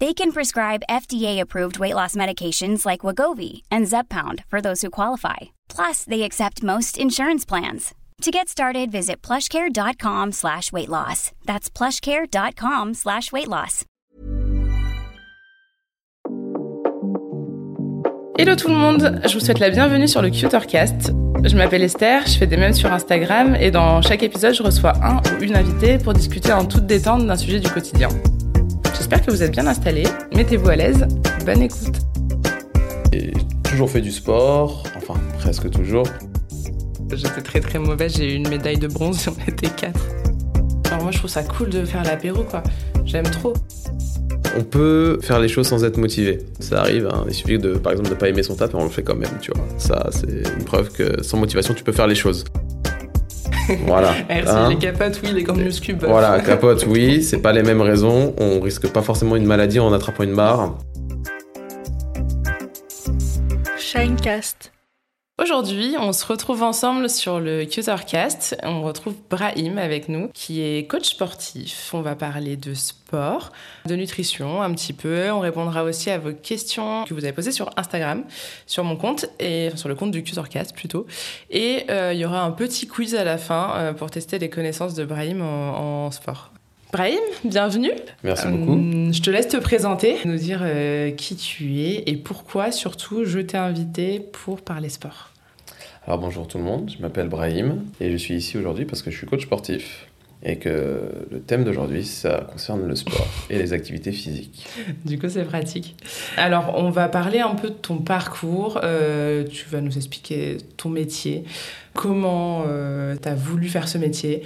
They 0.00 0.14
can 0.14 0.30
prescribe 0.30 0.84
FDA-approved 0.88 1.80
weight 1.80 1.94
loss 1.94 2.14
medications 2.14 2.86
like 2.86 3.00
Wagovi 3.00 3.62
and 3.68 3.84
Zepbound 3.86 4.44
for 4.48 4.60
those 4.60 4.80
who 4.80 4.90
qualify. 4.90 5.50
Plus, 5.68 6.04
they 6.04 6.22
accept 6.22 6.62
most 6.62 6.96
insurance 6.96 7.44
plans. 7.44 7.94
To 8.22 8.30
get 8.30 8.48
started, 8.48 8.92
visit 8.92 9.22
plushcare.com 9.22 10.32
slash 10.32 10.70
weight 10.70 10.88
loss. 10.88 11.32
That's 11.46 11.68
plushcare.com 11.68 12.94
slash 12.94 13.32
weight 13.32 13.48
loss. 13.48 13.84
Hello 18.38 18.54
tout 18.54 18.68
le 18.68 18.76
monde, 18.76 19.20
je 19.24 19.34
vous 19.34 19.40
souhaite 19.40 19.58
la 19.58 19.70
bienvenue 19.70 20.06
sur 20.06 20.22
le 20.22 20.30
Cutercast. 20.30 21.12
Je 21.42 21.56
m'appelle 21.56 21.82
Esther, 21.82 22.24
je 22.24 22.38
fais 22.38 22.46
des 22.46 22.56
mèmes 22.56 22.72
sur 22.72 22.92
Instagram 22.92 23.56
et 23.56 23.72
dans 23.72 24.00
chaque 24.00 24.22
épisode, 24.22 24.54
je 24.54 24.62
reçois 24.62 24.92
un 25.04 25.16
ou 25.32 25.42
une 25.42 25.56
invitée 25.56 25.98
pour 25.98 26.12
discuter 26.12 26.52
en 26.52 26.64
toute 26.64 26.86
détente 26.86 27.26
d'un 27.26 27.36
sujet 27.36 27.58
du 27.58 27.68
quotidien. 27.68 28.08
J'espère 28.98 29.24
que 29.24 29.30
vous 29.30 29.42
êtes 29.42 29.52
bien 29.52 29.66
installés, 29.66 30.06
mettez-vous 30.34 30.68
à 30.68 30.76
l'aise, 30.76 31.06
bonne 31.46 31.62
écoute. 31.62 31.94
J'ai 33.12 33.32
toujours 33.62 33.88
fait 33.88 34.00
du 34.00 34.10
sport, 34.10 34.82
enfin 34.96 35.14
presque 35.38 35.70
toujours. 35.70 36.06
J'étais 37.12 37.40
très 37.40 37.60
très 37.60 37.78
mauvaise, 37.78 38.16
j'ai 38.16 38.34
eu 38.34 38.36
une 38.36 38.48
médaille 38.48 38.76
de 38.76 38.88
bronze, 38.88 39.26
on 39.28 39.50
était 39.50 39.70
quatre. 39.70 40.00
Alors 40.90 41.04
moi 41.04 41.12
je 41.12 41.18
trouve 41.18 41.30
ça 41.30 41.44
cool 41.44 41.70
de 41.70 41.84
faire 41.84 42.02
l'apéro 42.02 42.42
quoi, 42.42 42.62
j'aime 43.04 43.24
trop. 43.30 43.54
On 44.58 44.64
peut 44.64 45.20
faire 45.22 45.38
les 45.38 45.48
choses 45.48 45.68
sans 45.68 45.84
être 45.84 45.96
motivé. 45.96 46.40
Ça 46.58 46.80
arrive, 46.80 47.06
hein. 47.06 47.24
il 47.28 47.34
suffit 47.34 47.58
de, 47.58 47.74
par 47.74 47.92
exemple 47.92 48.10
de 48.10 48.14
pas 48.14 48.28
aimer 48.28 48.42
son 48.42 48.56
taf, 48.56 48.74
mais 48.74 48.80
on 48.80 48.84
le 48.84 48.90
fait 48.90 49.04
quand 49.04 49.14
même, 49.14 49.30
tu 49.40 49.52
vois. 49.54 49.64
Ça, 49.78 50.08
c'est 50.10 50.42
une 50.56 50.64
preuve 50.64 50.90
que 50.90 51.22
sans 51.22 51.38
motivation, 51.38 51.72
tu 51.72 51.84
peux 51.84 51.92
faire 51.92 52.08
les 52.08 52.16
choses. 52.16 52.44
Voilà. 53.86 54.14
Merci, 54.28 54.50
Hein 54.50 54.68
les 54.68 54.76
capotes, 54.76 55.20
oui, 55.22 55.32
les 55.32 55.42
grandes 55.42 55.62
muscu. 55.62 55.96
Voilà, 56.00 56.40
capote, 56.46 56.86
oui, 56.88 57.22
c'est 57.22 57.40
pas 57.40 57.52
les 57.52 57.62
mêmes 57.62 57.82
raisons. 57.82 58.34
On 58.38 58.60
risque 58.60 58.88
pas 58.88 59.02
forcément 59.02 59.36
une 59.36 59.46
maladie 59.46 59.80
en 59.80 59.92
attrapant 59.92 60.24
une 60.24 60.34
barre. 60.34 60.78
Shinecast. 63.78 64.72
Aujourd'hui, 65.40 65.94
on 65.96 66.12
se 66.12 66.26
retrouve 66.26 66.64
ensemble 66.64 67.08
sur 67.08 67.38
le 67.38 67.64
Cutercast. 67.64 68.58
On 68.64 68.82
retrouve 68.82 69.14
Brahim 69.30 69.78
avec 69.78 70.08
nous, 70.08 70.30
qui 70.34 70.62
est 70.62 70.88
coach 70.88 71.10
sportif. 71.10 71.90
On 71.94 72.00
va 72.00 72.16
parler 72.16 72.56
de 72.56 72.74
sport, 72.74 73.52
de 73.86 73.94
nutrition 73.94 74.62
un 74.62 74.74
petit 74.74 74.92
peu. 74.92 75.30
On 75.30 75.38
répondra 75.38 75.84
aussi 75.84 76.10
à 76.10 76.18
vos 76.18 76.32
questions 76.32 77.04
que 77.04 77.14
vous 77.14 77.22
avez 77.22 77.32
posées 77.32 77.52
sur 77.52 77.70
Instagram, 77.76 78.24
sur 78.66 78.82
mon 78.82 78.96
compte, 78.96 79.26
et 79.38 79.70
sur 79.76 79.88
le 79.88 79.94
compte 79.94 80.10
du 80.10 80.24
Cutercast 80.24 80.74
plutôt. 80.74 81.06
Et 81.50 81.84
euh, 81.88 82.12
il 82.12 82.18
y 82.18 82.24
aura 82.24 82.42
un 82.42 82.50
petit 82.50 82.88
quiz 82.88 83.14
à 83.14 83.22
la 83.22 83.38
fin 83.38 83.74
euh, 83.76 83.92
pour 83.92 84.10
tester 84.10 84.40
les 84.40 84.50
connaissances 84.50 84.94
de 84.94 85.04
Brahim 85.04 85.40
en 85.40 86.10
sport. 86.10 86.50
Brahim, 86.92 87.18
bienvenue. 87.44 87.90
Merci 88.24 88.46
Euh, 88.46 88.50
beaucoup. 88.50 89.12
Je 89.12 89.20
te 89.20 89.30
laisse 89.30 89.48
te 89.48 89.58
présenter, 89.58 90.16
nous 90.24 90.36
dire 90.36 90.60
euh, 90.62 91.10
qui 91.10 91.36
tu 91.36 91.80
es 91.80 92.04
et 92.06 92.16
pourquoi 92.16 92.72
surtout 92.72 93.24
je 93.24 93.40
t'ai 93.40 93.58
invité 93.58 94.20
pour 94.20 94.62
parler 94.62 94.88
sport. 94.88 95.30
Alors 96.06 96.18
bonjour 96.18 96.48
tout 96.48 96.56
le 96.56 96.64
monde, 96.64 96.90
je 96.96 97.02
m'appelle 97.02 97.28
Brahim 97.28 97.84
et 98.00 98.10
je 98.10 98.16
suis 98.16 98.34
ici 98.34 98.56
aujourd'hui 98.56 98.86
parce 98.86 99.02
que 99.02 99.10
je 99.10 99.18
suis 99.18 99.26
coach 99.26 99.42
sportif 99.42 100.06
et 100.42 100.56
que 100.56 101.26
le 101.30 101.40
thème 101.40 101.64
d'aujourd'hui 101.64 102.04
ça 102.04 102.46
concerne 102.50 102.86
le 102.86 102.96
sport 102.96 103.26
et 103.50 103.58
les 103.58 103.74
activités 103.74 104.12
physiques. 104.12 104.66
Du 105.04 105.18
coup, 105.18 105.28
c'est 105.28 105.44
pratique. 105.44 105.96
Alors, 106.38 106.72
on 106.76 106.90
va 106.90 107.08
parler 107.08 107.40
un 107.40 107.54
peu 107.56 107.68
de 107.70 107.74
ton 107.74 107.98
parcours. 107.98 108.80
Euh, 108.84 109.44
tu 109.46 109.66
vas 109.68 109.80
nous 109.82 109.96
expliquer 109.98 110.56
ton 110.78 110.88
métier, 110.88 111.44
comment 111.92 112.62
tu 113.20 113.28
as 113.28 113.34
voulu 113.34 113.68
faire 113.68 113.88
ce 113.88 113.98
métier, 113.98 114.42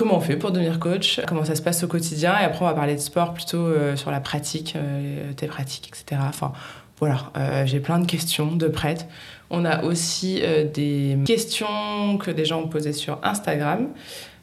comment 0.00 0.16
on 0.16 0.20
fait 0.20 0.36
pour 0.36 0.50
devenir 0.50 0.78
coach, 0.78 1.20
comment 1.28 1.44
ça 1.44 1.54
se 1.54 1.60
passe 1.60 1.84
au 1.84 1.86
quotidien. 1.86 2.32
Et 2.40 2.44
après, 2.44 2.64
on 2.64 2.68
va 2.68 2.72
parler 2.72 2.94
de 2.94 3.00
sport 3.00 3.34
plutôt 3.34 3.58
euh, 3.58 3.96
sur 3.96 4.10
la 4.10 4.20
pratique, 4.20 4.72
euh, 4.74 5.34
tes 5.36 5.46
pratiques, 5.46 5.88
etc. 5.88 6.22
Enfin, 6.26 6.52
voilà, 6.98 7.30
euh, 7.36 7.66
j'ai 7.66 7.80
plein 7.80 7.98
de 7.98 8.06
questions 8.06 8.56
de 8.56 8.66
prêtes. 8.66 9.06
On 9.50 9.66
a 9.66 9.84
aussi 9.84 10.42
des 10.72 11.18
questions 11.26 12.16
que 12.18 12.30
des 12.30 12.46
gens 12.46 12.62
ont 12.62 12.68
posées 12.68 12.92
sur 12.92 13.18
Instagram. 13.22 13.88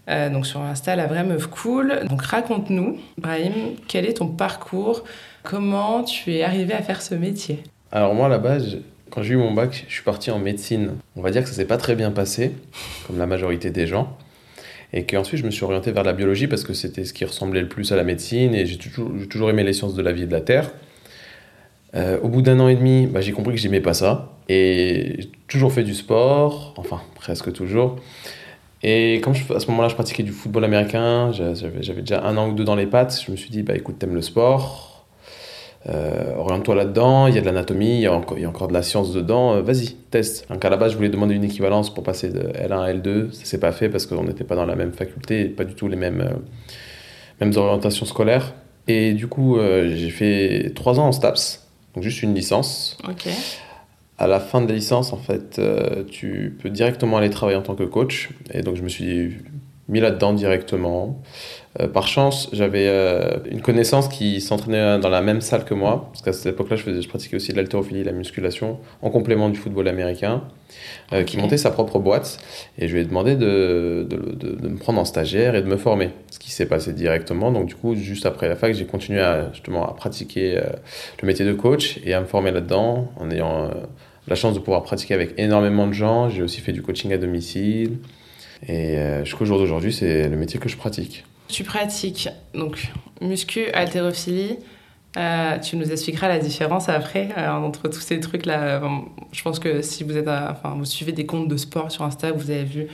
Donc 0.07 0.45
sur 0.45 0.61
Insta, 0.61 0.95
la 0.95 1.07
vraie 1.07 1.23
meuf 1.23 1.47
cool. 1.47 2.01
Donc 2.09 2.21
raconte-nous, 2.21 2.97
Brahim, 3.17 3.53
quel 3.87 4.05
est 4.05 4.17
ton 4.17 4.27
parcours? 4.27 5.05
Comment 5.43 6.03
tu 6.03 6.33
es 6.33 6.43
arrivé 6.43 6.73
à 6.73 6.81
faire 6.81 7.01
ce 7.01 7.15
métier? 7.15 7.63
Alors 7.91 8.13
moi 8.13 8.25
à 8.25 8.29
la 8.29 8.37
base, 8.37 8.79
quand 9.11 9.23
j'ai 9.23 9.35
eu 9.35 9.37
mon 9.37 9.53
bac, 9.53 9.85
je 9.87 9.93
suis 9.93 10.03
parti 10.03 10.29
en 10.29 10.39
médecine. 10.39 10.91
On 11.15 11.21
va 11.21 11.31
dire 11.31 11.41
que 11.43 11.47
ça 11.47 11.55
s'est 11.55 11.65
pas 11.65 11.77
très 11.77 11.95
bien 11.95 12.11
passé, 12.11 12.51
comme 13.05 13.17
la 13.17 13.27
majorité 13.27 13.69
des 13.69 13.87
gens. 13.87 14.17
Et 14.93 15.03
qu'ensuite 15.05 15.39
je 15.41 15.45
me 15.45 15.51
suis 15.51 15.63
orienté 15.63 15.91
vers 15.91 16.03
la 16.03 16.13
biologie 16.13 16.47
parce 16.47 16.63
que 16.63 16.73
c'était 16.73 17.03
ce 17.03 17.13
qui 17.13 17.25
ressemblait 17.25 17.61
le 17.61 17.67
plus 17.67 17.91
à 17.91 17.95
la 17.95 18.03
médecine 18.03 18.55
et 18.55 18.65
j'ai 18.65 18.77
toujours, 18.77 19.49
aimé 19.49 19.63
les 19.63 19.73
sciences 19.73 19.95
de 19.95 20.01
la 20.01 20.13
vie 20.13 20.23
et 20.23 20.27
de 20.27 20.31
la 20.31 20.41
terre. 20.41 20.71
Euh, 21.95 22.19
au 22.21 22.29
bout 22.29 22.41
d'un 22.41 22.59
an 22.59 22.67
et 22.67 22.75
demi, 22.75 23.07
bah, 23.07 23.21
j'ai 23.21 23.31
compris 23.31 23.53
que 23.55 23.59
j'aimais 23.61 23.81
pas 23.81 23.93
ça. 23.93 24.33
Et 24.49 25.15
j'ai 25.19 25.29
toujours 25.47 25.73
fait 25.73 25.83
du 25.83 25.93
sport, 25.93 26.73
enfin 26.77 27.01
presque 27.15 27.51
toujours. 27.51 27.97
Et 28.83 29.19
comme 29.23 29.33
à 29.55 29.59
ce 29.59 29.67
moment-là 29.67 29.89
je 29.89 29.95
pratiquais 29.95 30.23
du 30.23 30.31
football 30.31 30.63
américain, 30.63 31.31
j'a- 31.31 31.53
j'avais 31.55 31.81
j'avais 31.83 32.01
déjà 32.01 32.23
un 32.23 32.37
an 32.37 32.49
ou 32.49 32.53
deux 32.53 32.63
dans 32.63 32.75
les 32.75 32.85
pattes, 32.85 33.21
je 33.25 33.31
me 33.31 33.35
suis 33.37 33.49
dit, 33.49 33.63
bah 33.63 33.75
écoute, 33.75 33.97
t'aimes 33.99 34.13
le 34.13 34.21
sport, 34.21 34.96
euh, 35.89 36.35
oriente-toi 36.37 36.75
là-dedans, 36.75 37.27
il 37.27 37.35
y 37.35 37.37
a 37.37 37.41
de 37.41 37.45
l'anatomie, 37.45 37.95
il 37.95 38.01
y, 38.01 38.05
a 38.07 38.13
encore- 38.13 38.37
il 38.37 38.41
y 38.41 38.45
a 38.45 38.49
encore 38.49 38.67
de 38.67 38.73
la 38.73 38.83
science 38.83 39.13
dedans, 39.13 39.55
euh, 39.55 39.61
vas-y, 39.61 39.93
teste. 40.11 40.47
Donc 40.49 40.63
à 40.65 40.69
la 40.69 40.77
base, 40.77 40.91
je 40.91 40.97
voulais 40.97 41.09
demander 41.09 41.35
une 41.35 41.43
équivalence 41.45 41.93
pour 41.93 42.03
passer 42.03 42.29
de 42.29 42.39
L1 42.55 42.81
à 42.81 42.93
L2, 42.93 43.31
ça 43.31 43.45
s'est 43.45 43.59
pas 43.59 43.71
fait 43.71 43.87
parce 43.89 44.05
qu'on 44.05 44.23
n'était 44.23 44.43
pas 44.43 44.55
dans 44.55 44.65
la 44.65 44.75
même 44.75 44.91
faculté, 44.91 45.45
pas 45.45 45.63
du 45.63 45.75
tout 45.75 45.87
les 45.87 45.95
mêmes, 45.95 46.21
euh, 46.21 46.33
mêmes 47.39 47.53
orientations 47.55 48.05
scolaires. 48.05 48.53
Et 48.89 49.13
du 49.13 49.27
coup, 49.27 49.57
j'ai 49.59 50.09
fait 50.09 50.71
trois 50.73 50.97
ans 50.97 51.07
en 51.07 51.11
STAPS, 51.11 51.67
donc 51.93 52.05
juste 52.05 52.23
une 52.23 52.33
licence. 52.33 52.97
À 54.17 54.27
la 54.27 54.39
fin 54.39 54.61
de 54.61 54.67
la 54.69 54.75
licence, 54.75 55.11
en 55.11 55.17
fait, 55.17 55.59
tu 56.09 56.57
peux 56.63 56.69
directement 56.69 57.17
aller 57.17 57.29
travailler 57.29 57.57
en 57.57 57.61
tant 57.63 57.75
que 57.75 57.83
coach. 57.83 58.29
Et 58.53 58.61
donc, 58.61 58.77
je 58.77 58.81
me 58.83 58.87
suis 58.87 59.39
mis 59.89 59.99
là-dedans 59.99 60.31
directement. 60.31 61.21
Euh, 61.79 61.87
par 61.87 62.07
chance, 62.07 62.49
j'avais 62.53 62.87
euh, 62.87 63.37
une 63.51 63.61
connaissance 63.61 64.07
qui 64.07 64.41
s'entraînait 64.41 64.97
dans 64.99 65.09
la 65.09 65.21
même 65.21 65.41
salle 65.41 65.63
que 65.63 65.73
moi. 65.75 66.09
Parce 66.11 66.23
qu'à 66.23 66.33
cette 66.33 66.47
époque-là, 66.53 66.75
je, 66.75 66.83
faisais- 66.83 67.01
je 67.01 67.07
pratiquais 67.07 67.35
aussi 67.35 67.51
de 67.51 67.57
l'haltérophilie, 67.57 68.03
la 68.03 68.13
musculation, 68.13 68.79
en 69.01 69.09
complément 69.11 69.49
du 69.49 69.59
football 69.59 69.87
américain, 69.87 70.43
euh, 71.13 71.23
qui 71.23 71.37
montait 71.37 71.57
sa 71.57 71.69
propre 71.69 71.99
boîte. 71.99 72.39
Et 72.79 72.87
je 72.87 72.93
lui 72.95 73.01
ai 73.01 73.05
demandé 73.05 73.35
de, 73.35 74.07
de, 74.09 74.17
de- 74.33 74.55
de 74.55 74.67
me 74.67 74.77
prendre 74.77 74.99
en 74.99 75.05
stagiaire 75.05 75.53
et 75.55 75.61
de 75.61 75.67
me 75.67 75.77
former. 75.77 76.09
Ce 76.31 76.39
qui 76.39 76.51
s'est 76.51 76.65
passé 76.65 76.93
directement. 76.93 77.51
Donc, 77.51 77.67
du 77.67 77.75
coup, 77.75 77.95
juste 77.95 78.25
après 78.25 78.47
la 78.49 78.55
fac, 78.55 78.73
j'ai 78.73 78.85
continué 78.85 79.19
à, 79.19 79.51
justement 79.53 79.87
à 79.87 79.93
pratiquer 79.93 80.59
le 81.21 81.25
métier 81.27 81.45
de 81.45 81.53
coach 81.53 81.99
et 82.03 82.13
à 82.13 82.21
me 82.21 82.25
former 82.25 82.51
là-dedans 82.51 83.11
en 83.17 83.29
ayant 83.29 83.69
la 84.27 84.35
chance 84.35 84.53
de 84.55 84.59
pouvoir 84.59 84.81
pratiquer 84.83 85.13
avec 85.13 85.33
énormément 85.37 85.85
de 85.87 85.93
gens. 85.93 86.29
J'ai 86.29 86.41
aussi 86.41 86.59
fait 86.61 86.71
du 86.73 86.81
coaching 86.81 87.13
à 87.13 87.17
domicile. 87.17 87.97
Et 88.67 88.97
jusqu'au 89.23 89.45
jour 89.45 89.59
d'aujourd'hui, 89.59 89.93
c'est 89.93 90.27
le 90.27 90.35
métier 90.37 90.59
que 90.59 90.67
je 90.69 90.77
pratique. 90.77 91.23
Tu 91.47 91.63
pratiques 91.63 92.29
donc 92.53 92.91
muscu, 93.21 93.69
haltérophilie, 93.73 94.57
Euh, 95.15 95.57
tu 95.57 95.77
nous 95.77 95.89
expliqueras 95.91 96.27
la 96.27 96.37
différence 96.37 96.89
après 96.89 97.29
euh, 97.39 97.49
entre 97.49 97.87
tous 97.87 98.01
ces 98.01 98.19
trucs-là. 98.19 98.77
Enfin, 98.83 99.05
je 99.31 99.41
pense 99.41 99.57
que 99.57 99.81
si 99.81 100.03
vous 100.03 100.15
êtes, 100.15 100.27
à- 100.27 100.51
enfin, 100.51 100.75
vous 100.77 100.85
suivez 100.85 101.11
des 101.11 101.25
comptes 101.25 101.47
de 101.47 101.57
sport 101.57 101.89
sur 101.91 102.03
Insta, 102.03 102.31
vous 102.33 102.51
avez 102.51 102.65
vu 102.65 102.87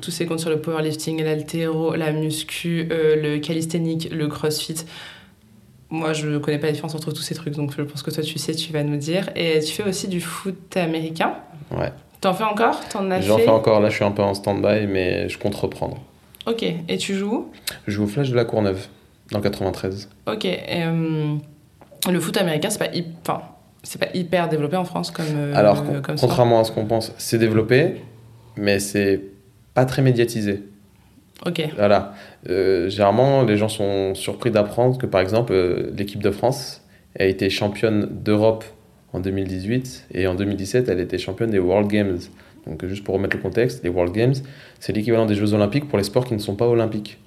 tous 0.00 0.10
ces 0.10 0.26
comptes 0.26 0.40
sur 0.40 0.50
le 0.50 0.60
powerlifting, 0.60 1.22
l'haltéro, 1.22 1.94
la 1.94 2.10
muscu, 2.10 2.88
euh, 2.90 3.14
le 3.22 3.38
calisthenique, 3.38 4.08
le 4.10 4.26
crossfit. 4.26 4.74
Moi, 5.90 6.14
je 6.14 6.26
ne 6.26 6.38
connais 6.38 6.58
pas 6.58 6.66
la 6.66 6.72
différence 6.72 6.96
entre 6.96 7.12
tous 7.12 7.22
ces 7.22 7.34
trucs, 7.36 7.54
donc 7.54 7.72
je 7.76 7.82
pense 7.82 8.02
que 8.02 8.10
toi, 8.10 8.24
tu 8.24 8.38
sais, 8.38 8.54
tu 8.54 8.72
vas 8.72 8.82
nous 8.82 8.96
dire. 8.96 9.30
Et 9.36 9.60
tu 9.60 9.72
fais 9.72 9.84
aussi 9.84 10.08
du 10.08 10.20
foot 10.20 10.76
américain. 10.76 11.34
Ouais. 11.70 11.92
T'en 12.20 12.34
fais 12.34 12.44
encore? 12.44 12.80
T'en 12.88 13.08
as 13.12 13.20
J'en 13.20 13.38
fais 13.38 13.48
encore, 13.48 13.78
là 13.80 13.88
je 13.90 13.94
suis 13.94 14.04
un 14.04 14.10
peu 14.10 14.22
en 14.22 14.34
stand-by, 14.34 14.86
mais 14.88 15.28
je 15.28 15.38
compte 15.38 15.54
reprendre. 15.54 15.98
Ok. 16.48 16.62
Et 16.88 16.96
tu 16.98 17.14
joues 17.14 17.50
Je 17.86 17.92
joue 17.92 18.04
au 18.04 18.06
Flash 18.06 18.30
de 18.30 18.36
la 18.36 18.44
Courneuve, 18.44 18.86
dans 19.32 19.38
le 19.38 19.42
93. 19.44 20.08
Ok. 20.26 20.44
et, 20.44 20.58
euh, 20.84 21.34
le 22.10 22.20
foot 22.20 22.36
américain, 22.36 22.70
c'est 22.70 22.78
pas, 22.78 22.86
hy- 22.94 23.06
enfin, 23.22 23.42
c'est 23.82 23.98
pas 24.00 24.08
hyper 24.14 24.48
développé 24.48 24.76
en 24.76 24.84
France 24.84 25.10
comme. 25.10 25.26
euh, 25.34 25.52
Alors, 25.54 25.84
con- 25.84 26.00
comme 26.02 26.16
sport. 26.16 26.28
contrairement 26.28 26.60
à 26.60 26.64
ce 26.64 26.72
qu'on 26.72 26.86
pense, 26.86 27.12
c'est 27.18 27.38
développé, 27.38 27.96
mais 28.56 28.78
c'est 28.78 29.20
pas 29.74 29.84
très 29.84 30.00
médiatisé. 30.02 30.62
Ok. 31.46 31.62
Voilà. 31.76 32.14
Euh, 32.48 32.88
généralement, 32.88 33.42
les 33.42 33.56
gens 33.56 33.68
sont 33.68 34.14
surpris 34.14 34.50
d'apprendre 34.50 34.98
que, 34.98 35.06
par 35.06 35.20
exemple, 35.20 35.52
euh, 35.52 35.90
l'équipe 35.96 36.22
de 36.22 36.30
France 36.30 36.82
a 37.18 37.24
été 37.24 37.50
championne 37.50 38.08
d'Europe 38.10 38.64
en 39.12 39.20
2018 39.20 40.06
et 40.14 40.26
en 40.26 40.34
2017, 40.34 40.88
elle 40.88 41.00
était 41.00 41.18
championne 41.18 41.50
des 41.50 41.58
World 41.58 41.88
Games. 41.88 42.18
Donc, 42.66 42.84
juste 42.86 43.04
pour 43.04 43.14
remettre 43.14 43.36
le 43.36 43.42
contexte, 43.42 43.82
les 43.82 43.88
World 43.88 44.14
Games, 44.14 44.34
c'est 44.80 44.92
l'équivalent 44.92 45.26
des 45.26 45.34
Jeux 45.34 45.54
Olympiques 45.54 45.88
pour 45.88 45.98
les 45.98 46.04
sports 46.04 46.24
qui 46.24 46.34
ne 46.34 46.38
sont 46.38 46.56
pas 46.56 46.66
olympiques. 46.66 47.18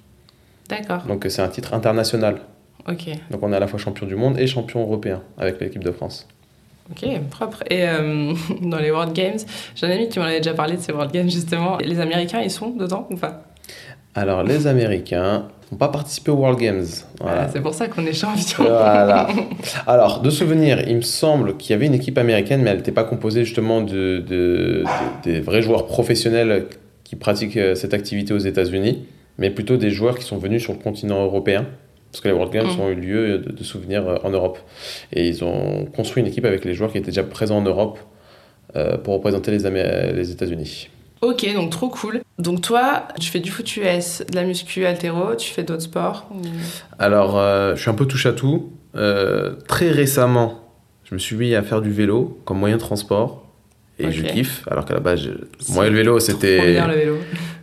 D'accord. 0.68 1.04
Donc, 1.06 1.26
c'est 1.28 1.42
un 1.42 1.48
titre 1.48 1.74
international. 1.74 2.40
Ok. 2.88 3.08
Donc, 3.30 3.42
on 3.42 3.52
est 3.52 3.56
à 3.56 3.60
la 3.60 3.66
fois 3.66 3.78
champion 3.78 4.06
du 4.06 4.16
monde 4.16 4.38
et 4.38 4.46
champion 4.46 4.82
européen 4.82 5.22
avec 5.38 5.60
l'équipe 5.60 5.84
de 5.84 5.92
France. 5.92 6.28
Ok, 6.90 7.06
propre. 7.30 7.62
Et 7.70 7.88
euh, 7.88 8.34
dans 8.62 8.78
les 8.78 8.90
World 8.90 9.12
Games, 9.12 9.38
j'ai 9.74 9.86
un 9.86 9.90
ami 9.90 10.08
qui 10.08 10.18
m'en 10.18 10.24
avait 10.24 10.40
déjà 10.40 10.54
parlé 10.54 10.76
de 10.76 10.80
ces 10.80 10.92
World 10.92 11.12
Games 11.12 11.30
justement. 11.30 11.78
Les 11.78 12.00
Américains, 12.00 12.40
ils 12.40 12.50
sont 12.50 12.70
dedans 12.70 13.06
ou 13.10 13.16
pas? 13.16 13.44
Alors, 14.14 14.42
les 14.42 14.66
Américains 14.66 15.48
n'ont 15.70 15.78
pas 15.78 15.88
participé 15.88 16.30
aux 16.30 16.34
World 16.36 16.58
Games. 16.58 16.84
Voilà. 17.20 17.42
Ah, 17.44 17.48
C'est 17.52 17.60
pour 17.62 17.72
ça 17.74 17.88
qu'on 17.88 18.04
est 18.04 18.12
champion. 18.12 18.64
Voilà. 18.64 19.28
Alors, 19.86 20.20
de 20.20 20.28
souvenir, 20.30 20.82
il 20.86 20.96
me 20.96 21.00
semble 21.02 21.56
qu'il 21.56 21.70
y 21.70 21.74
avait 21.74 21.86
une 21.86 21.94
équipe 21.94 22.18
américaine, 22.18 22.62
mais 22.62 22.70
elle 22.70 22.76
n'était 22.78 22.92
pas 22.92 23.04
composée 23.04 23.44
justement 23.44 23.80
de, 23.80 24.18
de- 24.18 24.84
de- 24.84 24.84
des 25.24 25.40
vrais 25.40 25.62
joueurs 25.62 25.86
professionnels 25.86 26.66
qui 27.04 27.16
pratiquent 27.16 27.56
euh, 27.56 27.74
cette 27.74 27.94
activité 27.94 28.34
aux 28.34 28.38
États-Unis, 28.38 29.04
mais 29.38 29.50
plutôt 29.50 29.76
des 29.78 29.90
joueurs 29.90 30.18
qui 30.18 30.24
sont 30.24 30.36
venus 30.38 30.62
sur 30.62 30.72
le 30.74 30.78
continent 30.78 31.22
européen. 31.24 31.66
Parce 32.10 32.20
que 32.20 32.28
les 32.28 32.34
World 32.34 32.52
Games 32.52 32.66
Mm. 32.76 32.80
ont 32.80 32.88
eu 32.90 32.94
lieu 32.94 33.38
de, 33.38 33.52
de 33.52 33.64
souvenir 33.64 34.06
euh, 34.06 34.16
en 34.24 34.28
Europe. 34.30 34.58
Et 35.14 35.26
ils 35.26 35.42
ont 35.42 35.86
construit 35.96 36.22
une 36.22 36.28
équipe 36.28 36.44
avec 36.44 36.66
les 36.66 36.74
joueurs 36.74 36.92
qui 36.92 36.98
étaient 36.98 37.06
déjà 37.10 37.22
présents 37.22 37.56
en 37.56 37.62
Europe 37.62 37.98
euh, 38.76 38.98
pour 38.98 39.14
représenter 39.14 39.50
les, 39.50 39.64
Amé- 39.64 40.12
les 40.14 40.30
États-Unis. 40.30 40.90
Ok, 41.22 41.46
donc 41.54 41.70
trop 41.70 41.88
cool. 41.88 42.20
Donc 42.42 42.60
toi, 42.60 43.06
tu 43.20 43.30
fais 43.30 43.38
du 43.40 43.50
foot 43.50 43.76
US, 43.76 44.22
de 44.28 44.34
la 44.34 44.44
muscu, 44.44 44.84
altéro, 44.84 45.34
tu 45.36 45.50
fais 45.52 45.62
d'autres 45.62 45.82
sports 45.82 46.26
ou- 46.34 46.40
Alors, 46.98 47.38
euh, 47.38 47.76
je 47.76 47.80
suis 47.80 47.90
un 47.90 47.94
peu 47.94 48.06
touche 48.06 48.26
à 48.26 48.32
tout. 48.32 48.72
Euh, 48.96 49.54
très 49.68 49.90
récemment, 49.90 50.60
je 51.04 51.14
me 51.14 51.18
suis 51.20 51.36
mis 51.36 51.54
à 51.54 51.62
faire 51.62 51.80
du 51.80 51.90
vélo 51.92 52.40
comme 52.44 52.58
moyen 52.58 52.76
de 52.76 52.80
transport. 52.80 53.46
Et 53.98 54.10
je 54.10 54.22
kiffe. 54.32 54.66
Alors 54.70 54.84
qu'à 54.84 54.94
la 54.94 55.00
base, 55.00 55.20
je- 55.20 55.72
moi, 55.72 55.88
le 55.88 55.94
vélo, 55.96 56.18
c'était 56.18 56.58
le 56.88 56.94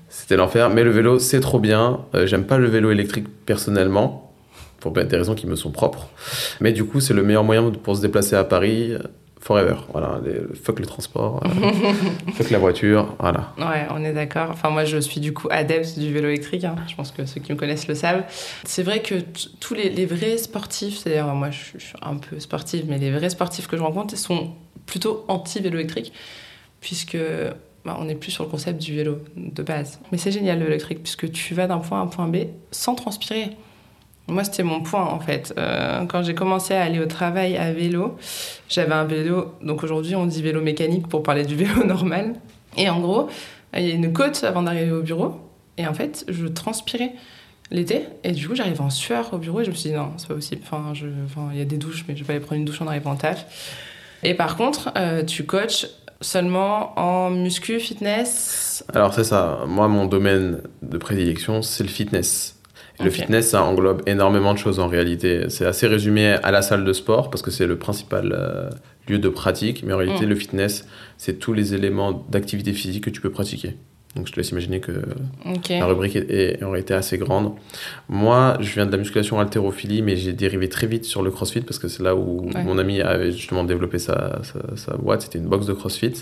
c'était 0.08 0.38
l'enfer. 0.38 0.70
Mais 0.70 0.84
le 0.84 0.92
vélo, 0.92 1.20
c'est 1.20 1.40
trop 1.42 1.60
bien. 1.60 2.00
Euh, 2.16 2.26
J'aime 2.26 2.46
pas 2.46 2.58
le 2.58 2.68
vélo 2.68 2.90
électrique 2.92 3.28
personnellement, 3.46 4.32
pour 4.80 4.92
des 4.94 5.18
raisons 5.18 5.36
qui 5.36 5.46
me 5.48 5.56
sont 5.58 5.72
propres. 5.72 6.08
Mais 6.62 6.72
du 6.72 6.86
coup, 6.86 7.02
c'est 7.02 7.14
le 7.14 7.24
meilleur 7.24 7.44
moyen 7.44 7.70
pour 7.72 7.98
se 7.98 8.02
déplacer 8.02 8.36
à 8.38 8.46
Paris. 8.46 8.94
Euh, 9.42 9.46
Forever. 9.46 9.76
Voilà. 9.92 10.20
Les- 10.24 10.56
fuck 10.56 10.80
le 10.80 10.86
transport. 10.86 11.42
euh, 11.46 11.50
fuck 12.34 12.50
la 12.50 12.60
voiture. 12.60 13.16
Voilà. 13.20 13.54
Ouais, 13.58 13.88
on 13.92 14.04
est 14.04 14.14
d'accord. 14.14 14.50
Enfin, 14.52 14.70
moi, 14.70 14.86
je 14.86 14.98
suis 14.98 15.20
du 15.22 15.34
coup 15.34 15.48
adepte 15.52 15.98
du 15.98 16.12
vélo 16.14 16.28
électrique. 16.28 16.64
hein. 16.64 16.76
Je 16.88 16.96
pense 16.96 17.12
que 17.12 17.26
ceux 17.26 17.40
qui 17.42 17.52
me 17.54 17.58
connaissent 17.58 17.88
le 17.88 17.96
savent. 17.96 18.24
C'est 18.66 18.84
vrai 18.84 19.02
que 19.02 19.16
tous 19.60 19.74
les, 19.74 19.90
les 19.90 20.06
vrais 20.06 20.38
sportifs, 20.38 20.98
c'est-à-dire 20.98 21.26
moi, 21.28 21.50
je 21.52 21.58
suis, 21.58 21.80
je 21.80 21.86
suis 21.86 21.98
un 22.02 22.16
peu 22.18 22.40
sportive, 22.40 22.86
mais 22.88 22.98
les 22.98 23.12
vrais 23.12 23.30
sportifs 23.30 23.68
que 23.68 23.78
je 23.78 23.82
rencontre 23.82 24.14
ils 24.14 24.18
sont 24.18 24.52
plutôt 24.86 25.24
anti-vélo 25.28 25.78
électrique, 25.78 26.12
puisque 26.82 27.18
bah, 27.86 27.96
on 28.00 28.06
n'est 28.06 28.16
plus 28.16 28.32
sur 28.32 28.44
le 28.44 28.50
concept 28.50 28.82
du 28.82 28.96
vélo 28.96 29.20
de 29.38 29.64
base. 29.64 30.00
Mais 30.12 30.18
c'est 30.18 30.32
génial 30.32 30.58
le 30.58 30.66
vélo 30.66 30.76
électrique, 30.76 31.04
puisque 31.04 31.32
tu 31.32 31.54
vas 31.54 31.68
d'un 31.68 31.78
point 31.80 32.00
A 32.00 32.02
à 32.02 32.04
un 32.04 32.08
point 32.08 32.28
B 32.28 32.38
sans 32.72 32.96
transpirer. 32.96 33.52
Moi, 34.30 34.44
c'était 34.44 34.64
mon 34.64 34.82
point 34.82 35.06
en 35.06 35.20
fait. 35.20 35.54
Euh, 35.58 36.06
quand 36.06 36.24
j'ai 36.24 36.36
commencé 36.36 36.74
à 36.74 36.84
aller 36.84 37.00
au 37.00 37.06
travail 37.06 37.58
à 37.58 37.72
vélo, 37.72 38.18
j'avais 38.70 38.94
un 38.94 39.06
vélo, 39.06 39.54
donc 39.62 39.84
aujourd'hui 39.84 40.16
on 40.16 40.26
dit 40.26 40.42
vélo 40.42 40.62
mécanique 40.62 41.08
pour 41.08 41.24
parler 41.24 41.46
du 41.46 41.56
vélo 41.64 41.84
normal. 41.84 42.36
Et 42.78 42.90
en 42.90 43.00
gros, 43.00 43.30
il 43.76 43.88
y 43.88 43.92
a 43.92 43.96
une 43.96 44.14
côte 44.14 44.44
avant 44.44 44.64
d'arriver 44.64 44.92
au 44.92 45.02
bureau. 45.02 45.36
Et 45.78 45.88
en 45.88 45.94
fait, 45.94 46.26
je 46.28 46.46
transpirais 46.46 47.14
l'été. 47.72 48.04
Et 48.24 48.32
du 48.32 48.48
coup, 48.48 48.56
j'arrivais 48.56 48.82
en 48.82 48.90
sueur 48.90 49.34
au 49.34 49.38
bureau 49.38 49.62
et 49.62 49.66
je 49.66 49.70
me 49.70 49.76
suis 49.76 49.90
dit 49.90 49.96
non, 49.96 50.12
c'est 50.18 50.28
pas 50.28 50.36
possible. 50.36 50.62
Enfin, 50.64 50.94
il 51.52 51.58
y 51.58 51.62
a 51.62 51.66
des 51.66 51.78
douches, 51.78 52.06
mais 52.08 52.16
je 52.16 52.22
vais 52.22 52.28
pas 52.28 52.34
aller 52.34 52.42
prendre 52.42 52.60
une 52.60 52.66
douche 52.66 52.82
en 52.82 52.88
arrivant 52.88 53.12
en 53.12 53.16
taf. 53.16 53.46
Et 54.24 54.34
par 54.34 54.58
contre, 54.58 54.92
euh, 54.98 55.24
tu 55.24 55.46
coaches 55.46 55.88
seulement 56.22 57.00
en 57.00 57.30
muscu, 57.30 57.80
fitness? 57.80 58.84
Alors 58.94 59.14
c'est 59.14 59.24
ça, 59.24 59.60
moi 59.68 59.88
mon 59.88 60.06
domaine 60.06 60.62
de 60.82 60.98
prédilection 60.98 61.62
c'est 61.62 61.84
le 61.84 61.90
fitness. 61.90 62.59
Le 63.04 63.10
fitness 63.10 63.50
ça 63.50 63.64
englobe 63.64 64.02
énormément 64.08 64.54
de 64.54 64.58
choses 64.60 64.80
en 64.80 64.88
réalité. 64.88 65.46
C'est 65.50 65.66
assez 65.66 65.88
résumé 65.88 66.36
à 66.44 66.52
la 66.52 66.62
salle 66.62 66.84
de 66.86 66.94
sport 66.94 67.30
parce 67.30 67.42
que 67.42 67.52
c'est 67.52 67.68
le 67.68 67.78
principal 67.78 68.34
euh, 68.38 68.70
lieu 69.08 69.20
de 69.20 69.30
pratique, 69.30 69.84
mais 69.86 69.94
en 69.94 69.98
réalité 69.98 70.26
Mm. 70.26 70.30
le 70.30 70.36
fitness 70.36 70.88
c'est 71.18 71.40
tous 71.40 71.54
les 71.54 71.74
éléments 71.74 72.26
d'activité 72.30 72.74
physique 72.74 73.04
que 73.06 73.10
tu 73.10 73.22
peux 73.22 73.30
pratiquer. 73.32 73.76
Donc 74.16 74.26
je 74.28 74.32
te 74.34 74.38
laisse 74.38 74.50
imaginer 74.50 74.80
que 74.80 74.92
Ok. 75.46 75.70
la 75.70 75.86
rubrique 75.86 76.16
est, 76.16 76.30
est 76.32 76.64
en 76.64 76.72
réalité 76.72 76.96
assez 76.96 77.18
grande. 77.20 77.54
Moi 78.10 78.58
je 78.60 78.74
viens 78.74 78.86
de 78.86 78.92
la 78.92 78.98
musculation 78.98 79.40
haltérophilie 79.40 80.02
mais 80.02 80.16
j'ai 80.18 80.34
dérivé 80.34 80.68
très 80.68 80.88
vite 80.88 81.06
sur 81.06 81.22
le 81.22 81.30
crossfit 81.32 81.62
parce 81.62 81.78
que 81.80 81.88
c'est 81.88 82.04
là 82.04 82.16
où 82.16 82.50
Ouais. 82.54 82.64
mon 82.64 82.78
ami 82.80 83.02
avait 83.02 83.32
justement 83.32 83.64
développé 83.64 84.00
sa, 84.00 84.40
sa, 84.44 84.76
sa 84.76 84.98
boîte, 84.98 85.22
c'était 85.22 85.38
une 85.40 85.48
box 85.48 85.66
de 85.68 85.74
crossfit. 85.74 86.14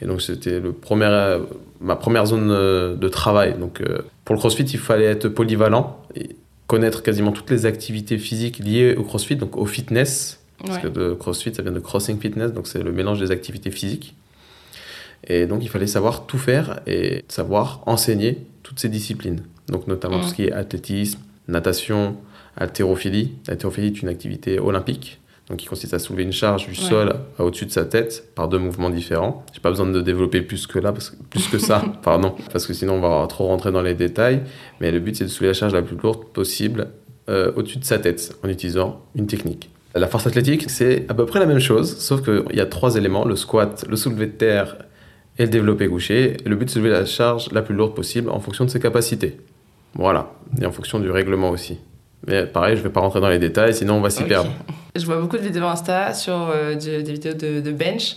Et 0.00 0.06
donc 0.06 0.22
c'était 0.22 0.60
le 0.60 0.72
premier, 0.72 1.06
euh, 1.10 1.40
ma 1.80 1.96
première 1.96 2.24
zone 2.26 2.50
euh, 2.50 2.94
de 2.94 3.08
travail. 3.08 3.54
Donc 3.58 3.80
euh, 3.80 3.98
pour 4.28 4.34
le 4.34 4.40
CrossFit, 4.40 4.64
il 4.64 4.78
fallait 4.78 5.06
être 5.06 5.30
polyvalent 5.30 6.02
et 6.14 6.36
connaître 6.66 7.02
quasiment 7.02 7.32
toutes 7.32 7.48
les 7.48 7.64
activités 7.64 8.18
physiques 8.18 8.58
liées 8.58 8.94
au 8.94 9.02
CrossFit, 9.02 9.36
donc 9.36 9.56
au 9.56 9.64
fitness. 9.64 10.38
Parce 10.58 10.76
Ouais. 10.76 10.82
que 10.82 10.88
de 10.88 11.14
CrossFit, 11.14 11.54
ça 11.54 11.62
vient 11.62 11.72
de 11.72 11.80
Crossing 11.80 12.20
Fitness, 12.20 12.52
donc 12.52 12.66
c'est 12.66 12.82
le 12.82 12.92
mélange 12.92 13.20
des 13.20 13.30
activités 13.30 13.70
physiques. 13.70 14.14
Et 15.26 15.46
donc 15.46 15.60
il 15.62 15.70
fallait 15.70 15.86
savoir 15.86 16.26
tout 16.26 16.36
faire 16.36 16.80
et 16.86 17.24
savoir 17.28 17.80
enseigner 17.86 18.36
toutes 18.62 18.80
ces 18.80 18.90
disciplines. 18.90 19.40
Donc 19.68 19.86
notamment 19.86 20.20
tout 20.20 20.28
ce 20.28 20.34
qui 20.34 20.44
est 20.44 20.52
athlétisme, 20.52 21.20
natation, 21.48 22.14
haltérophilie. 22.58 23.32
L'haltérophilie 23.48 23.86
est 23.86 24.02
une 24.02 24.08
activité 24.08 24.58
olympique, 24.58 25.20
donc 25.48 25.58
qui 25.58 25.66
consiste 25.66 25.94
à 25.94 25.98
soulever 25.98 26.24
une 26.24 26.32
charge 26.32 26.64
du 26.66 26.70
Ouais. 26.72 26.76
sol 26.88 27.14
à 27.38 27.44
au-dessus 27.44 27.66
de 27.66 27.70
sa 27.70 27.84
tête 27.84 28.28
par 28.34 28.48
deux 28.48 28.58
mouvements 28.58 28.90
différents. 28.90 29.44
J'ai 29.54 29.60
pas 29.60 29.70
besoin 29.70 29.86
de 29.86 30.00
développer 30.00 30.42
plus 30.42 30.66
que 30.66 30.78
là, 30.78 30.92
parce 30.92 31.10
que, 31.10 31.16
plus 31.30 31.46
que 31.48 31.58
ça, 31.58 31.82
pardon, 32.02 32.34
parce 32.52 32.66
que 32.66 32.74
sinon 32.74 32.94
on 32.94 33.00
va 33.00 33.26
trop 33.28 33.46
rentrer 33.46 33.72
dans 33.72 33.82
les 33.82 33.94
détails. 33.94 34.42
Mais 34.80 34.90
le 34.90 35.00
but 35.00 35.16
c'est 35.16 35.24
de 35.24 35.28
soulever 35.30 35.48
la 35.52 35.54
charge 35.58 35.72
la 35.72 35.82
plus 35.82 35.96
lourde 35.96 36.24
possible 36.32 36.88
euh, 37.28 37.52
au-dessus 37.56 37.78
de 37.78 37.84
sa 37.84 37.98
tête 37.98 38.36
en 38.44 38.48
utilisant 38.48 39.00
une 39.14 39.26
technique. 39.26 39.70
La 39.94 40.06
force 40.06 40.26
athlétique, 40.26 40.68
c'est 40.70 41.06
à 41.08 41.14
peu 41.14 41.24
près 41.26 41.38
la 41.40 41.46
même 41.46 41.58
chose, 41.60 41.98
sauf 41.98 42.22
qu'il 42.22 42.56
y 42.56 42.60
a 42.60 42.66
trois 42.66 42.96
éléments, 42.96 43.24
le 43.24 43.36
squat, 43.36 43.84
le 43.88 43.96
soulevé 43.96 44.26
de 44.26 44.32
terre 44.32 44.76
et 45.38 45.44
le 45.44 45.48
développé 45.48 45.88
couché. 45.88 46.36
Et 46.44 46.48
le 46.48 46.56
but, 46.56 46.68
c'est 46.68 46.78
de 46.78 46.84
soulever 46.84 46.90
la 46.90 47.06
charge 47.06 47.50
la 47.52 47.62
plus 47.62 47.74
lourde 47.74 47.94
possible 47.94 48.28
en 48.28 48.38
fonction 48.38 48.64
de 48.66 48.70
ses 48.70 48.80
capacités. 48.80 49.38
Voilà, 49.94 50.34
et 50.60 50.66
en 50.66 50.72
fonction 50.72 51.00
du 51.00 51.10
règlement 51.10 51.48
aussi. 51.50 51.78
Mais 52.26 52.44
pareil, 52.46 52.76
je 52.76 52.80
ne 52.82 52.84
vais 52.88 52.92
pas 52.92 53.00
rentrer 53.00 53.20
dans 53.20 53.28
les 53.30 53.38
détails, 53.38 53.72
sinon 53.74 53.94
on 53.94 54.00
va 54.00 54.10
s'y 54.10 54.24
perdre. 54.24 54.50
Je 54.98 55.06
vois 55.06 55.16
beaucoup 55.20 55.36
de 55.36 55.42
vidéos 55.42 55.64
Insta 55.66 56.12
sur 56.14 56.34
euh, 56.34 56.74
de- 56.74 57.00
des 57.00 57.12
vidéos 57.12 57.34
de, 57.34 57.70
bench 57.72 58.16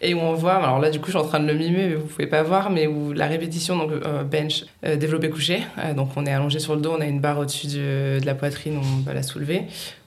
et 0.00 0.14
où 0.14 0.18
on 0.18 0.34
voit, 0.34 0.54
alors 0.54 0.78
là 0.80 0.90
du 0.90 0.98
coup 0.98 1.06
je 1.06 1.12
suis 1.12 1.20
en 1.20 1.28
train 1.28 1.38
de 1.40 1.46
le 1.46 1.54
mimer 1.54 1.86
mais 1.88 1.94
vous 1.94 2.06
pouvez 2.06 2.26
pas 2.26 2.42
voir, 2.42 2.70
mais 2.70 2.86
où 2.86 3.12
la 3.12 3.26
répétition, 3.26 3.76
donc 3.76 3.90
euh, 3.92 4.24
bench, 4.24 4.64
euh, 4.84 4.96
développé 4.96 5.30
couché, 5.30 5.60
euh, 5.78 5.94
donc 5.94 6.08
on 6.16 6.26
est 6.26 6.32
allongé 6.32 6.58
sur 6.58 6.74
le 6.74 6.80
dos, 6.80 6.94
on 6.96 7.00
a 7.00 7.06
une 7.06 7.20
barre 7.20 7.38
au-dessus 7.38 7.68
de, 7.68 8.18
de 8.20 8.26
la 8.26 8.34
poitrine, 8.34 8.78
on 8.78 9.02
va 9.02 9.14
la 9.14 9.22
soulever, 9.22 9.62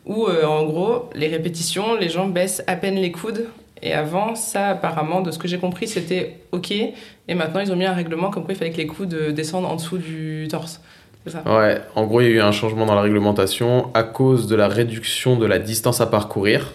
où 0.05 0.27
en 0.27 0.63
gros 0.65 1.09
les 1.15 1.27
répétitions, 1.27 1.95
les 1.95 2.09
gens 2.09 2.27
baissent 2.27 2.63
à 2.67 2.75
peine 2.75 2.95
les 2.95 3.11
coudes 3.11 3.47
et 3.81 3.93
avant 3.93 4.35
ça 4.35 4.69
apparemment 4.69 5.21
de 5.21 5.31
ce 5.31 5.37
que 5.39 5.47
j'ai 5.47 5.57
compris 5.59 5.87
c'était 5.87 6.37
ok 6.51 6.71
et 6.71 7.33
maintenant 7.35 7.59
ils 7.59 7.71
ont 7.71 7.75
mis 7.75 7.85
un 7.85 7.93
règlement 7.93 8.29
comme 8.29 8.43
quoi 8.45 8.53
il 8.53 8.57
fallait 8.57 8.71
que 8.71 8.77
les 8.77 8.87
coudes 8.87 9.15
descendent 9.33 9.65
en 9.65 9.75
dessous 9.75 9.97
du 9.97 10.47
torse. 10.49 10.81
C'est 11.25 11.31
ça 11.33 11.43
Ouais, 11.45 11.81
en 11.95 12.05
gros, 12.05 12.21
il 12.21 12.25
y 12.25 12.27
a 12.27 12.31
eu 12.31 12.41
un 12.41 12.51
changement 12.51 12.85
dans 12.85 12.95
la 12.95 13.01
réglementation 13.01 13.89
à 13.93 14.03
cause 14.03 14.47
de 14.47 14.55
la 14.55 14.67
réduction 14.67 15.37
de 15.37 15.45
la 15.45 15.59
distance 15.59 16.01
à 16.01 16.05
parcourir. 16.07 16.71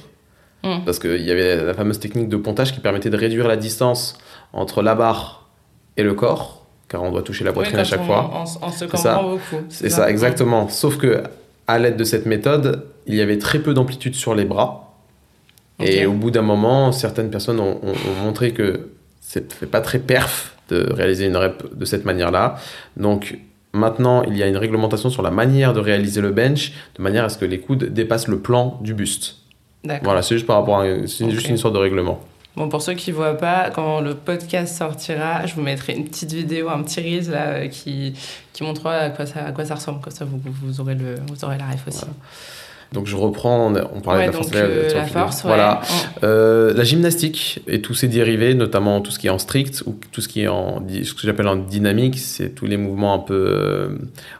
Mm. 0.63 0.85
Parce 0.85 0.99
qu'il 0.99 1.23
y 1.23 1.31
avait 1.31 1.65
la 1.65 1.73
fameuse 1.75 1.99
technique 2.01 2.29
de 2.29 2.37
pontage 2.37 2.75
qui 2.75 2.81
permettait 2.81 3.11
de 3.11 3.17
réduire 3.17 3.49
la 3.49 3.57
distance 3.57 4.19
entre 4.53 4.83
la 4.83 4.95
barre 4.95 5.49
et 5.97 6.03
le 6.03 6.15
corps, 6.15 6.67
car 6.89 7.03
on 7.03 7.11
doit 7.13 7.23
toucher 7.23 7.45
la 7.45 7.53
poitrine 7.53 7.79
à 7.79 7.85
chaque 7.85 8.01
on- 8.03 8.07
fois. 8.07 8.31
En, 8.35 8.43
en 8.67 8.71
se 8.71 8.85
cambrant 8.85 9.31
beaucoup. 9.31 9.65
C'est 9.71 9.89
ça, 9.91 10.11
exactement. 10.11 10.69
Sauf 10.69 10.99
que 10.99 11.23
à 11.67 11.79
l'aide 11.79 11.97
de 11.97 12.05
cette 12.05 12.27
méthode, 12.27 12.85
il 13.07 13.15
y 13.15 13.21
avait 13.23 13.39
très 13.39 13.61
peu 13.61 13.73
d'amplitude 13.75 14.15
sur 14.15 14.35
les 14.35 14.45
bras. 14.45 14.87
Et 15.79 16.05
au 16.05 16.13
bout 16.13 16.31
d'un 16.31 16.43
moment, 16.43 16.93
certaines 16.93 17.31
personnes 17.31 17.59
ont, 17.59 17.79
ont- 17.83 17.93
ont 17.93 18.25
montré 18.25 18.53
que 18.53 18.89
c'est 19.21 19.65
pas 19.71 19.81
très 19.81 19.99
perf 19.99 20.57
de 20.69 20.93
réaliser 20.93 21.27
une 21.27 21.37
rep 21.39 21.75
de 21.75 21.85
cette 21.87 22.05
manière-là. 22.05 22.57
Donc 22.99 23.39
maintenant, 23.73 24.23
il 24.23 24.37
y 24.37 24.43
a 24.43 24.47
une 24.47 24.57
réglementation 24.57 25.11
sur 25.11 25.23
la 25.23 25.31
manière 25.31 25.73
de 25.73 25.81
réaliser 25.81 26.21
le 26.21 26.31
bench, 26.31 26.73
de 26.97 27.03
manière 27.03 27.25
à 27.25 27.29
ce 27.29 27.39
que 27.39 27.45
les 27.45 27.61
coudes 27.61 27.85
dépassent 27.85 28.29
le 28.29 28.41
plan 28.41 28.79
du 28.83 28.95
buste. 28.95 29.37
Voilà, 30.03 30.23
c'est 30.23 30.35
juste 30.35 30.47
par 30.47 30.57
rapport 30.57 30.81
à 30.81 31.07
c'est 31.07 31.31
juste 31.31 31.49
une 31.49 31.57
sorte 31.57 31.75
de 31.75 31.79
règlement. 31.79 32.21
Bon, 32.57 32.69
pour 32.69 32.83
ceux 32.83 32.95
qui 32.95 33.13
voient 33.13 33.37
pas, 33.37 33.71
quand 33.71 34.01
le 34.01 34.15
podcast 34.15 34.77
sortira, 34.77 35.47
je 35.47 35.55
vous 35.55 35.63
mettrai 35.63 35.95
une 35.95 36.05
petite 36.05 36.33
vidéo, 36.33 36.69
un 36.69 36.83
petit 36.83 37.01
reel 37.01 37.31
là, 37.31 37.47
euh, 37.47 37.69
qui, 37.69 38.13
qui 38.53 38.65
montrera 38.65 38.97
à 38.97 39.11
quoi 39.11 39.25
ça, 39.25 39.45
à 39.45 39.53
quoi 39.53 39.65
ça 39.65 39.77
ressemble. 39.77 40.01
Comme 40.01 40.13
ça, 40.13 40.25
vous, 40.25 40.41
vous, 40.45 40.81
aurez, 40.81 40.97
le, 40.97 41.15
vous 41.29 41.45
aurez 41.45 41.59
la 41.59 41.67
ref 41.67 41.87
aussi. 41.87 42.05
Donc 42.93 43.07
je 43.07 43.15
reprends, 43.17 43.73
on, 43.95 44.01
parlait 44.01 44.23
Ouais, 44.23 44.27
de 44.29 44.33
la 44.33 44.39
force. 44.39 44.51
euh, 44.55 44.89
la 44.95 45.01
le- 45.03 45.07
force. 45.07 45.43
Voilà. 45.45 45.81
Mm. 45.83 46.25
Euh, 46.25 46.75
la 46.75 46.83
gymnastique 46.85 47.61
et 47.69 47.81
tous 47.81 47.95
ses 47.95 48.09
dérivés, 48.09 48.55
notamment 48.55 49.01
tout 49.01 49.11
ce 49.13 49.19
qui 49.19 49.29
est 49.29 49.31
en 49.31 49.39
strict 49.39 49.83
ou 49.87 49.95
tout 50.11 50.21
ce 50.21 50.29
qui 50.29 50.43
est 50.43 50.49
en 50.49 50.83
ce 51.05 51.15
que 51.15 51.21
j'appelle 51.23 51.47
en 51.49 51.57
dynamique, 51.57 52.19
c'est 52.19 52.51
tous 52.55 52.67
les 52.67 52.77
mouvements 52.77 53.15
un 53.15 53.19
peu, 53.21 53.35
euh, 53.35 53.89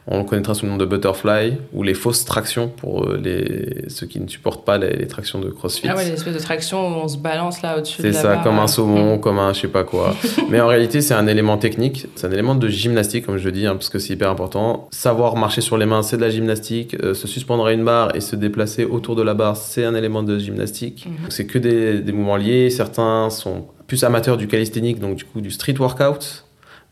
on 0.07 0.17
le 0.19 0.23
connaîtra 0.25 0.53
sous 0.53 0.65
le 0.65 0.71
nom 0.71 0.77
de 0.77 0.85
butterfly 0.85 1.53
ou 1.73 1.83
les 1.83 1.93
fausses 1.93 2.25
tractions 2.25 2.67
pour 2.67 3.07
les 3.13 3.85
ceux 3.87 4.05
qui 4.07 4.19
ne 4.19 4.27
supportent 4.27 4.65
pas 4.65 4.77
les, 4.77 4.95
les 4.97 5.07
tractions 5.07 5.39
de 5.39 5.49
CrossFit. 5.49 5.87
Ah 5.89 5.95
ouais, 5.95 6.09
l'espèce 6.09 6.33
de 6.33 6.39
traction 6.39 6.79
où 6.87 7.01
on 7.03 7.07
se 7.07 7.17
balance 7.17 7.61
là 7.61 7.77
au-dessus 7.77 8.01
de 8.01 8.07
C'est 8.07 8.13
la 8.15 8.21
ça, 8.21 8.27
barre, 8.35 8.43
comme 8.43 8.59
un 8.59 8.67
saumon, 8.67 9.15
Mm. 9.15 9.19
comme 9.21 9.39
un 9.39 9.53
je 9.53 9.61
sais 9.61 9.67
pas 9.69 9.83
quoi. 9.83 10.13
Mais 10.49 10.59
en 10.59 10.67
réalité, 10.67 10.99
c'est 11.01 11.13
un 11.13 11.27
élément 11.27 11.57
technique, 11.57 12.07
c'est 12.15 12.27
un 12.27 12.31
élément 12.31 12.55
de 12.55 12.67
gymnastique, 12.67 13.25
comme 13.25 13.37
je 13.37 13.45
le 13.45 13.51
dis, 13.53 13.65
hein, 13.65 13.73
parce 13.75 13.89
que 13.89 13.97
c'est 13.99 14.13
hyper 14.13 14.29
important. 14.29 14.87
Savoir 14.91 15.35
marcher 15.37 15.61
sur 15.61 15.77
les 15.77 15.85
mains, 15.85 16.03
c'est 16.03 16.17
de 16.17 16.21
la 16.21 16.29
gymnastique. 16.29 16.95
Euh, 17.01 17.13
se 17.13 17.27
suspendre 17.27 17.65
à 17.65 17.71
une 17.73 17.83
barre 17.85 18.15
et 18.15 18.19
se 18.21 18.35
déplacer 18.41 18.83
autour 18.83 19.15
de 19.15 19.21
la 19.21 19.33
barre, 19.33 19.55
c'est 19.55 19.85
un 19.85 19.95
élément 19.95 20.23
de 20.23 20.37
gymnastique. 20.37 21.07
Mhm. 21.07 21.29
C'est 21.29 21.45
que 21.45 21.57
des, 21.59 21.99
des 22.01 22.11
mouvements 22.11 22.35
liés. 22.37 22.69
Certains 22.69 23.29
sont 23.29 23.67
plus 23.87 24.03
amateurs 24.03 24.35
du 24.37 24.47
calisthénique, 24.47 24.99
donc 24.99 25.15
du 25.15 25.23
coup 25.23 25.39
du 25.39 25.51
street 25.51 25.75
workout. 25.79 26.45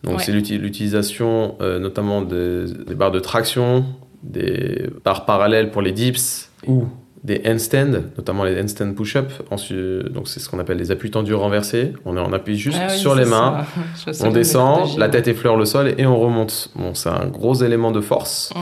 Donc 0.03 0.17
Ouais. 0.19 0.23
c'est 0.23 0.31
l'uti- 0.31 0.57
l'utilisation 0.57 1.55
euh, 1.61 1.77
notamment 1.79 2.21
des, 2.21 2.65
des 2.87 2.95
barres 2.95 3.11
de 3.11 3.19
traction, 3.19 3.83
des 4.23 4.89
barres 5.03 5.25
parallèles 5.25 5.71
pour 5.71 5.81
les 5.81 5.91
dips 5.91 6.49
ou 6.67 6.85
des 7.25 7.41
handstands, 7.45 8.01
notamment 8.17 8.45
les 8.45 8.57
handstand 8.61 8.93
push-up. 8.93 9.29
Donc 9.49 10.27
c'est 10.29 10.39
ce 10.39 10.47
qu'on 10.49 10.59
appelle 10.59 10.77
les 10.77 10.89
appuis 10.91 11.11
tendus 11.11 11.33
renversés. 11.33 11.91
On, 12.05 12.15
on 12.15 12.31
appuie 12.31 12.57
juste 12.57 12.77
Ah 12.81 12.87
oui, 12.91 12.97
sur 12.97 13.13
les 13.13 13.25
mains, 13.25 13.65
on 14.23 14.31
descend, 14.31 14.97
la 14.97 15.09
tête 15.09 15.27
effleure 15.27 15.57
le 15.57 15.65
sol 15.65 15.93
et 15.97 16.05
on 16.05 16.17
remonte. 16.17 16.71
Bon, 16.75 16.93
c'est 16.93 17.09
un 17.09 17.27
gros 17.27 17.55
élément 17.55 17.91
de 17.91 17.99
force 17.99 18.53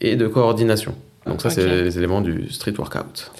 et 0.00 0.14
de 0.14 0.28
coordination. 0.28 0.94
Donc 1.26 1.40
ça, 1.42 1.50
c'est 1.50 1.66
les 1.66 1.98
éléments 1.98 2.20
du 2.20 2.50
street 2.50 2.74
workout. 2.78 3.30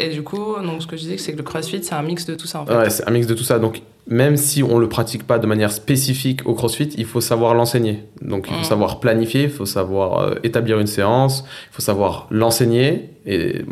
Et 0.00 0.10
du 0.10 0.22
coup, 0.22 0.54
donc, 0.62 0.80
ce 0.80 0.86
que 0.86 0.96
je 0.96 1.02
disais, 1.02 1.18
c'est 1.18 1.32
que 1.32 1.38
le 1.38 1.42
crossfit, 1.42 1.82
c'est 1.82 1.94
un 1.94 2.02
mix 2.02 2.24
de 2.24 2.34
tout 2.36 2.46
ça 2.46 2.60
en 2.60 2.66
fait. 2.66 2.76
Ouais, 2.76 2.88
c'est 2.90 3.06
un 3.08 3.10
mix 3.10 3.26
de 3.26 3.34
tout 3.34 3.42
ça. 3.42 3.58
Donc, 3.58 3.82
même 4.06 4.36
si 4.36 4.62
on 4.62 4.78
le 4.78 4.88
pratique 4.88 5.26
pas 5.26 5.38
de 5.40 5.46
manière 5.46 5.72
spécifique 5.72 6.46
au 6.46 6.54
CrossFit, 6.54 6.88
il 6.96 7.04
faut 7.04 7.20
savoir 7.20 7.52
l'enseigner. 7.54 8.04
Donc, 8.22 8.46
il 8.48 8.54
faut 8.54 8.60
Mm. 8.60 8.64
savoir 8.64 9.00
planifier, 9.00 9.42
il 9.44 9.50
faut 9.50 9.66
savoir 9.66 10.20
euh, 10.20 10.34
établir 10.44 10.78
une 10.78 10.86
séance, 10.86 11.44
il 11.70 11.74
faut 11.74 11.82
savoir 11.82 12.28
l'enseigner 12.30 13.10
et 13.26 13.62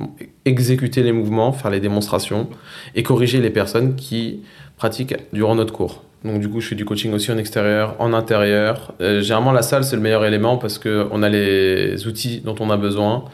exécuter 0.44 1.02
les 1.04 1.12
mouvements, 1.12 1.52
faire 1.52 1.70
les 1.70 1.80
démonstrations 1.80 2.48
et 2.96 3.02
corriger 3.04 3.40
les 3.40 3.50
personnes 3.50 3.94
qui 3.94 4.42
pratiquent 4.76 5.14
durant 5.32 5.54
notre 5.54 5.72
cours. 5.72 6.02
Donc, 6.26 6.40
du 6.40 6.48
coup, 6.48 6.60
je 6.60 6.68
fais 6.68 6.74
du 6.74 6.84
coaching 6.84 7.12
aussi 7.12 7.30
en 7.30 7.38
extérieur, 7.38 7.94
en 8.00 8.12
intérieur. 8.12 8.92
Euh, 9.00 9.22
généralement, 9.22 9.52
la 9.52 9.62
salle, 9.62 9.84
c'est 9.84 9.96
le 9.96 10.02
meilleur 10.02 10.24
élément 10.24 10.58
parce 10.58 10.78
qu'on 10.78 11.22
a 11.22 11.28
les 11.28 12.06
outils 12.06 12.40
dont 12.40 12.56
on 12.58 12.68
a 12.70 12.76
besoin. 12.76 13.24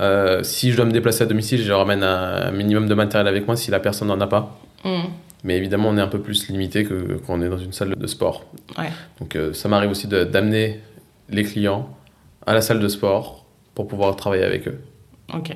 Euh, 0.00 0.42
si 0.42 0.70
je 0.70 0.76
dois 0.76 0.86
me 0.86 0.92
déplacer 0.92 1.24
à 1.24 1.26
domicile, 1.26 1.62
je 1.62 1.72
ramène 1.72 2.02
un 2.02 2.50
minimum 2.50 2.88
de 2.88 2.94
matériel 2.94 3.28
avec 3.28 3.46
moi 3.46 3.56
si 3.56 3.70
la 3.70 3.78
personne 3.78 4.08
n'en 4.08 4.20
a 4.20 4.26
pas. 4.26 4.58
Mm. 4.84 5.02
Mais 5.44 5.56
évidemment, 5.56 5.90
on 5.90 5.98
est 5.98 6.00
un 6.00 6.08
peu 6.08 6.20
plus 6.20 6.48
limité 6.48 6.84
que 6.84 7.20
quand 7.26 7.34
on 7.34 7.42
est 7.42 7.48
dans 7.48 7.58
une 7.58 7.72
salle 7.72 7.94
de 7.94 8.06
sport. 8.06 8.44
Ouais. 8.78 8.90
Donc, 9.20 9.36
euh, 9.36 9.52
ça 9.52 9.68
m'arrive 9.68 9.90
aussi 9.90 10.06
d'amener 10.06 10.80
les 11.28 11.44
clients 11.44 11.90
à 12.46 12.54
la 12.54 12.62
salle 12.62 12.80
de 12.80 12.88
sport 12.88 13.44
pour 13.74 13.86
pouvoir 13.86 14.16
travailler 14.16 14.44
avec 14.44 14.66
eux. 14.66 14.80
Ok. 15.34 15.54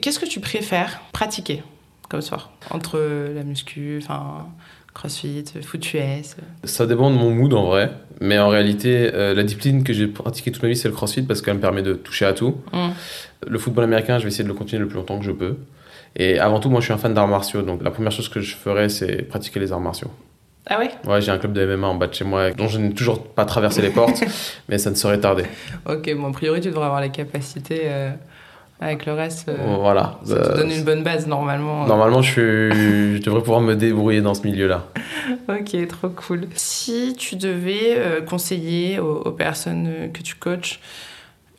Qu'est-ce 0.00 0.18
que 0.18 0.26
tu 0.26 0.40
préfères 0.40 1.00
pratiquer? 1.12 1.62
Comme 2.10 2.20
sport 2.20 2.52
Entre 2.70 2.98
la 3.34 3.42
muscu, 3.44 4.00
enfin, 4.02 4.46
crossfit, 4.92 5.44
foot 5.62 5.94
US 5.94 6.36
Ça 6.64 6.86
dépend 6.86 7.10
de 7.10 7.16
mon 7.16 7.30
mood 7.30 7.54
en 7.54 7.66
vrai, 7.66 7.92
mais 8.20 8.38
en 8.38 8.48
réalité, 8.48 9.10
euh, 9.14 9.34
la 9.34 9.42
discipline 9.42 9.84
que 9.84 9.92
j'ai 9.92 10.08
pratiquée 10.08 10.50
toute 10.52 10.62
ma 10.62 10.68
vie, 10.68 10.76
c'est 10.76 10.88
le 10.88 10.94
crossfit 10.94 11.22
parce 11.22 11.40
qu'elle 11.40 11.54
me 11.54 11.60
permet 11.60 11.82
de 11.82 11.94
toucher 11.94 12.26
à 12.26 12.34
tout. 12.34 12.56
Mm. 12.72 12.88
Le 13.46 13.58
football 13.58 13.84
américain, 13.84 14.18
je 14.18 14.24
vais 14.24 14.28
essayer 14.28 14.44
de 14.44 14.48
le 14.48 14.54
continuer 14.54 14.80
le 14.80 14.88
plus 14.88 14.96
longtemps 14.96 15.18
que 15.18 15.24
je 15.24 15.32
peux. 15.32 15.56
Et 16.16 16.38
avant 16.38 16.58
tout, 16.58 16.68
moi, 16.68 16.80
je 16.80 16.86
suis 16.86 16.92
un 16.92 16.98
fan 16.98 17.14
d'arts 17.14 17.28
martiaux, 17.28 17.62
donc 17.62 17.82
la 17.82 17.90
première 17.90 18.12
chose 18.12 18.28
que 18.28 18.40
je 18.40 18.56
ferais, 18.56 18.88
c'est 18.88 19.22
pratiquer 19.22 19.60
les 19.60 19.72
arts 19.72 19.80
martiaux. 19.80 20.10
Ah 20.66 20.78
ouais? 20.78 20.90
Ouais, 21.06 21.20
j'ai 21.22 21.30
un 21.30 21.38
club 21.38 21.52
de 21.52 21.64
MMA 21.64 21.86
en 21.86 21.94
bas 21.94 22.06
de 22.08 22.14
chez 22.14 22.24
moi, 22.24 22.50
dont 22.50 22.68
je 22.68 22.78
n'ai 22.78 22.92
toujours 22.92 23.24
pas 23.24 23.44
traversé 23.44 23.80
les 23.80 23.90
portes, 23.90 24.22
mais 24.68 24.76
ça 24.78 24.90
ne 24.90 24.94
saurait 24.96 25.20
tarder. 25.20 25.44
Ok, 25.88 26.12
bon, 26.14 26.28
a 26.28 26.32
priori, 26.32 26.60
tu 26.60 26.68
devrais 26.68 26.86
avoir 26.86 27.00
les 27.00 27.10
capacités 27.10 27.82
euh, 27.84 28.10
avec 28.80 29.06
le 29.06 29.12
reste. 29.12 29.48
euh, 29.48 29.76
voilà. 29.78 30.18
ça 30.24 30.34
te 30.36 30.40
Euh, 30.52 30.56
donne 30.56 30.70
une 30.70 30.84
bonne 30.84 31.02
base 31.02 31.26
normalement. 31.26 31.86
Normalement, 31.86 32.22
je, 32.22 32.30
suis... 32.30 32.40
je 33.18 33.22
devrais 33.22 33.40
pouvoir 33.42 33.60
me 33.60 33.74
débrouiller 33.76 34.20
dans 34.22 34.34
ce 34.34 34.42
milieu-là. 34.46 34.86
Ok, 35.48 35.86
trop 35.88 36.08
cool. 36.08 36.48
Si 36.54 37.14
tu 37.18 37.36
devais 37.36 37.94
euh, 37.96 38.20
conseiller 38.22 38.98
aux, 38.98 39.18
aux 39.20 39.30
personnes 39.32 39.86
euh, 39.88 40.08
que 40.08 40.22
tu 40.22 40.34
coaches 40.34 40.80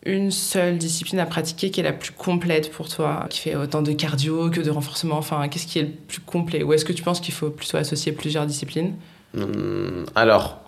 une 0.03 0.31
seule 0.31 0.77
discipline 0.79 1.19
à 1.19 1.25
pratiquer 1.27 1.69
qui 1.69 1.79
est 1.79 1.83
la 1.83 1.93
plus 1.93 2.11
complète 2.11 2.71
pour 2.71 2.89
toi, 2.89 3.27
qui 3.29 3.39
fait 3.41 3.55
autant 3.55 3.83
de 3.83 3.91
cardio 3.91 4.49
que 4.49 4.59
de 4.59 4.71
renforcement, 4.71 5.17
enfin, 5.17 5.47
qu'est-ce 5.47 5.67
qui 5.67 5.77
est 5.77 5.83
le 5.83 5.89
plus 5.89 6.21
complet? 6.21 6.63
Ou 6.63 6.73
est-ce 6.73 6.85
que 6.85 6.93
tu 6.93 7.03
penses 7.03 7.19
qu'il 7.21 7.35
faut 7.35 7.51
plutôt 7.51 7.77
associer 7.77 8.11
plusieurs 8.11 8.47
disciplines? 8.47 8.95
Hum, 9.37 10.05
alors, 10.15 10.59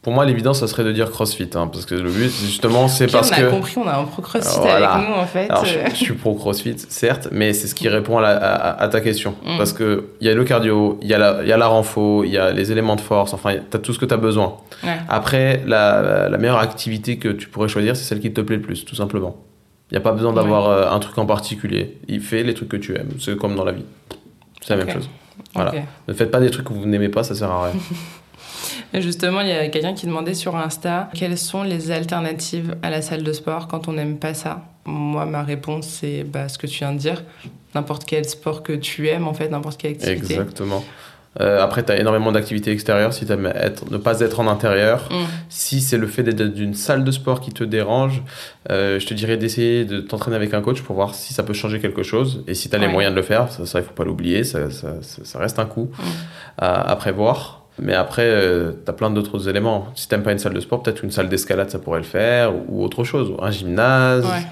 pour 0.00 0.12
moi, 0.12 0.24
l'évidence, 0.24 0.60
ça 0.60 0.68
serait 0.68 0.84
de 0.84 0.92
dire 0.92 1.10
CrossFit, 1.10 1.50
hein, 1.54 1.66
parce 1.66 1.84
que 1.84 1.94
le 1.94 2.08
but, 2.08 2.30
justement, 2.30 2.86
c'est 2.88 3.10
parce 3.10 3.30
on 3.30 3.34
a 3.34 3.36
que... 3.40 3.50
compris, 3.50 3.74
on 3.78 3.86
a 3.88 3.96
un 3.96 4.04
pro 4.04 4.22
crossfit 4.22 4.58
Voilà. 4.60 4.92
avec 4.92 5.08
nous 5.08 5.14
en 5.14 5.26
fait. 5.26 5.50
Alors, 5.50 5.64
je, 5.64 5.76
Euh, 5.78 5.84
je 5.90 5.94
suis 5.96 6.14
pro 6.14 6.34
CrossFit, 6.34 6.76
certes, 6.78 7.28
mais 7.32 7.52
c'est 7.52 7.66
ce 7.66 7.74
qui 7.74 7.88
répond 7.88 8.18
à, 8.18 8.22
la- 8.22 8.36
à- 8.36 8.82
à 8.82 8.88
ta 8.88 9.00
question. 9.00 9.34
Mm. 9.44 9.56
Parce 9.58 9.72
qu'il 9.72 10.00
y 10.20 10.28
a 10.28 10.34
le 10.34 10.44
cardio, 10.44 10.98
il 11.02 11.08
y, 11.08 11.14
a 11.14 11.18
la- 11.18 11.38
il 11.42 11.48
y 11.48 11.52
a 11.52 11.56
la 11.56 11.66
renfo, 11.66 12.22
il 12.24 12.30
y 12.30 12.38
a 12.38 12.52
les 12.52 12.70
éléments 12.72 12.94
de 12.96 13.00
force, 13.00 13.34
enfin, 13.34 13.54
tu 13.70 13.76
as 13.76 13.80
tout 13.80 13.92
ce 13.92 13.98
que 13.98 14.06
tu 14.06 14.14
as 14.14 14.18
besoin. 14.18 14.56
Ouais. 14.84 14.96
Après, 15.08 15.62
la, 15.66 16.28
la 16.28 16.38
meilleure 16.38 16.60
activité 16.60 17.18
que 17.18 17.28
tu 17.28 17.48
pourrais 17.48 17.68
choisir, 17.68 17.96
c'est 17.96 18.04
celle 18.04 18.20
qui 18.20 18.32
te 18.32 18.40
plaît 18.40 18.56
le 18.56 18.62
plus, 18.62 18.84
tout 18.84 18.94
simplement. 18.94 19.36
Il 19.90 19.94
n'y 19.94 19.98
a 19.98 20.02
pas 20.02 20.12
besoin 20.12 20.32
d'avoir 20.32 20.68
euh, 20.68 20.90
un 20.90 20.98
truc 21.00 21.18
en 21.18 21.26
particulier. 21.26 21.98
Il 22.08 22.20
fait 22.20 22.44
les 22.44 22.54
trucs 22.54 22.68
que 22.68 22.76
tu 22.76 22.94
aimes. 22.94 23.12
C'est 23.18 23.36
comme 23.36 23.56
dans 23.56 23.64
la 23.64 23.72
vie. 23.72 23.84
C'est 24.60 24.76
la 24.76 24.84
même 24.84 24.94
chose. 24.94 25.08
Voilà. 25.54 25.72
Ne 26.06 26.12
faites 26.14 26.30
pas 26.30 26.40
des 26.40 26.50
trucs 26.50 26.66
que 26.66 26.72
vous 26.72 26.86
n'aimez 26.86 27.08
pas, 27.08 27.24
ça 27.24 27.34
sert 27.34 27.50
à 27.50 27.64
rien. 27.64 27.72
Justement, 28.94 29.40
il 29.42 29.48
y 29.48 29.52
a 29.52 29.68
quelqu'un 29.68 29.94
qui 29.94 30.06
demandait 30.06 30.34
sur 30.34 30.56
Insta 30.56 31.10
quelles 31.14 31.38
sont 31.38 31.62
les 31.62 31.90
alternatives 31.90 32.76
à 32.82 32.90
la 32.90 33.02
salle 33.02 33.22
de 33.22 33.32
sport 33.32 33.68
quand 33.68 33.88
on 33.88 33.92
n'aime 33.92 34.18
pas 34.18 34.34
ça? 34.34 34.62
Moi, 34.84 35.26
ma 35.26 35.42
réponse, 35.42 35.86
c'est 35.86 36.24
bah, 36.24 36.48
ce 36.48 36.56
que 36.58 36.66
tu 36.66 36.78
viens 36.78 36.92
de 36.92 36.98
dire. 36.98 37.22
N'importe 37.74 38.04
quel 38.06 38.24
sport 38.24 38.62
que 38.62 38.72
tu 38.72 39.08
aimes, 39.08 39.28
en 39.28 39.34
fait, 39.34 39.48
n'importe 39.50 39.78
quelle 39.80 39.92
activité. 39.92 40.34
Exactement. 40.34 40.82
Euh, 41.40 41.62
après, 41.62 41.84
tu 41.84 41.92
as 41.92 42.00
énormément 42.00 42.32
d'activités 42.32 42.72
extérieures. 42.72 43.12
Si 43.12 43.26
tu 43.26 43.30
aimes 43.32 43.52
être, 43.54 43.88
ne 43.92 43.98
pas 43.98 44.20
être 44.20 44.40
en 44.40 44.48
intérieur, 44.48 45.08
Mm. 45.10 45.14
si 45.50 45.80
c'est 45.82 45.98
le 45.98 46.06
fait 46.06 46.22
d'être 46.22 46.38
dans 46.42 46.56
une 46.56 46.74
salle 46.74 47.04
de 47.04 47.10
sport 47.12 47.40
qui 47.40 47.52
te 47.52 47.62
dérange, 47.62 48.22
euh, 48.70 48.98
je 48.98 49.06
te 49.06 49.12
dirais 49.14 49.36
d'essayer 49.36 49.84
de 49.84 50.00
t'entraîner 50.00 50.36
avec 50.36 50.54
un 50.54 50.62
coach 50.62 50.80
pour 50.80 50.96
voir 50.96 51.14
si 51.14 51.34
ça 51.34 51.42
peut 51.42 51.52
changer 51.52 51.78
quelque 51.80 52.02
chose. 52.02 52.42
Et 52.48 52.54
si 52.54 52.70
tu 52.70 52.74
as 52.74 52.78
les 52.78 52.88
moyens 52.88 53.12
de 53.14 53.20
le 53.20 53.22
faire, 53.24 53.52
ça, 53.52 53.78
il 53.78 53.84
faut 53.84 53.92
pas 53.92 54.04
l'oublier, 54.04 54.42
ça, 54.42 54.70
ça, 54.70 55.38
reste 55.38 55.58
un 55.58 55.66
coût 55.66 55.90
Mm. 55.98 56.02
à, 56.58 56.90
à 56.90 56.96
prévoir. 56.96 57.66
Mais 57.80 57.94
après, 57.94 58.28
tu 58.84 58.90
as 58.90 58.92
plein 58.92 59.10
d'autres 59.10 59.48
éléments. 59.48 59.88
Si 59.94 60.08
t'aimes 60.08 60.22
pas 60.22 60.32
une 60.32 60.38
salle 60.38 60.54
de 60.54 60.60
sport, 60.60 60.82
peut-être 60.82 61.04
une 61.04 61.10
salle 61.10 61.28
d'escalade, 61.28 61.70
ça 61.70 61.78
pourrait 61.78 62.00
le 62.00 62.04
faire, 62.04 62.52
ou 62.68 62.82
autre 62.82 63.04
chose, 63.04 63.32
un 63.40 63.50
gymnase. 63.50 64.24
Ouais. 64.24 64.46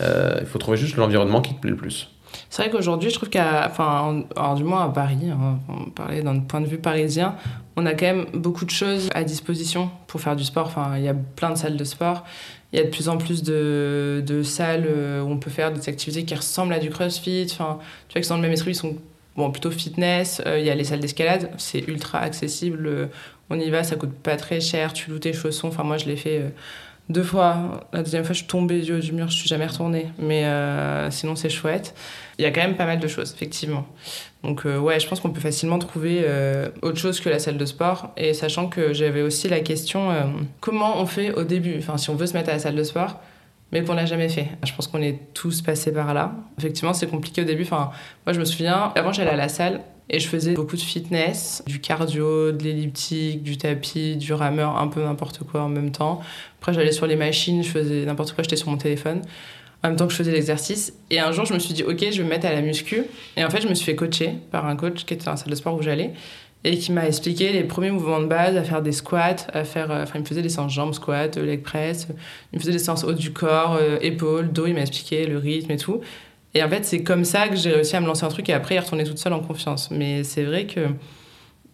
Euh, 0.00 0.36
il 0.40 0.46
faut 0.46 0.58
trouver 0.58 0.76
juste 0.76 0.96
l'environnement 0.96 1.40
qui 1.40 1.54
te 1.54 1.60
plaît 1.60 1.70
le 1.70 1.76
plus. 1.76 2.10
C'est 2.50 2.62
vrai 2.62 2.70
qu'aujourd'hui, 2.70 3.10
je 3.10 3.14
trouve 3.14 3.30
qu'à, 3.30 3.66
enfin, 3.66 4.24
alors 4.36 4.54
du 4.54 4.64
moins 4.64 4.84
à 4.84 4.88
Paris, 4.88 5.30
hein, 5.30 5.58
on 5.68 5.90
parlait 5.90 6.22
d'un 6.22 6.40
point 6.40 6.60
de 6.60 6.66
vue 6.66 6.78
parisien, 6.78 7.34
on 7.76 7.86
a 7.86 7.94
quand 7.94 8.06
même 8.06 8.26
beaucoup 8.34 8.64
de 8.64 8.70
choses 8.70 9.08
à 9.14 9.24
disposition 9.24 9.90
pour 10.06 10.20
faire 10.20 10.36
du 10.36 10.44
sport. 10.44 10.66
Enfin, 10.66 10.96
il 10.96 11.04
y 11.04 11.08
a 11.08 11.14
plein 11.14 11.50
de 11.50 11.56
salles 11.56 11.76
de 11.76 11.84
sport. 11.84 12.24
Il 12.72 12.78
y 12.78 12.82
a 12.82 12.84
de 12.84 12.90
plus 12.90 13.08
en 13.08 13.16
plus 13.16 13.42
de, 13.42 14.22
de 14.26 14.42
salles 14.42 14.86
euh, 14.86 15.22
où 15.22 15.30
on 15.30 15.38
peut 15.38 15.50
faire 15.50 15.72
des 15.72 15.88
activités 15.88 16.24
qui 16.24 16.34
ressemblent 16.34 16.74
à 16.74 16.78
du 16.78 16.90
crossfit. 16.90 17.46
Enfin, 17.50 17.78
tu 18.08 18.14
vois 18.14 18.22
que 18.22 18.28
dans 18.28 18.36
le 18.36 18.42
même 18.42 18.52
esprit, 18.52 18.72
ils 18.72 18.76
sont 18.76 18.96
bon, 19.36 19.50
plutôt 19.50 19.70
fitness. 19.70 20.42
Euh, 20.46 20.58
Il 20.58 20.66
y 20.66 20.70
a 20.70 20.74
les 20.74 20.84
salles 20.84 21.00
d'escalade, 21.00 21.50
c'est 21.58 21.86
ultra 21.88 22.20
accessible. 22.20 22.86
Euh, 22.86 23.06
On 23.50 23.58
y 23.60 23.70
va, 23.70 23.84
ça 23.84 23.96
coûte 23.96 24.12
pas 24.12 24.36
très 24.36 24.60
cher. 24.60 24.92
Tu 24.92 25.10
loues 25.10 25.18
tes 25.18 25.32
chaussons. 25.32 25.68
Enfin, 25.68 25.84
moi, 25.84 25.98
je 25.98 26.06
l'ai 26.06 26.16
fait. 26.16 26.38
euh, 26.38 26.48
deux 27.08 27.22
fois. 27.22 27.88
La 27.92 28.02
deuxième 28.02 28.24
fois, 28.24 28.32
je 28.32 28.38
suis 28.38 28.48
tombée 28.48 28.80
du 28.80 28.92
haut 28.92 28.98
du 28.98 29.12
mur, 29.12 29.28
je 29.28 29.36
suis 29.36 29.48
jamais 29.48 29.66
retournée. 29.66 30.08
Mais 30.18 30.42
sinon, 31.12 31.36
c'est 31.36 31.48
chouette. 31.48 31.94
Il 32.36 32.42
y 32.42 32.46
a 32.46 32.50
quand 32.50 32.60
même 32.62 32.74
pas 32.74 32.84
mal 32.84 32.98
de 32.98 33.06
choses, 33.06 33.32
effectivement. 33.32 33.86
Donc, 34.42 34.64
ouais, 34.64 34.98
je 34.98 35.06
pense 35.06 35.20
qu'on 35.20 35.30
peut 35.30 35.40
facilement 35.40 35.78
trouver 35.78 36.24
autre 36.82 36.98
chose 36.98 37.20
que 37.20 37.28
la 37.28 37.38
salle 37.38 37.58
de 37.58 37.64
sport. 37.64 38.10
Et 38.16 38.34
sachant 38.34 38.66
que 38.66 38.92
j'avais 38.92 39.22
aussi 39.22 39.48
la 39.48 39.60
question 39.60 40.10
comment 40.58 41.00
on 41.00 41.06
fait 41.06 41.30
au 41.32 41.44
début? 41.44 41.76
Enfin, 41.78 41.96
si 41.96 42.10
on 42.10 42.16
veut 42.16 42.26
se 42.26 42.32
mettre 42.34 42.50
à 42.50 42.54
la 42.54 42.58
salle 42.58 42.74
de 42.74 42.82
sport, 42.82 43.20
mais 43.72 43.82
qu'on 43.82 43.94
n'a 43.94 44.06
jamais 44.06 44.28
fait. 44.28 44.48
Je 44.64 44.72
pense 44.72 44.86
qu'on 44.86 45.02
est 45.02 45.18
tous 45.34 45.62
passés 45.62 45.92
par 45.92 46.14
là. 46.14 46.34
Effectivement, 46.58 46.92
c'est 46.92 47.08
compliqué 47.08 47.42
au 47.42 47.44
début. 47.44 47.64
Enfin, 47.64 47.90
moi, 48.24 48.32
je 48.32 48.40
me 48.40 48.44
souviens, 48.44 48.92
avant, 48.94 49.12
j'allais 49.12 49.30
à 49.30 49.36
la 49.36 49.48
salle 49.48 49.82
et 50.08 50.20
je 50.20 50.28
faisais 50.28 50.54
beaucoup 50.54 50.76
de 50.76 50.80
fitness, 50.80 51.64
du 51.66 51.80
cardio, 51.80 52.52
de 52.52 52.62
l'elliptique, 52.62 53.42
du 53.42 53.56
tapis, 53.56 54.16
du 54.16 54.32
rameur, 54.32 54.78
un 54.78 54.86
peu 54.86 55.02
n'importe 55.02 55.40
quoi 55.40 55.62
en 55.62 55.68
même 55.68 55.90
temps. 55.90 56.20
Après, 56.60 56.72
j'allais 56.72 56.92
sur 56.92 57.06
les 57.06 57.16
machines, 57.16 57.62
je 57.64 57.70
faisais 57.70 58.04
n'importe 58.04 58.32
quoi, 58.32 58.44
j'étais 58.44 58.56
sur 58.56 58.70
mon 58.70 58.76
téléphone 58.76 59.22
en 59.82 59.88
même 59.88 59.96
temps 59.96 60.06
que 60.06 60.12
je 60.12 60.18
faisais 60.18 60.32
l'exercice. 60.32 60.94
Et 61.10 61.20
un 61.20 61.32
jour, 61.32 61.44
je 61.44 61.54
me 61.54 61.58
suis 61.58 61.74
dit, 61.74 61.84
OK, 61.84 61.98
je 62.00 62.18
vais 62.18 62.24
me 62.24 62.28
mettre 62.28 62.46
à 62.46 62.52
la 62.52 62.60
muscu. 62.60 63.04
Et 63.36 63.44
en 63.44 63.50
fait, 63.50 63.60
je 63.60 63.68
me 63.68 63.74
suis 63.74 63.84
fait 63.84 63.94
coacher 63.94 64.34
par 64.50 64.66
un 64.66 64.76
coach 64.76 65.04
qui 65.04 65.14
était 65.14 65.24
dans 65.24 65.32
la 65.32 65.36
salle 65.36 65.50
de 65.50 65.54
sport 65.54 65.74
où 65.74 65.82
j'allais 65.82 66.12
et 66.66 66.78
qui 66.78 66.90
m'a 66.90 67.06
expliqué 67.06 67.52
les 67.52 67.62
premiers 67.62 67.92
mouvements 67.92 68.18
de 68.18 68.26
base, 68.26 68.56
à 68.56 68.64
faire 68.64 68.82
des 68.82 68.90
squats, 68.90 69.36
à 69.52 69.62
faire, 69.62 69.92
euh, 69.92 70.02
enfin, 70.02 70.14
il 70.16 70.22
me 70.22 70.26
faisait 70.26 70.42
des 70.42 70.48
séances 70.48 70.72
jambes, 70.72 70.92
squat, 70.92 71.36
leg 71.36 71.62
press, 71.62 72.08
il 72.52 72.56
me 72.56 72.60
faisait 72.60 72.72
des 72.72 72.80
séances 72.80 73.04
haut 73.04 73.12
du 73.12 73.32
corps, 73.32 73.78
euh, 73.80 73.98
épaules, 74.00 74.50
dos, 74.50 74.66
il 74.66 74.74
m'a 74.74 74.80
expliqué 74.80 75.26
le 75.26 75.38
rythme 75.38 75.70
et 75.70 75.76
tout. 75.76 76.00
Et 76.54 76.64
en 76.64 76.68
fait, 76.68 76.84
c'est 76.84 77.04
comme 77.04 77.24
ça 77.24 77.46
que 77.48 77.54
j'ai 77.54 77.70
réussi 77.70 77.94
à 77.94 78.00
me 78.00 78.06
lancer 78.06 78.24
un 78.24 78.30
truc 78.30 78.48
et 78.48 78.52
après, 78.52 78.74
y 78.74 78.78
retourner 78.80 79.04
toute 79.04 79.18
seule 79.18 79.32
en 79.32 79.40
confiance. 79.40 79.92
Mais 79.92 80.24
c'est 80.24 80.42
vrai 80.42 80.66
que 80.66 80.88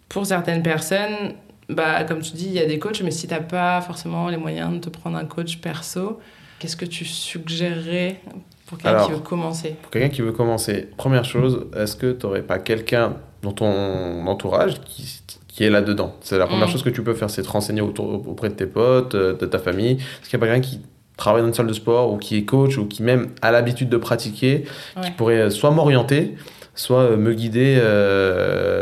pour 0.09 0.27
certaines 0.27 0.61
personnes, 0.61 1.33
bah, 1.69 2.03
comme 2.03 2.19
tu 2.19 2.33
dis, 2.33 2.45
il 2.45 2.53
y 2.53 2.59
a 2.59 2.67
des 2.67 2.77
coachs, 2.77 3.01
mais 3.01 3.09
si 3.09 3.25
t'as 3.25 3.39
pas 3.39 3.81
forcément 3.81 4.29
les 4.29 4.37
moyens 4.37 4.73
de 4.73 4.77
te 4.77 4.89
prendre 4.89 5.17
un 5.17 5.25
coach 5.25 5.57
perso, 5.57 6.19
qu'est-ce 6.59 6.77
que 6.77 6.85
tu 6.85 7.03
suggérerais 7.03 8.19
pour 8.67 8.77
quelqu'un 8.77 9.05
qui 9.05 9.11
veut 9.11 9.17
commencer? 9.19 9.75
Pour 9.81 9.89
quelqu'un 9.89 10.09
qui 10.09 10.21
veut 10.21 10.33
commencer, 10.33 10.87
première 10.97 11.25
chose, 11.25 11.65
est-ce 11.75 11.95
que 11.95 12.11
tu 12.11 12.27
n'aurais 12.27 12.43
pas 12.43 12.59
quelqu'un 12.59 13.15
dans 13.43 13.51
ton 13.51 14.25
entourage 14.25 14.81
qui, 14.81 15.21
qui 15.53 15.63
est 15.63 15.69
là-dedans 15.69 16.15
C'est 16.21 16.37
la 16.37 16.47
première 16.47 16.67
mm. 16.67 16.71
chose 16.71 16.83
que 16.83 16.89
tu 16.89 17.03
peux 17.03 17.13
faire, 17.13 17.29
c'est 17.29 17.43
te 17.43 17.49
renseigner 17.49 17.81
autour, 17.81 18.27
auprès 18.27 18.49
de 18.49 18.55
tes 18.55 18.65
potes, 18.65 19.13
euh, 19.13 19.37
de 19.37 19.45
ta 19.45 19.59
famille. 19.59 19.91
Est-ce 19.91 20.29
qu'il 20.29 20.39
n'y 20.39 20.43
a 20.43 20.47
pas 20.47 20.53
quelqu'un 20.53 20.67
qui 20.67 20.79
travaille 21.15 21.43
dans 21.43 21.49
une 21.49 21.53
salle 21.53 21.67
de 21.67 21.73
sport 21.73 22.11
ou 22.11 22.17
qui 22.17 22.37
est 22.37 22.45
coach 22.45 22.77
ou 22.77 22.87
qui 22.87 23.03
même 23.03 23.29
a 23.41 23.51
l'habitude 23.51 23.89
de 23.89 23.97
pratiquer, 23.97 24.63
qui 25.03 25.11
pourrait 25.11 25.41
euh, 25.41 25.49
soit 25.51 25.69
m'orienter, 25.69 26.35
soit 26.73 27.01
euh, 27.01 27.17
me 27.17 27.33
guider 27.33 27.75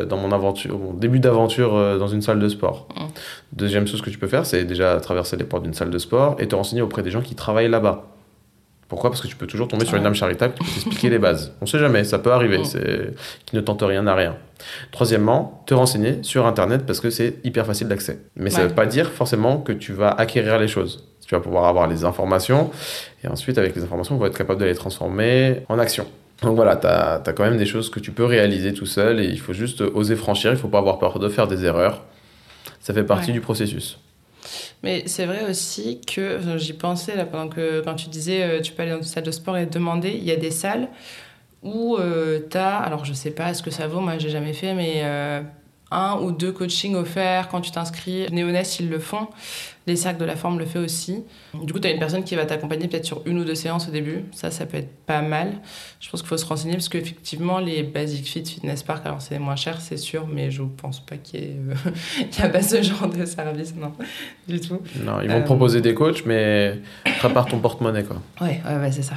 dans 0.07 0.17
mon 0.17 0.31
aventure, 0.31 0.77
mon 0.77 0.93
début 0.93 1.19
d'aventure 1.19 1.97
dans 1.99 2.07
une 2.07 2.21
salle 2.21 2.39
de 2.39 2.47
sport? 2.47 2.87
Mm. 2.95 3.01
Deuxième 3.53 3.87
chose 3.87 4.01
que 4.01 4.09
tu 4.09 4.17
peux 4.17 4.27
faire, 4.27 4.45
c'est 4.45 4.63
déjà 4.63 4.97
traverser 5.01 5.35
les 5.35 5.43
portes 5.43 5.63
d'une 5.63 5.73
salle 5.73 5.89
de 5.89 5.97
sport 5.97 6.37
et 6.39 6.47
te 6.47 6.55
renseigner 6.55 6.81
auprès 6.81 7.03
des 7.03 7.11
gens 7.11 7.21
qui 7.21 7.35
travaillent 7.35 7.69
là-bas. 7.69 8.10
Pourquoi? 8.91 9.09
Parce 9.09 9.21
que 9.21 9.27
tu 9.27 9.37
peux 9.37 9.47
toujours 9.47 9.69
tomber 9.69 9.85
sur 9.85 9.95
une 9.95 10.05
âme 10.05 10.15
charitable 10.15 10.53
qui 10.53 10.65
peut 10.65 10.69
t'expliquer 10.69 11.09
les 11.09 11.17
bases. 11.17 11.53
On 11.61 11.63
ne 11.63 11.69
sait 11.69 11.79
jamais, 11.79 12.03
ça 12.03 12.19
peut 12.19 12.33
arriver, 12.33 12.57
mm. 12.57 12.65
c'est 12.65 13.13
qui 13.45 13.55
ne 13.55 13.61
tente 13.61 13.81
rien 13.83 14.05
à 14.05 14.13
rien. 14.13 14.35
Troisièmement, 14.91 15.63
te 15.65 15.73
renseigner 15.73 16.17
sur 16.23 16.45
Internet 16.45 16.85
parce 16.85 16.99
que 16.99 17.09
c'est 17.09 17.35
hyper 17.45 17.65
facile 17.65 17.87
d'accès. 17.87 18.19
Mais 18.35 18.49
ça 18.49 18.63
ne 18.63 18.67
veut 18.67 18.75
pas 18.75 18.85
dire 18.85 19.09
forcément 19.09 19.59
que 19.59 19.71
tu 19.71 19.93
vas 19.93 20.09
acquérir 20.09 20.59
les 20.59 20.67
choses. 20.67 21.07
Tu 21.25 21.33
vas 21.33 21.39
pouvoir 21.39 21.69
avoir 21.69 21.87
les 21.87 22.03
informations 22.03 22.69
et 23.23 23.29
ensuite, 23.29 23.57
avec 23.57 23.77
les 23.77 23.83
informations, 23.83 24.15
on 24.15 24.17
va 24.17 24.27
être 24.27 24.37
capable 24.37 24.59
de 24.59 24.65
les 24.65 24.75
transformer 24.75 25.63
en 25.69 25.79
action. 25.79 26.05
Donc 26.41 26.57
voilà, 26.57 26.75
tu 26.75 26.85
as, 26.85 27.21
quand 27.33 27.45
même 27.45 27.57
des 27.57 27.65
choses 27.65 27.89
que 27.89 28.01
tu 28.01 28.11
peux 28.11 28.25
réaliser 28.25 28.73
tout 28.73 28.85
seul 28.85 29.21
et 29.21 29.25
il 29.25 29.39
faut 29.39 29.53
juste 29.53 29.79
oser 29.79 30.17
franchir, 30.17 30.51
il 30.51 30.55
ne 30.55 30.59
faut 30.59 30.67
pas 30.67 30.79
avoir 30.79 30.99
peur 30.99 31.17
de 31.17 31.29
faire 31.29 31.47
des 31.47 31.63
erreurs. 31.63 32.03
Ça 32.81 32.93
fait 32.93 33.05
partie 33.05 33.31
du 33.31 33.39
processus. 33.39 33.99
Mais 34.83 35.03
c'est 35.07 35.25
vrai 35.25 35.49
aussi 35.49 36.01
que 36.01 36.39
j'y 36.57 36.73
pensais 36.73 37.15
là 37.15 37.25
pendant 37.25 37.49
que 37.49 37.81
quand 37.81 37.95
tu 37.95 38.09
disais 38.09 38.43
euh, 38.43 38.61
tu 38.61 38.73
peux 38.73 38.83
aller 38.83 38.91
dans 38.91 38.97
une 38.97 39.03
salle 39.03 39.23
de 39.23 39.31
sport 39.31 39.57
et 39.57 39.65
demander, 39.65 40.09
il 40.09 40.23
y 40.23 40.31
a 40.31 40.35
des 40.35 40.51
salles 40.51 40.89
où 41.63 41.97
euh, 41.97 42.39
tu 42.49 42.57
as, 42.57 42.77
alors 42.77 43.05
je 43.05 43.13
sais 43.13 43.31
pas 43.31 43.53
ce 43.53 43.61
que 43.61 43.71
ça 43.71 43.87
vaut, 43.87 43.99
moi 43.99 44.17
j'ai 44.17 44.29
jamais 44.29 44.53
fait, 44.53 44.73
mais 44.73 45.01
euh, 45.03 45.41
un 45.91 46.17
ou 46.21 46.31
deux 46.31 46.51
coachings 46.51 46.95
offerts 46.95 47.49
quand 47.49 47.61
tu 47.61 47.71
t'inscris. 47.71 48.25
Néonès, 48.31 48.79
ils 48.79 48.89
le 48.89 48.99
font. 48.99 49.27
Les 49.87 49.95
cercles 49.95 50.19
de 50.19 50.25
la 50.25 50.35
forme 50.35 50.59
le 50.59 50.65
fait 50.65 50.79
aussi. 50.79 51.23
Du 51.55 51.73
coup, 51.73 51.79
tu 51.79 51.87
as 51.87 51.91
une 51.91 51.99
personne 51.99 52.23
qui 52.23 52.35
va 52.35 52.45
t'accompagner 52.45 52.87
peut-être 52.87 53.05
sur 53.05 53.23
une 53.25 53.39
ou 53.39 53.43
deux 53.43 53.55
séances 53.55 53.87
au 53.87 53.91
début. 53.91 54.25
Ça, 54.31 54.51
ça 54.51 54.65
peut 54.65 54.77
être 54.77 54.91
pas 55.05 55.21
mal. 55.21 55.53
Je 55.99 56.09
pense 56.09 56.21
qu'il 56.21 56.29
faut 56.29 56.37
se 56.37 56.45
renseigner 56.45 56.75
parce 56.75 56.89
qu'effectivement, 56.89 57.59
les 57.59 57.81
Basic 57.81 58.25
Fit, 58.25 58.45
Fitness 58.45 58.83
Park, 58.83 59.05
alors 59.05 59.21
c'est 59.21 59.39
moins 59.39 59.55
cher, 59.55 59.81
c'est 59.81 59.97
sûr, 59.97 60.27
mais 60.27 60.51
je 60.51 60.61
pense 60.61 60.99
pas 60.99 61.17
qu'il 61.17 61.39
y, 61.39 61.43
ait, 61.43 61.55
a 62.43 62.49
pas 62.49 62.61
ce 62.61 62.81
genre 62.83 63.07
de 63.07 63.25
service, 63.25 63.75
non, 63.75 63.91
du 64.47 64.59
tout. 64.59 64.79
Non, 65.03 65.19
ils 65.21 65.29
vont 65.29 65.37
euh, 65.37 65.41
proposer 65.41 65.81
des 65.81 65.95
coachs, 65.95 66.25
mais 66.25 66.79
prépare 67.17 67.47
ton 67.47 67.59
porte-monnaie, 67.59 68.03
quoi. 68.03 68.21
Ouais, 68.39 68.61
ouais, 68.65 68.91
c'est 68.91 69.01
ça. 69.01 69.15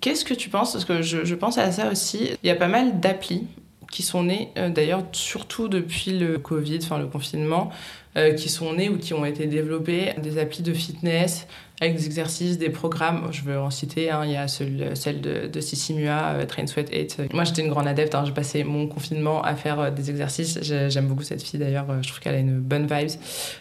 Qu'est-ce 0.00 0.24
que 0.24 0.34
tu 0.34 0.50
penses? 0.50 0.72
Parce 0.72 0.84
que 0.84 1.02
je, 1.02 1.24
je 1.24 1.34
pense 1.34 1.58
à 1.58 1.72
ça 1.72 1.90
aussi. 1.90 2.30
Il 2.42 2.46
y 2.46 2.50
a 2.50 2.56
pas 2.56 2.68
mal 2.68 3.00
d'applis 3.00 3.46
qui 3.90 4.02
sont 4.02 4.24
nés 4.24 4.50
euh, 4.58 4.68
d'ailleurs 4.68 5.02
surtout 5.12 5.68
depuis 5.68 6.18
le 6.18 6.38
Covid, 6.38 6.78
enfin 6.82 6.98
le 6.98 7.06
confinement, 7.06 7.70
euh, 8.16 8.32
qui 8.32 8.48
sont 8.48 8.74
nés 8.74 8.88
ou 8.88 8.98
qui 8.98 9.14
ont 9.14 9.24
été 9.24 9.46
développés 9.46 10.14
des 10.22 10.38
applis 10.38 10.62
de 10.62 10.72
fitness 10.72 11.46
avec 11.80 11.96
des 11.96 12.06
exercices, 12.06 12.56
des 12.56 12.70
programmes. 12.70 13.28
Je 13.30 13.42
veux 13.42 13.58
en 13.58 13.70
citer, 13.70 14.10
hein, 14.10 14.22
il 14.24 14.32
y 14.32 14.36
a 14.36 14.48
celle 14.48 15.20
de, 15.20 15.46
de 15.46 15.60
Sissimua, 15.60 16.34
euh, 16.34 16.46
Train 16.46 16.66
Sweat 16.66 16.88
8. 16.90 17.32
Moi 17.34 17.44
j'étais 17.44 17.62
une 17.62 17.68
grande 17.68 17.86
adepte, 17.86 18.14
hein, 18.14 18.24
j'ai 18.24 18.32
passé 18.32 18.64
mon 18.64 18.86
confinement 18.86 19.42
à 19.42 19.54
faire 19.54 19.92
des 19.92 20.10
exercices. 20.10 20.58
J'aime 20.62 21.08
beaucoup 21.08 21.24
cette 21.24 21.42
fille 21.42 21.60
d'ailleurs, 21.60 21.86
je 22.02 22.08
trouve 22.08 22.20
qu'elle 22.20 22.34
a 22.34 22.38
une 22.38 22.58
bonne 22.60 22.86
vibe. 22.86 23.10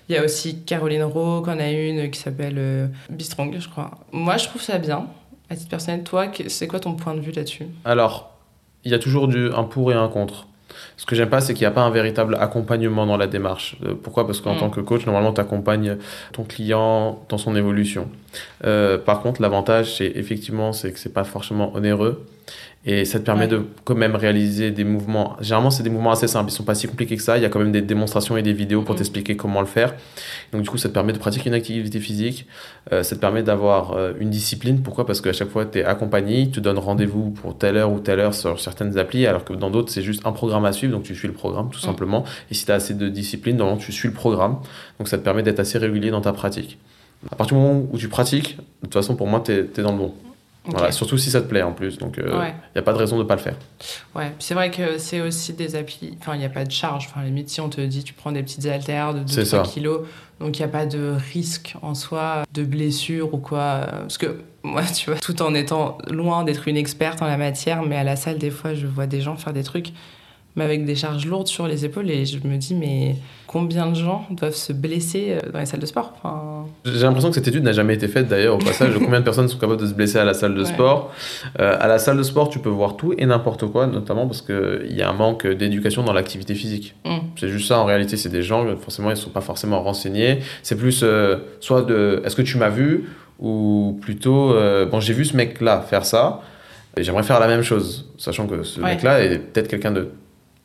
Il 0.09 0.15
y 0.15 0.17
a 0.17 0.23
aussi 0.23 0.61
Caroline 0.61 1.03
Rowe, 1.03 1.41
qu'on 1.41 1.59
a 1.59 1.69
une 1.69 2.09
qui 2.09 2.19
s'appelle 2.19 2.89
Bistrong, 3.09 3.55
je 3.59 3.67
crois. 3.67 3.91
Moi 4.11 4.37
je 4.37 4.45
trouve 4.47 4.61
ça 4.61 4.77
bien. 4.77 5.07
À 5.49 5.55
titre 5.55 5.69
personnel, 5.69 6.03
toi, 6.03 6.27
c'est 6.47 6.67
quoi 6.67 6.79
ton 6.79 6.93
point 6.93 7.13
de 7.13 7.19
vue 7.19 7.31
là-dessus? 7.31 7.67
Alors, 7.83 8.31
il 8.83 8.91
y 8.91 8.95
a 8.95 8.99
toujours 8.99 9.27
du, 9.27 9.51
un 9.51 9.63
pour 9.63 9.91
et 9.91 9.95
un 9.95 10.07
contre. 10.07 10.47
Ce 10.97 11.05
que 11.05 11.15
j'aime 11.15 11.29
pas, 11.29 11.41
c'est 11.41 11.53
qu'il 11.53 11.63
n'y 11.63 11.67
a 11.67 11.71
pas 11.71 11.83
un 11.83 11.89
véritable 11.89 12.35
accompagnement 12.39 13.05
dans 13.05 13.17
la 13.17 13.27
démarche. 13.27 13.77
Euh, 13.85 13.93
pourquoi? 14.01 14.25
Parce 14.25 14.41
qu'en 14.41 14.55
mm. 14.55 14.59
tant 14.59 14.69
que 14.69 14.81
coach, 14.81 15.05
normalement, 15.05 15.33
tu 15.33 15.41
accompagnes 15.41 15.97
ton 16.33 16.43
client 16.43 17.23
dans 17.29 17.37
son 17.37 17.55
évolution. 17.55 18.09
Euh, 18.65 18.97
par 18.97 19.21
contre, 19.21 19.41
l'avantage, 19.41 19.95
c'est 19.97 20.11
effectivement, 20.15 20.73
c'est 20.73 20.91
que 20.91 20.99
c'est 20.99 21.13
pas 21.13 21.23
forcément 21.23 21.75
onéreux 21.75 22.25
et 22.87 23.03
ça 23.03 23.19
te 23.19 23.25
permet 23.25 23.47
de 23.47 23.65
quand 23.83 23.95
même 23.95 24.15
réaliser 24.15 24.69
des 24.69 24.83
mouvements. 24.83 25.37
Généralement, 25.41 25.71
c'est 25.71 25.81
des 25.81 25.89
mouvements 25.89 26.11
assez 26.11 26.27
simples. 26.27 26.51
Ils 26.51 26.53
sont 26.53 26.63
pas 26.63 26.75
si 26.75 26.87
compliqués 26.87 27.17
que 27.17 27.23
ça. 27.23 27.35
Il 27.35 27.41
y 27.41 27.45
a 27.45 27.49
quand 27.49 27.57
même 27.57 27.71
des 27.71 27.81
démonstrations 27.81 28.37
et 28.37 28.43
des 28.43 28.53
vidéos 28.53 28.83
pour 28.83 28.93
mm. 28.93 28.99
t'expliquer 28.99 29.35
comment 29.35 29.59
le 29.59 29.65
faire. 29.65 29.95
Donc, 30.51 30.61
du 30.61 30.69
coup, 30.69 30.77
ça 30.77 30.87
te 30.87 30.93
permet 30.93 31.11
de 31.11 31.17
pratiquer 31.17 31.49
une 31.49 31.55
activité 31.55 31.99
physique. 31.99 32.45
Euh, 32.91 33.01
ça 33.01 33.15
te 33.15 33.21
permet 33.21 33.41
d'avoir 33.41 33.93
euh, 33.93 34.13
une 34.19 34.29
discipline. 34.29 34.83
Pourquoi? 34.83 35.07
Parce 35.07 35.19
qu'à 35.19 35.33
chaque 35.33 35.49
fois, 35.49 35.65
tu 35.65 35.79
es 35.79 35.83
accompagné. 35.83 36.45
Tu 36.45 36.51
te 36.51 36.59
donnes 36.59 36.77
rendez-vous 36.77 37.31
pour 37.31 37.57
telle 37.57 37.77
heure 37.77 37.91
ou 37.91 37.99
telle 37.99 38.19
heure 38.19 38.35
sur 38.35 38.59
certaines 38.59 38.99
applis. 38.99 39.25
Alors 39.25 39.43
que 39.43 39.53
dans 39.53 39.71
d'autres, 39.71 39.91
c'est 39.91 40.03
juste 40.03 40.23
un 40.27 40.31
programme 40.31 40.65
à 40.65 40.71
suivre. 40.71 40.93
Donc, 40.93 41.03
tu 41.03 41.15
suis 41.15 41.27
le 41.27 41.33
programme, 41.33 41.71
tout 41.71 41.79
mm. 41.79 41.81
simplement. 41.81 42.23
Et 42.51 42.53
si 42.53 42.65
tu 42.65 42.71
as 42.71 42.75
assez 42.75 42.93
de 42.93 43.09
discipline, 43.09 43.57
normalement, 43.57 43.81
tu 43.81 43.91
suis 43.91 44.09
le 44.09 44.13
programme. 44.13 44.57
Donc, 44.99 45.07
ça 45.07 45.17
te 45.17 45.23
permet 45.23 45.41
d'être 45.41 45.59
assez 45.59 45.79
régulier 45.79 46.11
dans 46.11 46.21
ta 46.21 46.33
pratique. 46.33 46.77
À 47.31 47.35
partir 47.35 47.57
du 47.57 47.63
moment 47.63 47.87
où 47.91 47.97
tu 47.97 48.09
pratiques, 48.09 48.57
de 48.57 48.61
toute 48.83 48.93
façon, 48.93 49.15
pour 49.15 49.25
moi, 49.25 49.41
tu 49.43 49.51
es, 49.51 49.61
es 49.75 49.81
dans 49.81 49.93
le 49.93 49.97
bon 49.97 50.13
surtout 50.91 51.17
si 51.17 51.29
ça 51.31 51.41
te 51.41 51.47
plaît 51.47 51.61
en 51.61 51.73
plus. 51.73 51.97
Donc, 51.97 52.15
il 52.17 52.23
euh, 52.23 52.49
n'y 52.75 52.79
a 52.79 52.81
pas 52.81 52.93
de 52.93 52.97
raison 52.97 53.17
de 53.17 53.23
ne 53.23 53.27
pas 53.27 53.35
le 53.35 53.41
faire. 53.41 53.55
Ouais, 54.15 54.31
c'est 54.39 54.53
vrai 54.53 54.71
que 54.71 54.97
c'est 54.97 55.21
aussi 55.21 55.53
des 55.53 55.75
applis. 55.75 56.17
Enfin, 56.19 56.35
il 56.35 56.39
n'y 56.39 56.45
a 56.45 56.49
pas 56.49 56.65
de 56.65 56.71
charge. 56.71 57.07
Enfin, 57.09 57.23
limite, 57.23 57.49
si 57.49 57.61
on 57.61 57.69
te 57.69 57.81
dit 57.81 58.03
tu 58.03 58.13
prends 58.13 58.31
des 58.31 58.43
petites 58.43 58.65
haltères 58.65 59.13
de 59.13 59.21
2-3 59.21 59.71
kilos, 59.71 60.01
donc 60.39 60.57
il 60.57 60.61
n'y 60.61 60.65
a 60.65 60.69
pas 60.71 60.85
de 60.85 61.15
risque 61.33 61.75
en 61.81 61.95
soi 61.95 62.43
de 62.53 62.63
blessure 62.63 63.33
ou 63.33 63.37
quoi. 63.37 63.81
Parce 64.01 64.17
que 64.17 64.39
moi, 64.63 64.83
tu 64.95 65.09
vois, 65.09 65.19
tout 65.19 65.41
en 65.41 65.53
étant 65.53 65.97
loin 66.09 66.43
d'être 66.43 66.67
une 66.67 66.77
experte 66.77 67.21
en 67.21 67.27
la 67.27 67.37
matière, 67.37 67.83
mais 67.83 67.95
à 67.95 68.03
la 68.03 68.15
salle, 68.15 68.37
des 68.37 68.51
fois, 68.51 68.73
je 68.73 68.87
vois 68.87 69.07
des 69.07 69.21
gens 69.21 69.35
faire 69.35 69.53
des 69.53 69.63
trucs 69.63 69.93
mais 70.55 70.63
avec 70.63 70.85
des 70.85 70.95
charges 70.95 71.25
lourdes 71.25 71.47
sur 71.47 71.67
les 71.67 71.85
épaules. 71.85 72.09
Et 72.09 72.25
je 72.25 72.37
me 72.45 72.57
dis, 72.57 72.75
mais 72.75 73.15
combien 73.45 73.87
de 73.87 73.95
gens 73.95 74.25
doivent 74.31 74.55
se 74.55 74.73
blesser 74.73 75.31
euh, 75.31 75.51
dans 75.51 75.59
les 75.59 75.65
salles 75.65 75.79
de 75.79 75.85
sport? 75.85 76.13
Enfin... 76.17 76.65
J'ai 76.85 77.01
l'impression 77.01 77.29
que 77.29 77.35
cette 77.35 77.47
étude 77.47 77.63
n'a 77.63 77.73
jamais 77.73 77.95
été 77.95 78.07
faite 78.07 78.27
d'ailleurs 78.27 78.55
au 78.55 78.59
passage. 78.59 78.93
combien 78.99 79.19
de 79.19 79.25
personnes 79.25 79.47
sont 79.47 79.57
capables 79.57 79.81
de 79.81 79.87
se 79.87 79.93
blesser 79.93 80.17
à 80.17 80.23
la 80.23 80.33
salle 80.33 80.55
de 80.55 80.63
sport? 80.63 81.11
Euh, 81.59 81.77
À 81.79 81.87
la 81.87 81.99
salle 81.99 82.17
de 82.17 82.23
sport, 82.23 82.49
tu 82.49 82.59
peux 82.59 82.69
voir 82.69 82.95
tout 82.95 83.13
et 83.17 83.25
n'importe 83.25 83.65
quoi, 83.67 83.87
notamment 83.87 84.27
parce 84.27 84.41
qu'il 84.41 84.95
y 84.95 85.01
a 85.01 85.09
un 85.09 85.13
manque 85.13 85.45
d'éducation 85.45 86.03
dans 86.03 86.13
l'activité 86.13 86.55
physique. 86.55 86.95
Mm. 87.05 87.17
C'est 87.37 87.49
juste 87.49 87.67
ça 87.67 87.79
en 87.79 87.85
réalité. 87.85 88.15
C'est 88.17 88.29
des 88.29 88.43
gens, 88.43 88.65
forcément, 88.77 89.09
ils 89.09 89.15
ne 89.15 89.19
sont 89.19 89.29
pas 89.31 89.41
forcément 89.41 89.81
renseignés. 89.81 90.39
C'est 90.63 90.77
plus 90.77 91.01
euh, 91.03 91.37
soit 91.59 91.81
de 91.81 92.21
est-ce 92.25 92.35
que 92.35 92.41
tu 92.41 92.57
m'as 92.57 92.69
vu? 92.69 93.09
Ou 93.39 93.99
plutôt 94.01 94.55
bon, 94.89 95.01
j'ai 95.01 95.13
vu 95.13 95.25
ce 95.25 95.35
mec-là 95.35 95.81
faire 95.81 96.05
ça. 96.05 96.41
Et 96.95 97.03
j'aimerais 97.03 97.23
faire 97.23 97.41
la 97.41 97.47
même 97.47 97.63
chose, 97.63 98.09
sachant 98.17 98.47
que 98.47 98.63
ce 98.63 98.79
mec-là 98.79 99.21
est 99.21 99.39
peut-être 99.39 99.67
quelqu'un 99.67 99.91
de 99.91 100.07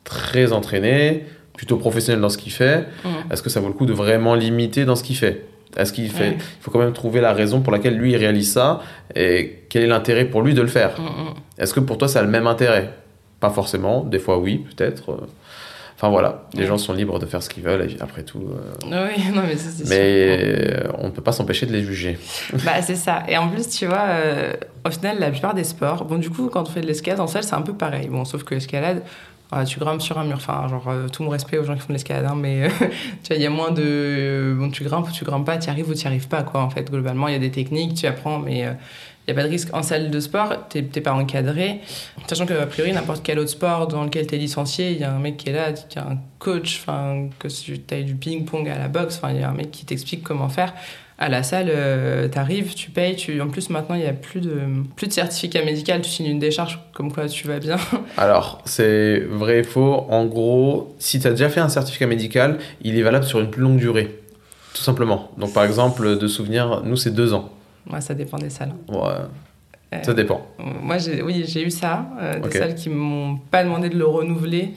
très 0.03 0.51
entraîné, 0.53 1.25
plutôt 1.53 1.77
professionnel 1.77 2.21
dans 2.21 2.29
ce 2.29 2.37
qu'il 2.37 2.51
fait, 2.51 2.87
mm. 3.03 3.31
est-ce 3.31 3.41
que 3.41 3.49
ça 3.49 3.59
vaut 3.59 3.67
le 3.67 3.73
coup 3.73 3.85
de 3.85 3.93
vraiment 3.93 4.35
limiter 4.35 4.85
dans 4.85 4.95
ce 4.95 5.03
qu'il 5.03 5.15
fait? 5.15 5.45
Est-ce 5.77 5.93
qu'il 5.93 6.09
fait 6.09 6.33
Il 6.33 6.61
faut 6.61 6.69
quand 6.69 6.79
même 6.79 6.91
trouver 6.91 7.21
la 7.21 7.31
raison 7.31 7.61
pour 7.61 7.71
laquelle 7.71 7.95
lui 7.95 8.11
il 8.11 8.17
réalise 8.17 8.51
ça 8.51 8.81
et 9.15 9.63
quel 9.69 9.83
est 9.83 9.87
l'intérêt 9.87 10.25
pour 10.25 10.41
lui 10.41 10.53
de 10.53 10.61
le 10.61 10.67
faire? 10.67 10.99
Mm, 10.99 11.03
mm. 11.03 11.33
Est-ce 11.59 11.73
que 11.73 11.79
pour 11.79 11.97
toi 11.97 12.07
ça 12.07 12.19
a 12.19 12.23
le 12.23 12.29
même 12.29 12.47
intérêt? 12.47 12.93
Pas 13.39 13.49
forcément, 13.49 14.03
des 14.03 14.19
fois 14.19 14.37
oui, 14.37 14.65
peut-être. 14.75 15.17
Enfin 16.01 16.09
voilà, 16.09 16.47
les 16.55 16.65
gens 16.65 16.79
sont 16.79 16.93
libres 16.93 17.19
de 17.19 17.27
faire 17.27 17.43
ce 17.43 17.49
qu'ils 17.49 17.61
veulent, 17.61 17.87
après 17.99 18.23
tout. 18.23 18.41
Euh. 18.41 19.07
Oui, 19.07 19.23
non, 19.35 19.43
mais 19.45 19.55
c'est 19.55 19.87
Mais 19.87 20.73
on 20.97 21.05
ne 21.05 21.11
peut 21.11 21.21
pas 21.21 21.31
s'empêcher 21.31 21.67
de 21.67 21.71
les 21.71 21.83
juger. 21.83 22.17
bah, 22.65 22.81
c'est 22.81 22.95
ça. 22.95 23.21
Et 23.27 23.37
en 23.37 23.47
plus, 23.49 23.69
tu 23.69 23.85
vois, 23.85 24.05
euh, 24.07 24.53
au 24.83 24.89
final, 24.89 25.19
la 25.19 25.29
plupart 25.29 25.53
des 25.53 25.63
sports, 25.63 26.05
bon, 26.05 26.17
du 26.17 26.31
coup, 26.31 26.49
quand 26.49 26.63
on 26.63 26.71
fait 26.71 26.81
de 26.81 26.87
l'escalade 26.87 27.19
en 27.19 27.27
salle, 27.27 27.43
c'est 27.43 27.53
un 27.53 27.61
peu 27.61 27.73
pareil. 27.73 28.07
Bon, 28.07 28.25
sauf 28.25 28.43
que 28.43 28.55
l'escalade, 28.55 29.03
tu 29.65 29.79
grimpes 29.79 30.01
sur 30.01 30.17
un 30.17 30.23
mur. 30.23 30.37
Enfin, 30.37 30.67
genre, 30.67 30.87
euh, 30.87 31.07
tout 31.09 31.23
mon 31.23 31.29
respect 31.29 31.57
aux 31.57 31.63
gens 31.63 31.75
qui 31.75 31.81
font 31.81 31.89
de 31.89 31.93
l'escalade, 31.93 32.25
hein, 32.25 32.35
mais 32.35 32.63
euh, 32.63 32.69
tu 33.23 33.27
vois, 33.27 33.35
il 33.35 33.41
y 33.41 33.45
a 33.45 33.49
moins 33.49 33.71
de. 33.71 34.55
bon, 34.57 34.69
tu 34.69 34.83
grimpes 34.83 35.07
ou 35.07 35.11
tu 35.11 35.25
grimpes 35.25 35.45
pas, 35.45 35.57
tu 35.57 35.69
arrives 35.69 35.89
ou 35.89 35.93
tu 35.93 36.07
arrives 36.07 36.27
pas, 36.27 36.43
quoi, 36.43 36.61
en 36.61 36.69
fait. 36.69 36.89
Globalement, 36.89 37.27
il 37.27 37.33
y 37.33 37.37
a 37.37 37.39
des 37.39 37.51
techniques, 37.51 37.95
tu 37.95 38.07
apprends, 38.07 38.39
mais. 38.39 38.65
Il 39.27 39.35
n'y 39.35 39.39
a 39.39 39.43
pas 39.43 39.47
de 39.47 39.51
risque 39.51 39.71
en 39.71 39.83
salle 39.83 40.09
de 40.09 40.19
sport, 40.19 40.67
tu 40.67 40.81
n'es 40.81 41.01
pas 41.01 41.13
encadré. 41.13 41.81
Sachant 42.25 42.47
que, 42.47 42.65
priori, 42.65 42.91
n'importe 42.91 43.21
quel 43.23 43.37
autre 43.37 43.51
sport 43.51 43.87
dans 43.87 44.03
lequel 44.03 44.25
tu 44.25 44.33
es 44.33 44.37
licencié, 44.39 44.93
il 44.93 44.97
y 44.97 45.03
a 45.03 45.13
un 45.13 45.19
mec 45.19 45.37
qui 45.37 45.49
est 45.49 45.53
là, 45.53 45.69
y 45.69 45.99
a 45.99 46.07
un 46.07 46.17
coach, 46.39 46.83
que 47.37 47.47
si 47.47 47.79
tu 47.79 47.93
as 47.93 48.01
du 48.01 48.15
ping-pong 48.15 48.67
à 48.67 48.79
la 48.79 48.87
boxe, 48.87 49.21
il 49.29 49.39
y 49.39 49.43
a 49.43 49.49
un 49.49 49.53
mec 49.53 49.69
qui 49.69 49.85
t'explique 49.85 50.23
comment 50.23 50.49
faire. 50.49 50.73
À 51.21 51.29
la 51.29 51.43
salle, 51.43 51.67
euh, 51.69 52.27
tu 52.27 52.39
arrives, 52.39 52.73
tu 52.73 52.89
payes. 52.89 53.15
Tu... 53.15 53.39
En 53.41 53.49
plus, 53.49 53.69
maintenant, 53.69 53.93
il 53.93 54.01
n'y 54.01 54.07
a 54.07 54.13
plus 54.13 54.41
de, 54.41 54.59
plus 54.95 55.05
de 55.05 55.13
certificat 55.13 55.63
médical. 55.63 56.01
Tu 56.01 56.09
signes 56.09 56.25
une 56.31 56.39
décharge 56.39 56.79
comme 56.95 57.13
quoi 57.13 57.27
tu 57.27 57.45
vas 57.45 57.59
bien. 57.59 57.75
Alors, 58.17 58.59
c'est 58.65 59.19
vrai 59.19 59.59
et 59.59 59.63
faux. 59.63 60.07
En 60.09 60.25
gros, 60.25 60.95
si 60.97 61.19
tu 61.19 61.27
as 61.27 61.29
déjà 61.29 61.49
fait 61.49 61.59
un 61.59 61.69
certificat 61.69 62.07
médical, 62.07 62.57
il 62.81 62.97
est 62.97 63.03
valable 63.03 63.25
sur 63.25 63.39
une 63.39 63.51
plus 63.51 63.61
longue 63.61 63.77
durée. 63.77 64.19
Tout 64.73 64.81
simplement. 64.81 65.29
Donc, 65.37 65.53
par 65.53 65.63
exemple, 65.63 66.17
de 66.17 66.27
souvenir, 66.27 66.81
nous, 66.85 66.95
c'est 66.95 67.11
deux 67.11 67.35
ans. 67.35 67.51
Moi, 67.85 68.01
ça 68.01 68.15
dépend 68.15 68.39
des 68.39 68.49
salles. 68.49 68.73
Ouais. 68.89 70.01
ça 70.01 70.15
dépend. 70.15 70.47
Moi, 70.57 70.97
oui, 71.23 71.45
j'ai 71.47 71.63
eu 71.63 71.69
ça. 71.69 72.07
Euh, 72.19 72.39
des 72.39 72.49
salles 72.49 72.73
qui 72.73 72.89
m'ont 72.89 73.37
pas 73.37 73.63
demandé 73.63 73.89
de 73.89 73.97
le 73.99 74.07
renouveler. 74.07 74.73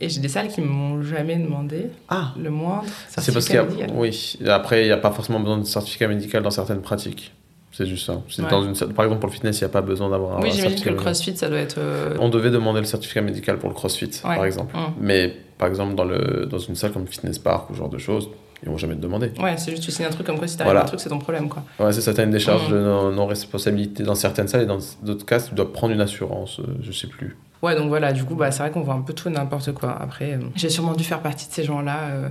Et 0.00 0.08
j'ai 0.08 0.20
des 0.20 0.28
salles 0.28 0.48
qui 0.48 0.62
m'ont 0.62 1.02
jamais 1.02 1.36
demandé 1.36 1.90
ah. 2.08 2.32
le 2.42 2.50
moindre 2.50 2.84
C'est 3.08 3.32
parce 3.32 3.46
qu'il 3.46 3.56
y 3.56 3.58
a, 3.58 3.66
oui. 3.94 4.38
Après, 4.46 4.82
il 4.82 4.86
n'y 4.86 4.92
a 4.92 4.96
pas 4.96 5.10
forcément 5.10 5.40
besoin 5.40 5.58
de 5.58 5.64
certificat 5.64 6.08
médical 6.08 6.42
dans 6.42 6.50
certaines 6.50 6.80
pratiques. 6.80 7.32
C'est 7.72 7.86
juste 7.86 8.06
ça. 8.06 8.20
Dans 8.50 8.62
une, 8.62 8.74
par 8.92 9.04
exemple, 9.04 9.20
pour 9.20 9.28
le 9.28 9.32
fitness, 9.32 9.60
il 9.60 9.64
n'y 9.64 9.66
a 9.66 9.70
pas 9.70 9.80
besoin 9.80 10.10
d'avoir 10.10 10.38
un. 10.38 10.40
Oui, 10.40 10.50
j'imagine 10.52 10.80
que 10.80 10.88
le 10.88 10.96
crossfit, 10.96 11.36
ça 11.36 11.48
doit 11.48 11.58
être. 11.58 11.78
Euh, 11.78 12.16
On 12.18 12.28
devait 12.28 12.50
demander 12.50 12.80
le 12.80 12.86
certificat 12.86 13.22
médical 13.22 13.58
pour 13.58 13.68
le 13.68 13.74
crossfit, 13.74 14.10
par 14.22 14.44
exemple. 14.44 14.76
Mmh. 14.76 14.92
Mais 15.00 15.36
par 15.56 15.68
exemple, 15.68 15.94
dans, 15.94 16.04
le, 16.04 16.46
dans 16.46 16.58
une 16.58 16.74
salle 16.74 16.92
comme 16.92 17.06
Fitness 17.06 17.38
Park 17.38 17.70
ou 17.70 17.74
ce 17.74 17.78
genre 17.78 17.88
de 17.88 17.98
choses, 17.98 18.28
ils 18.62 18.68
vont 18.68 18.76
jamais 18.76 18.96
te 18.96 19.00
demander. 19.00 19.30
Ouais, 19.40 19.56
c'est 19.56 19.70
juste 19.70 19.84
tu 19.84 19.90
signes 19.92 20.06
un 20.06 20.10
truc 20.10 20.26
comme 20.26 20.38
quoi 20.38 20.48
si 20.48 20.56
t'arrives 20.56 20.72
voilà. 20.72 20.84
un 20.84 20.88
truc, 20.88 21.00
c'est 21.00 21.10
ton 21.10 21.18
problème, 21.18 21.48
quoi. 21.48 21.62
Ouais, 21.78 21.92
c'est 21.92 22.00
ça, 22.00 22.12
t'as 22.12 22.24
une 22.24 22.30
décharge 22.30 22.68
mmh. 22.68 22.72
de 22.72 23.12
non-responsabilité 23.14 24.02
dans 24.02 24.14
certaines 24.14 24.48
salles 24.48 24.62
et 24.62 24.66
dans 24.66 24.78
d'autres 25.02 25.24
cas, 25.24 25.40
tu 25.40 25.54
dois 25.54 25.72
prendre 25.72 25.92
une 25.92 26.00
assurance, 26.00 26.58
euh, 26.60 26.64
je 26.82 26.92
sais 26.92 27.06
plus. 27.06 27.36
Ouais, 27.62 27.76
donc 27.76 27.88
voilà, 27.88 28.12
du 28.12 28.24
coup, 28.24 28.34
bah, 28.34 28.50
c'est 28.50 28.62
vrai 28.62 28.70
qu'on 28.70 28.80
voit 28.80 28.94
un 28.94 29.02
peu 29.02 29.12
tout 29.12 29.28
n'importe 29.28 29.72
quoi. 29.72 29.96
Après, 30.00 30.32
euh, 30.32 30.38
j'ai 30.54 30.70
sûrement 30.70 30.94
dû 30.94 31.04
faire 31.04 31.20
partie 31.20 31.46
de 31.46 31.52
ces 31.52 31.62
gens-là 31.64 31.98
euh, 32.10 32.28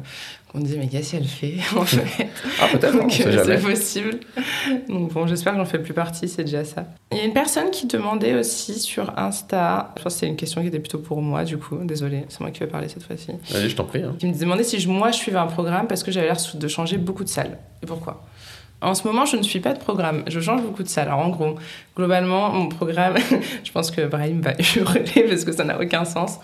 qu'on 0.52 0.60
disait, 0.60 0.78
mais 0.78 0.88
qu'est-ce 0.88 1.12
qu'elle 1.12 1.28
fait 1.28 1.58
en 1.78 1.86
fait 1.86 2.28
Ah, 2.62 2.68
peut-être, 2.72 2.98
c'est 3.12 3.62
possible. 3.62 4.20
Donc 4.88 5.14
bon, 5.14 5.28
j'espère 5.28 5.54
que 5.54 5.60
j'en 5.60 5.66
fais 5.66 5.78
plus 5.80 5.94
partie, 5.94 6.28
c'est 6.28 6.44
déjà 6.44 6.64
ça. 6.64 6.86
Il 7.12 7.20
y 7.20 7.22
a 7.22 7.26
une 7.26 7.34
personne 7.34 7.70
qui 7.70 7.86
demandait 7.86 8.34
aussi 8.34 8.80
sur 8.80 9.14
Insta, 9.18 9.94
je 9.98 10.04
pense 10.04 10.14
que 10.14 10.20
c'est 10.20 10.28
une 10.28 10.36
question 10.36 10.62
qui 10.62 10.68
était 10.68 10.80
plutôt 10.80 11.00
pour 11.00 11.22
moi, 11.22 11.44
du 11.44 11.58
coup, 11.58 11.78
désolé, 11.84 12.26
c'est 12.30 12.40
moi 12.42 12.50
qui 12.50 12.62
vais 12.62 12.68
parler 12.68 12.88
cette 12.88 13.04
fois-ci. 13.04 13.32
Allez, 13.54 13.70
je 13.70 13.76
t'en 13.76 13.86
prie. 13.86 14.02
Hein. 14.02 14.16
Qui 14.18 14.28
me 14.28 14.38
demandait 14.38 14.64
si 14.64 14.88
moi 14.88 15.12
je 15.12 15.18
suivais 15.18 15.38
un 15.38 15.48
programme 15.48 15.88
parce 15.88 16.04
que 16.04 16.12
j'avais 16.12 16.28
l'air 16.28 16.38
de 16.56 16.68
changer 16.68 16.98
beaucoup 16.98 17.24
de 17.24 17.30
salles. 17.30 17.60
Et 17.84 17.86
pourquoi? 17.86 18.24
En 18.82 18.94
ce 18.94 19.06
moment, 19.06 19.26
je 19.26 19.36
ne 19.36 19.44
suis 19.44 19.60
pas 19.60 19.74
de 19.74 19.80
programme. 19.80 20.24
Je 20.28 20.40
change 20.40 20.62
beaucoup 20.62 20.84
de 20.84 20.88
salles. 20.88 21.08
Alors, 21.08 21.20
en 21.20 21.30
gros, 21.30 21.56
globalement, 21.96 22.50
mon 22.50 22.70
programme, 22.70 23.16
je 23.64 23.72
pense 23.72 23.92
que 23.92 24.06
Brahim 24.06 24.42
va 24.42 24.54
hurler 24.76 25.26
parce 25.28 25.44
que 25.44 25.52
ça 25.52 25.64
n'a 25.64 25.80
aucun 25.80 26.06
sens. 26.06 26.40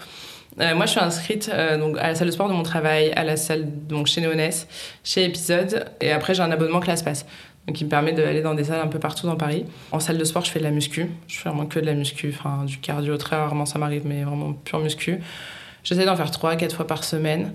Euh, 0.60 0.76
moi, 0.76 0.86
je 0.86 0.92
suis 0.92 1.00
inscrite 1.00 1.50
euh, 1.54 1.78
donc, 1.78 1.98
à 1.98 2.08
la 2.08 2.16
salle 2.16 2.28
de 2.28 2.32
sport 2.32 2.48
de 2.48 2.54
mon 2.54 2.64
travail, 2.64 3.12
à 3.16 3.24
la 3.24 3.36
salle 3.36 3.66
donc, 3.88 4.08
chez 4.08 4.22
Néonès, 4.22 4.68
chez 5.04 5.26
Épisode, 5.26 5.86
et 6.00 6.12
après, 6.12 6.34
j'ai 6.34 6.44
un 6.44 6.52
abonnement 6.52 6.80
ClassPass, 6.80 7.26
donc 7.68 7.76
qui 7.76 7.84
me 7.84 7.90
permet 7.90 8.14
d'aller 8.14 8.42
dans 8.42 8.54
des 8.54 8.66
salles 8.66 8.82
un 8.82 8.88
peu 8.88 9.00
partout 9.00 9.28
dans 9.28 9.36
Paris. 9.36 9.66
En 9.92 10.00
salle 10.00 10.18
de 10.18 10.24
sport, 10.24 10.46
je 10.46 10.52
fais 10.52 10.60
de 10.60 10.64
la 10.64 10.72
muscu. 10.72 11.10
Je 11.28 11.40
fais 11.40 11.50
vraiment 11.50 11.66
que 11.66 11.80
de 11.80 11.86
la 11.86 11.94
muscu, 11.94 12.34
enfin, 12.38 12.64
du 12.66 12.78
cardio, 12.78 13.18
très 13.18 13.36
rarement 13.36 13.66
ça 13.66 13.80
m'arrive, 13.80 14.04
mais 14.06 14.24
vraiment 14.24 14.54
pure 14.54 14.80
muscu. 14.80 15.20
J'essaie 15.84 16.06
d'en 16.06 16.16
faire 16.16 16.32
3-4 16.32 16.74
fois 16.74 16.88
par 16.88 17.04
semaine. 17.04 17.54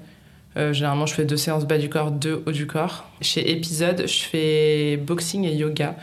Euh, 0.57 0.73
généralement, 0.73 1.07
je 1.07 1.15
fais 1.15 1.25
deux 1.25 1.37
séances 1.37 1.67
bas 1.67 1.79
du 1.79 1.89
corps, 1.89 2.11
deux 2.11 2.43
haut 2.47 2.53
du 2.53 2.67
corps. 2.67 3.09
Chez 3.21 3.51
Épisode, 3.51 4.05
je 4.07 4.21
fais 4.21 4.97
boxing 4.97 5.45
et 5.45 5.55
yoga. 5.55 5.97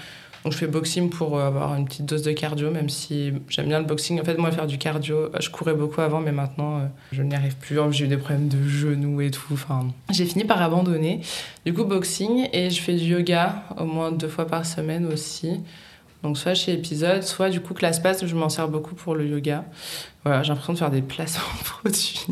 Donc, 0.43 0.53
je 0.53 0.57
fais 0.57 0.67
boxing 0.67 1.09
pour 1.09 1.37
euh, 1.37 1.47
avoir 1.47 1.75
une 1.75 1.85
petite 1.85 2.05
dose 2.05 2.21
de 2.21 2.31
cardio, 2.31 2.71
même 2.71 2.87
si 2.87 3.33
j'aime 3.49 3.67
bien 3.67 3.79
le 3.79 3.85
boxing. 3.85 4.21
En 4.21 4.23
fait, 4.23 4.37
moi, 4.37 4.51
faire 4.51 4.67
du 4.67 4.77
cardio, 4.77 5.15
euh, 5.17 5.29
je 5.41 5.49
courais 5.49 5.73
beaucoup 5.73 5.99
avant, 5.99 6.21
mais 6.21 6.31
maintenant, 6.31 6.89
je 7.11 7.21
n'y 7.21 7.35
arrive 7.35 7.55
plus. 7.57 7.77
J'ai 7.91 8.05
eu 8.05 8.07
des 8.07 8.17
problèmes 8.17 8.47
de 8.47 8.67
genoux 8.67 9.19
et 9.19 9.31
tout. 9.31 9.53
Enfin, 9.53 9.87
j'ai 10.11 10.25
fini 10.25 10.45
par 10.45 10.61
abandonner. 10.61 11.21
Du 11.65 11.73
coup, 11.73 11.83
boxing 11.83 12.47
et 12.53 12.69
je 12.69 12.81
fais 12.81 12.93
du 12.93 13.05
yoga 13.05 13.63
au 13.77 13.85
moins 13.85 14.11
deux 14.11 14.29
fois 14.29 14.47
par 14.47 14.65
semaine 14.65 15.05
aussi. 15.07 15.59
Donc 16.27 16.37
soit 16.37 16.55
chez 16.55 16.73
Épisode, 16.73 17.23
soit 17.23 17.49
du 17.49 17.61
coup 17.61 17.73
ClassPass, 17.73 18.25
je 18.25 18.35
m'en 18.35 18.49
sers 18.49 18.67
beaucoup 18.67 18.95
pour 18.95 19.15
le 19.15 19.25
yoga. 19.25 19.63
Voilà, 20.25 20.43
j'ai 20.43 20.49
l'impression 20.49 20.73
de 20.73 20.77
faire 20.77 20.91
des 20.91 21.01
placements 21.01 21.41
de 21.59 21.63
produits. 21.63 22.25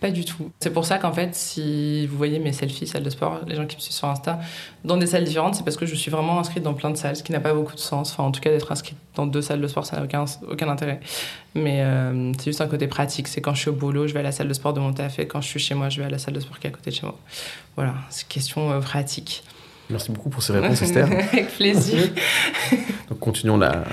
Pas 0.00 0.12
du 0.12 0.24
tout. 0.24 0.52
C'est 0.60 0.72
pour 0.72 0.84
ça 0.84 0.98
qu'en 0.98 1.12
fait, 1.12 1.34
si 1.34 2.06
vous 2.06 2.16
voyez 2.16 2.38
mes 2.38 2.52
selfies, 2.52 2.86
salles 2.86 3.02
de 3.02 3.10
sport, 3.10 3.40
les 3.48 3.56
gens 3.56 3.66
qui 3.66 3.74
me 3.74 3.80
suivent 3.80 3.92
sur 3.92 4.06
Insta, 4.06 4.38
dans 4.84 4.96
des 4.96 5.06
salles 5.06 5.24
différentes, 5.24 5.56
c'est 5.56 5.64
parce 5.64 5.76
que 5.76 5.84
je 5.84 5.96
suis 5.96 6.12
vraiment 6.12 6.38
inscrite 6.38 6.62
dans 6.62 6.74
plein 6.74 6.90
de 6.90 6.96
salles, 6.96 7.16
ce 7.16 7.24
qui 7.24 7.32
n'a 7.32 7.40
pas 7.40 7.52
beaucoup 7.52 7.74
de 7.74 7.80
sens. 7.80 8.12
Enfin, 8.12 8.22
en 8.22 8.30
tout 8.30 8.40
cas, 8.40 8.50
d'être 8.50 8.70
inscrite 8.70 8.96
dans 9.16 9.26
deux 9.26 9.42
salles 9.42 9.60
de 9.60 9.66
sport, 9.66 9.84
ça 9.84 9.96
n'a 9.96 10.04
aucun, 10.04 10.26
aucun 10.48 10.68
intérêt. 10.68 11.00
Mais 11.56 11.82
euh, 11.82 12.32
c'est 12.38 12.44
juste 12.44 12.60
un 12.60 12.68
côté 12.68 12.86
pratique. 12.86 13.26
C'est 13.26 13.40
quand 13.40 13.54
je 13.54 13.62
suis 13.62 13.70
au 13.70 13.74
boulot, 13.74 14.06
je 14.06 14.14
vais 14.14 14.20
à 14.20 14.22
la 14.22 14.30
salle 14.30 14.46
de 14.46 14.54
sport 14.54 14.74
de 14.74 14.78
mon 14.78 14.92
taf, 14.92 15.18
quand 15.18 15.40
je 15.40 15.48
suis 15.48 15.58
chez 15.58 15.74
moi, 15.74 15.88
je 15.88 16.00
vais 16.00 16.06
à 16.06 16.10
la 16.10 16.18
salle 16.18 16.34
de 16.34 16.40
sport 16.40 16.60
qui 16.60 16.68
est 16.68 16.70
à 16.70 16.72
côté 16.72 16.90
de 16.90 16.94
chez 16.94 17.04
moi. 17.04 17.18
Voilà, 17.74 17.94
c'est 18.10 18.28
question 18.28 18.70
euh, 18.70 18.78
pratique. 18.78 19.42
Merci 19.90 20.12
beaucoup 20.12 20.28
pour 20.30 20.42
ces 20.42 20.52
réponses, 20.52 20.82
Esther. 20.82 21.06
Avec 21.32 21.48
plaisir. 21.48 22.08
Donc, 23.08 23.18
continuons 23.18 23.56
la, 23.56 23.84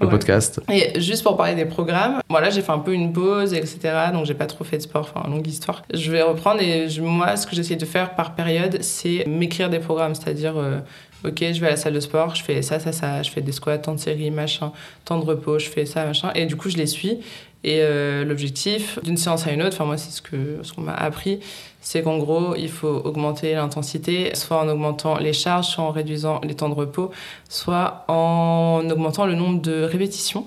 le 0.00 0.08
podcast. 0.08 0.60
Et 0.70 1.00
juste 1.00 1.22
pour 1.22 1.36
parler 1.36 1.54
des 1.54 1.64
programmes, 1.64 2.20
voilà, 2.28 2.50
j'ai 2.50 2.62
fait 2.62 2.72
un 2.72 2.80
peu 2.80 2.92
une 2.92 3.12
pause, 3.12 3.54
etc. 3.54 3.78
Donc, 4.12 4.26
j'ai 4.26 4.34
pas 4.34 4.46
trop 4.46 4.64
fait 4.64 4.78
de 4.78 4.82
sport, 4.82 5.12
enfin, 5.14 5.28
longue 5.28 5.46
histoire. 5.46 5.82
Je 5.94 6.10
vais 6.10 6.22
reprendre 6.22 6.60
et 6.60 6.88
moi, 7.00 7.36
ce 7.36 7.46
que 7.46 7.54
j'essaie 7.54 7.76
de 7.76 7.84
faire 7.84 8.14
par 8.14 8.34
période, 8.34 8.78
c'est 8.82 9.24
m'écrire 9.26 9.70
des 9.70 9.78
programmes, 9.78 10.14
c'est-à-dire. 10.14 10.56
Euh, 10.56 10.80
ok, 11.24 11.44
je 11.52 11.60
vais 11.60 11.68
à 11.68 11.70
la 11.70 11.76
salle 11.76 11.94
de 11.94 12.00
sport, 12.00 12.34
je 12.34 12.42
fais 12.42 12.62
ça, 12.62 12.78
ça, 12.78 12.92
ça, 12.92 13.22
je 13.22 13.30
fais 13.30 13.40
des 13.40 13.52
squats, 13.52 13.78
temps 13.78 13.94
de 13.94 14.00
série, 14.00 14.30
machin, 14.30 14.72
temps 15.04 15.18
de 15.18 15.24
repos, 15.24 15.58
je 15.58 15.68
fais 15.68 15.86
ça, 15.86 16.04
machin. 16.04 16.30
Et 16.34 16.46
du 16.46 16.56
coup, 16.56 16.68
je 16.68 16.76
les 16.76 16.86
suis. 16.86 17.18
Et 17.66 17.80
euh, 17.80 18.24
l'objectif 18.24 19.00
d'une 19.02 19.16
séance 19.16 19.44
à 19.48 19.50
une 19.50 19.60
autre, 19.60 19.74
enfin 19.74 19.86
moi 19.86 19.96
c'est 19.96 20.12
ce 20.12 20.22
qu'on 20.22 20.62
ce 20.62 20.72
qu'on 20.72 20.82
m'a 20.82 20.94
appris, 20.94 21.40
c'est 21.80 22.00
qu'en 22.00 22.16
gros 22.16 22.54
il 22.54 22.68
faut 22.68 23.02
augmenter 23.04 23.54
l'intensité, 23.54 24.36
soit 24.36 24.60
en 24.60 24.68
augmentant 24.68 25.18
les 25.18 25.32
charges, 25.32 25.66
soit 25.66 25.82
en 25.82 25.90
réduisant 25.90 26.40
les 26.44 26.54
temps 26.54 26.68
de 26.68 26.74
repos, 26.74 27.10
soit 27.48 28.04
en 28.06 28.88
augmentant 28.88 29.26
le 29.26 29.34
nombre 29.34 29.60
de 29.60 29.82
répétitions. 29.82 30.46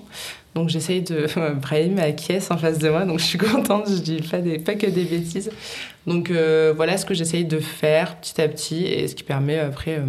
Donc 0.54 0.70
j'essaye 0.70 1.02
de... 1.02 1.26
Brahim 1.60 1.98
acquiesce 1.98 2.50
en 2.50 2.56
face 2.56 2.78
de 2.78 2.88
moi, 2.88 3.04
donc 3.04 3.18
je 3.18 3.24
suis 3.26 3.38
contente, 3.52 3.90
je 3.90 4.00
dis 4.00 4.22
pas, 4.22 4.38
des, 4.38 4.58
pas 4.58 4.74
que 4.74 4.86
des 4.86 5.04
bêtises. 5.04 5.50
Donc 6.06 6.30
euh, 6.30 6.72
voilà 6.74 6.96
ce 6.96 7.04
que 7.04 7.12
j'essaye 7.12 7.44
de 7.44 7.58
faire 7.58 8.16
petit 8.16 8.40
à 8.40 8.48
petit 8.48 8.86
et 8.86 9.08
ce 9.08 9.14
qui 9.14 9.24
permet 9.24 9.58
après... 9.58 9.98
Euh, 9.98 10.06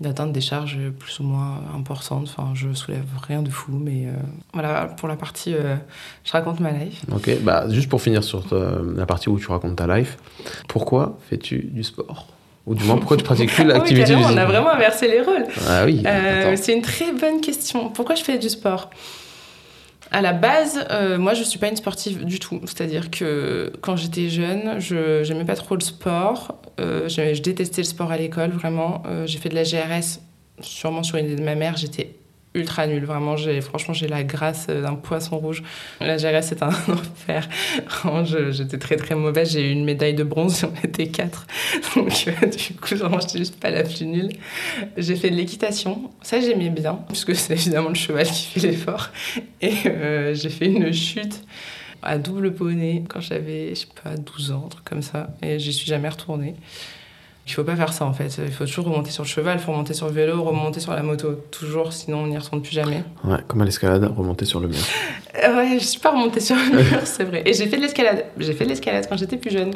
d'atteindre 0.00 0.32
des 0.32 0.40
charges 0.40 0.78
plus 0.98 1.20
ou 1.20 1.24
moins 1.24 1.60
importantes. 1.74 2.28
Enfin, 2.36 2.50
je 2.54 2.72
soulève 2.74 3.06
rien 3.26 3.42
de 3.42 3.50
fou, 3.50 3.72
mais 3.72 4.06
euh, 4.06 4.12
voilà, 4.52 4.86
pour 4.96 5.08
la 5.08 5.16
partie, 5.16 5.54
euh, 5.54 5.76
je 6.24 6.32
raconte 6.32 6.60
ma 6.60 6.70
life. 6.70 7.02
Ok, 7.12 7.30
bah, 7.42 7.68
juste 7.70 7.88
pour 7.88 8.02
finir 8.02 8.22
sur 8.22 8.44
la 8.96 9.06
partie 9.06 9.28
où 9.28 9.38
tu 9.38 9.50
racontes 9.50 9.76
ta 9.76 9.86
life, 9.96 10.18
pourquoi 10.68 11.18
fais-tu 11.28 11.70
du 11.72 11.82
sport? 11.82 12.28
Ou 12.66 12.74
du 12.74 12.84
moins, 12.84 12.96
pourquoi 12.96 13.16
tu 13.16 13.22
pratiques 13.22 13.52
plus 13.52 13.64
l'activité 13.64 14.12
ah 14.16 14.18
oui, 14.18 14.24
On 14.34 14.36
a 14.36 14.44
vraiment 14.44 14.70
inversé 14.70 15.06
les 15.06 15.20
rôles. 15.20 15.46
Ah 15.68 15.84
oui. 15.84 16.02
Euh, 16.04 16.56
c'est 16.56 16.72
une 16.72 16.82
très 16.82 17.12
bonne 17.12 17.40
question. 17.40 17.90
Pourquoi 17.90 18.16
je 18.16 18.24
fais 18.24 18.38
du 18.38 18.48
sport? 18.48 18.90
À 20.10 20.22
la 20.22 20.32
base, 20.32 20.86
euh, 20.90 21.18
moi, 21.18 21.34
je 21.34 21.42
suis 21.42 21.58
pas 21.58 21.68
une 21.68 21.76
sportive 21.76 22.24
du 22.24 22.38
tout. 22.38 22.60
C'est-à-dire 22.64 23.10
que 23.10 23.72
quand 23.80 23.96
j'étais 23.96 24.28
jeune, 24.28 24.80
je 24.80 25.28
n'aimais 25.30 25.44
pas 25.44 25.56
trop 25.56 25.74
le 25.74 25.80
sport. 25.80 26.60
Euh, 26.78 27.08
je 27.08 27.40
détestais 27.42 27.82
le 27.82 27.86
sport 27.86 28.10
à 28.12 28.16
l'école, 28.16 28.50
vraiment. 28.50 29.02
Euh, 29.06 29.26
j'ai 29.26 29.38
fait 29.38 29.48
de 29.48 29.54
la 29.54 29.64
GRS, 29.64 30.20
sûrement 30.60 31.02
sur 31.02 31.18
une 31.18 31.26
idée 31.26 31.36
de 31.36 31.44
ma 31.44 31.54
mère. 31.54 31.76
J'étais 31.76 32.16
ultra 32.56 32.86
nulle. 32.86 33.04
Vraiment, 33.04 33.36
j'ai, 33.36 33.60
franchement, 33.60 33.94
j'ai 33.94 34.08
la 34.08 34.24
grâce 34.24 34.66
d'un 34.66 34.94
poisson 34.94 35.38
rouge. 35.38 35.62
La 36.00 36.16
GRS, 36.16 36.42
c'est 36.42 36.62
un 36.62 36.68
enfer. 36.88 37.48
j'étais 38.50 38.78
très, 38.78 38.96
très 38.96 39.14
mauvaise. 39.14 39.52
J'ai 39.52 39.68
eu 39.68 39.72
une 39.72 39.84
médaille 39.84 40.14
de 40.14 40.24
bronze, 40.24 40.64
on 40.64 40.86
était 40.86 41.08
quatre. 41.08 41.46
Donc, 41.96 42.12
euh, 42.28 42.46
du 42.46 42.74
coup, 42.74 42.96
vraiment, 42.96 43.20
j'étais 43.20 43.38
juste 43.38 43.60
pas 43.60 43.70
la 43.70 43.84
plus 43.84 44.04
nulle. 44.04 44.32
J'ai 44.96 45.16
fait 45.16 45.30
de 45.30 45.36
l'équitation. 45.36 46.10
Ça, 46.22 46.40
j'aimais 46.40 46.70
bien, 46.70 47.00
puisque 47.08 47.34
c'est 47.34 47.52
évidemment 47.54 47.90
le 47.90 47.94
cheval 47.94 48.26
qui 48.26 48.60
fait 48.60 48.68
l'effort. 48.68 49.10
Et 49.60 49.74
euh, 49.86 50.34
j'ai 50.34 50.50
fait 50.50 50.66
une 50.66 50.92
chute 50.92 51.42
à 52.02 52.18
double 52.18 52.54
poney 52.54 53.04
quand 53.08 53.20
j'avais, 53.20 53.70
je 53.70 53.80
sais 53.80 53.86
pas, 54.02 54.16
12 54.16 54.52
ans, 54.52 54.64
un 54.66 54.68
truc 54.68 54.84
comme 54.84 55.02
ça. 55.02 55.28
Et 55.42 55.58
j'y 55.58 55.72
suis 55.72 55.86
jamais 55.86 56.08
retournée. 56.08 56.54
Il 57.46 57.52
faut 57.52 57.62
pas 57.62 57.76
faire 57.76 57.92
ça 57.92 58.04
en 58.04 58.12
fait. 58.12 58.40
Il 58.44 58.52
faut 58.52 58.64
toujours 58.64 58.86
remonter 58.86 59.12
sur 59.12 59.22
le 59.22 59.28
cheval, 59.28 59.58
il 59.58 59.62
faut 59.62 59.70
remonter 59.70 59.94
sur 59.94 60.06
le 60.06 60.12
vélo, 60.12 60.42
remonter 60.42 60.80
sur 60.80 60.92
la 60.92 61.02
moto. 61.02 61.32
Toujours, 61.52 61.92
sinon 61.92 62.18
on 62.18 62.26
n'y 62.26 62.36
retourne 62.36 62.60
plus 62.60 62.72
jamais. 62.72 63.04
Ouais, 63.22 63.38
comme 63.46 63.60
à 63.60 63.64
l'escalade, 63.64 64.04
remonter 64.16 64.44
sur 64.44 64.58
le 64.58 64.66
mur. 64.66 64.78
Euh, 65.44 65.56
ouais, 65.56 65.78
je 65.78 65.84
suis 65.84 66.00
pas 66.00 66.10
remontée 66.10 66.40
sur 66.40 66.56
le 66.56 66.76
mur, 66.76 67.00
c'est 67.04 67.22
vrai. 67.22 67.42
Et 67.44 67.52
j'ai 67.52 67.66
fait 67.66 67.76
de 67.76 67.82
l'escalade. 67.82 68.24
J'ai 68.38 68.52
fait 68.52 68.64
de 68.64 68.70
l'escalade 68.70 69.06
quand 69.08 69.16
j'étais 69.16 69.36
plus 69.36 69.50
jeune. 69.50 69.74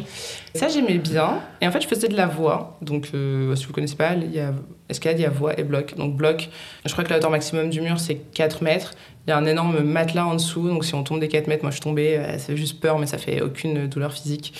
Ça, 0.55 0.69
j'aimais 0.69 0.99
bien. 0.99 1.39
Et 1.61 1.69
en 1.69 1.71
fait, 1.71 1.81
je 1.81 1.87
faisais 1.87 2.09
de 2.09 2.17
la 2.17 2.27
voie. 2.27 2.77
Donc, 2.83 3.11
euh, 3.15 3.55
si 3.55 3.67
vous 3.67 3.73
connaissez 3.73 3.97
pas, 3.97 4.15
il 4.15 4.35
y 4.35 4.41
a 4.41 4.53
escalade, 4.89 5.21
il 5.21 5.23
y 5.23 5.27
a 5.27 5.31
voie 5.31 5.59
et 5.59 5.63
bloc. 5.63 5.95
Donc, 5.97 6.17
bloc, 6.17 6.49
je 6.85 6.91
crois 6.91 7.05
que 7.05 7.11
la 7.11 7.19
hauteur 7.19 7.31
maximum 7.31 7.71
du 7.71 7.81
mur, 7.81 8.01
c'est 8.01 8.17
4 8.17 8.65
mètres. 8.65 8.95
Il 9.27 9.31
y 9.31 9.33
a 9.33 9.37
un 9.37 9.47
énorme 9.47 9.81
matelas 9.81 10.27
en 10.27 10.35
dessous. 10.35 10.67
Donc, 10.67 10.85
si 10.85 10.95
on 10.95 11.05
tombe 11.05 11.21
des 11.21 11.29
4 11.29 11.47
mètres, 11.47 11.63
moi 11.63 11.71
je 11.71 11.77
suis 11.77 11.83
tombée, 11.85 12.17
euh, 12.17 12.39
c'est 12.39 12.57
juste 12.57 12.81
peur, 12.81 12.99
mais 12.99 13.07
ça 13.07 13.19
fait 13.19 13.43
aucune 13.43 13.87
douleur 13.87 14.13
physique. 14.13 14.55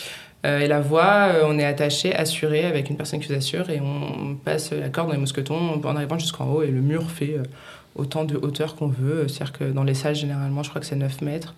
Euh, 0.47 0.61
et 0.61 0.69
la 0.69 0.81
voie, 0.81 1.29
euh, 1.35 1.45
on 1.47 1.59
est 1.59 1.65
attaché, 1.65 2.15
assuré 2.15 2.65
avec 2.65 2.89
une 2.89 2.97
personne 2.97 3.21
qui 3.21 3.29
vous 3.29 3.35
assure 3.35 3.69
et 3.69 3.81
on 3.81 4.37
passe 4.37 4.73
la 4.73 4.89
corde 4.89 5.09
dans 5.09 5.15
les 5.15 5.21
mousquetons 5.21 5.81
en 5.83 5.97
arrivant 5.97 6.19
jusqu'en 6.19 6.47
haut 6.47 6.63
et 6.63 6.71
le 6.71 6.81
mur 6.81 7.11
fait 7.11 7.37
autant 7.95 8.25
de 8.25 8.37
hauteur 8.37 8.77
qu'on 8.77 8.89
veut. 8.89 9.29
C'est-à-dire 9.29 9.53
que 9.53 9.65
dans 9.65 9.85
les 9.85 9.95
salles, 9.95 10.15
généralement, 10.15 10.63
je 10.63 10.71
crois 10.71 10.81
que 10.81 10.87
c'est 10.87 10.97
9 10.97 11.21
mètres. 11.23 11.55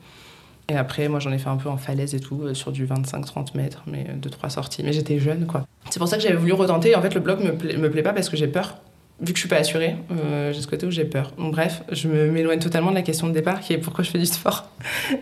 Et 0.68 0.76
après, 0.76 1.08
moi, 1.08 1.20
j'en 1.20 1.32
ai 1.32 1.38
fait 1.38 1.48
un 1.48 1.56
peu 1.56 1.68
en 1.68 1.76
falaise 1.76 2.14
et 2.14 2.20
tout, 2.20 2.42
euh, 2.42 2.54
sur 2.54 2.72
du 2.72 2.86
25-30 2.86 3.56
mètres, 3.56 3.82
mais 3.86 4.06
euh, 4.08 4.14
deux, 4.16 4.30
trois 4.30 4.48
sorties. 4.48 4.82
Mais 4.82 4.92
j'étais 4.92 5.18
jeune, 5.18 5.46
quoi. 5.46 5.66
C'est 5.90 5.98
pour 5.98 6.08
ça 6.08 6.16
que 6.16 6.22
j'avais 6.22 6.36
voulu 6.36 6.52
retenter. 6.52 6.94
En 6.94 7.02
fait, 7.02 7.14
le 7.14 7.20
bloc 7.20 7.40
me, 7.40 7.52
me 7.52 7.90
plaît 7.90 8.02
pas 8.02 8.12
parce 8.12 8.28
que 8.28 8.36
j'ai 8.36 8.46
peur. 8.46 8.76
Vu 9.22 9.32
que 9.32 9.37
je 9.37 9.42
suis 9.42 9.48
pas 9.48 9.58
assurée, 9.58 9.94
euh, 10.11 10.52
j'ai 10.52 10.61
ce 10.61 10.66
côté 10.66 10.85
où 10.85 10.90
j'ai 10.90 11.04
peur. 11.04 11.30
Bref, 11.38 11.85
je 11.92 12.08
m'éloigne 12.08 12.58
totalement 12.58 12.90
de 12.90 12.96
la 12.96 13.02
question 13.02 13.28
de 13.28 13.32
départ 13.32 13.61
qui 13.61 13.72
est 13.72 13.78
pourquoi 13.78 14.02
je 14.02 14.11
fais 14.11 14.18
du 14.18 14.26
sport. 14.26 14.68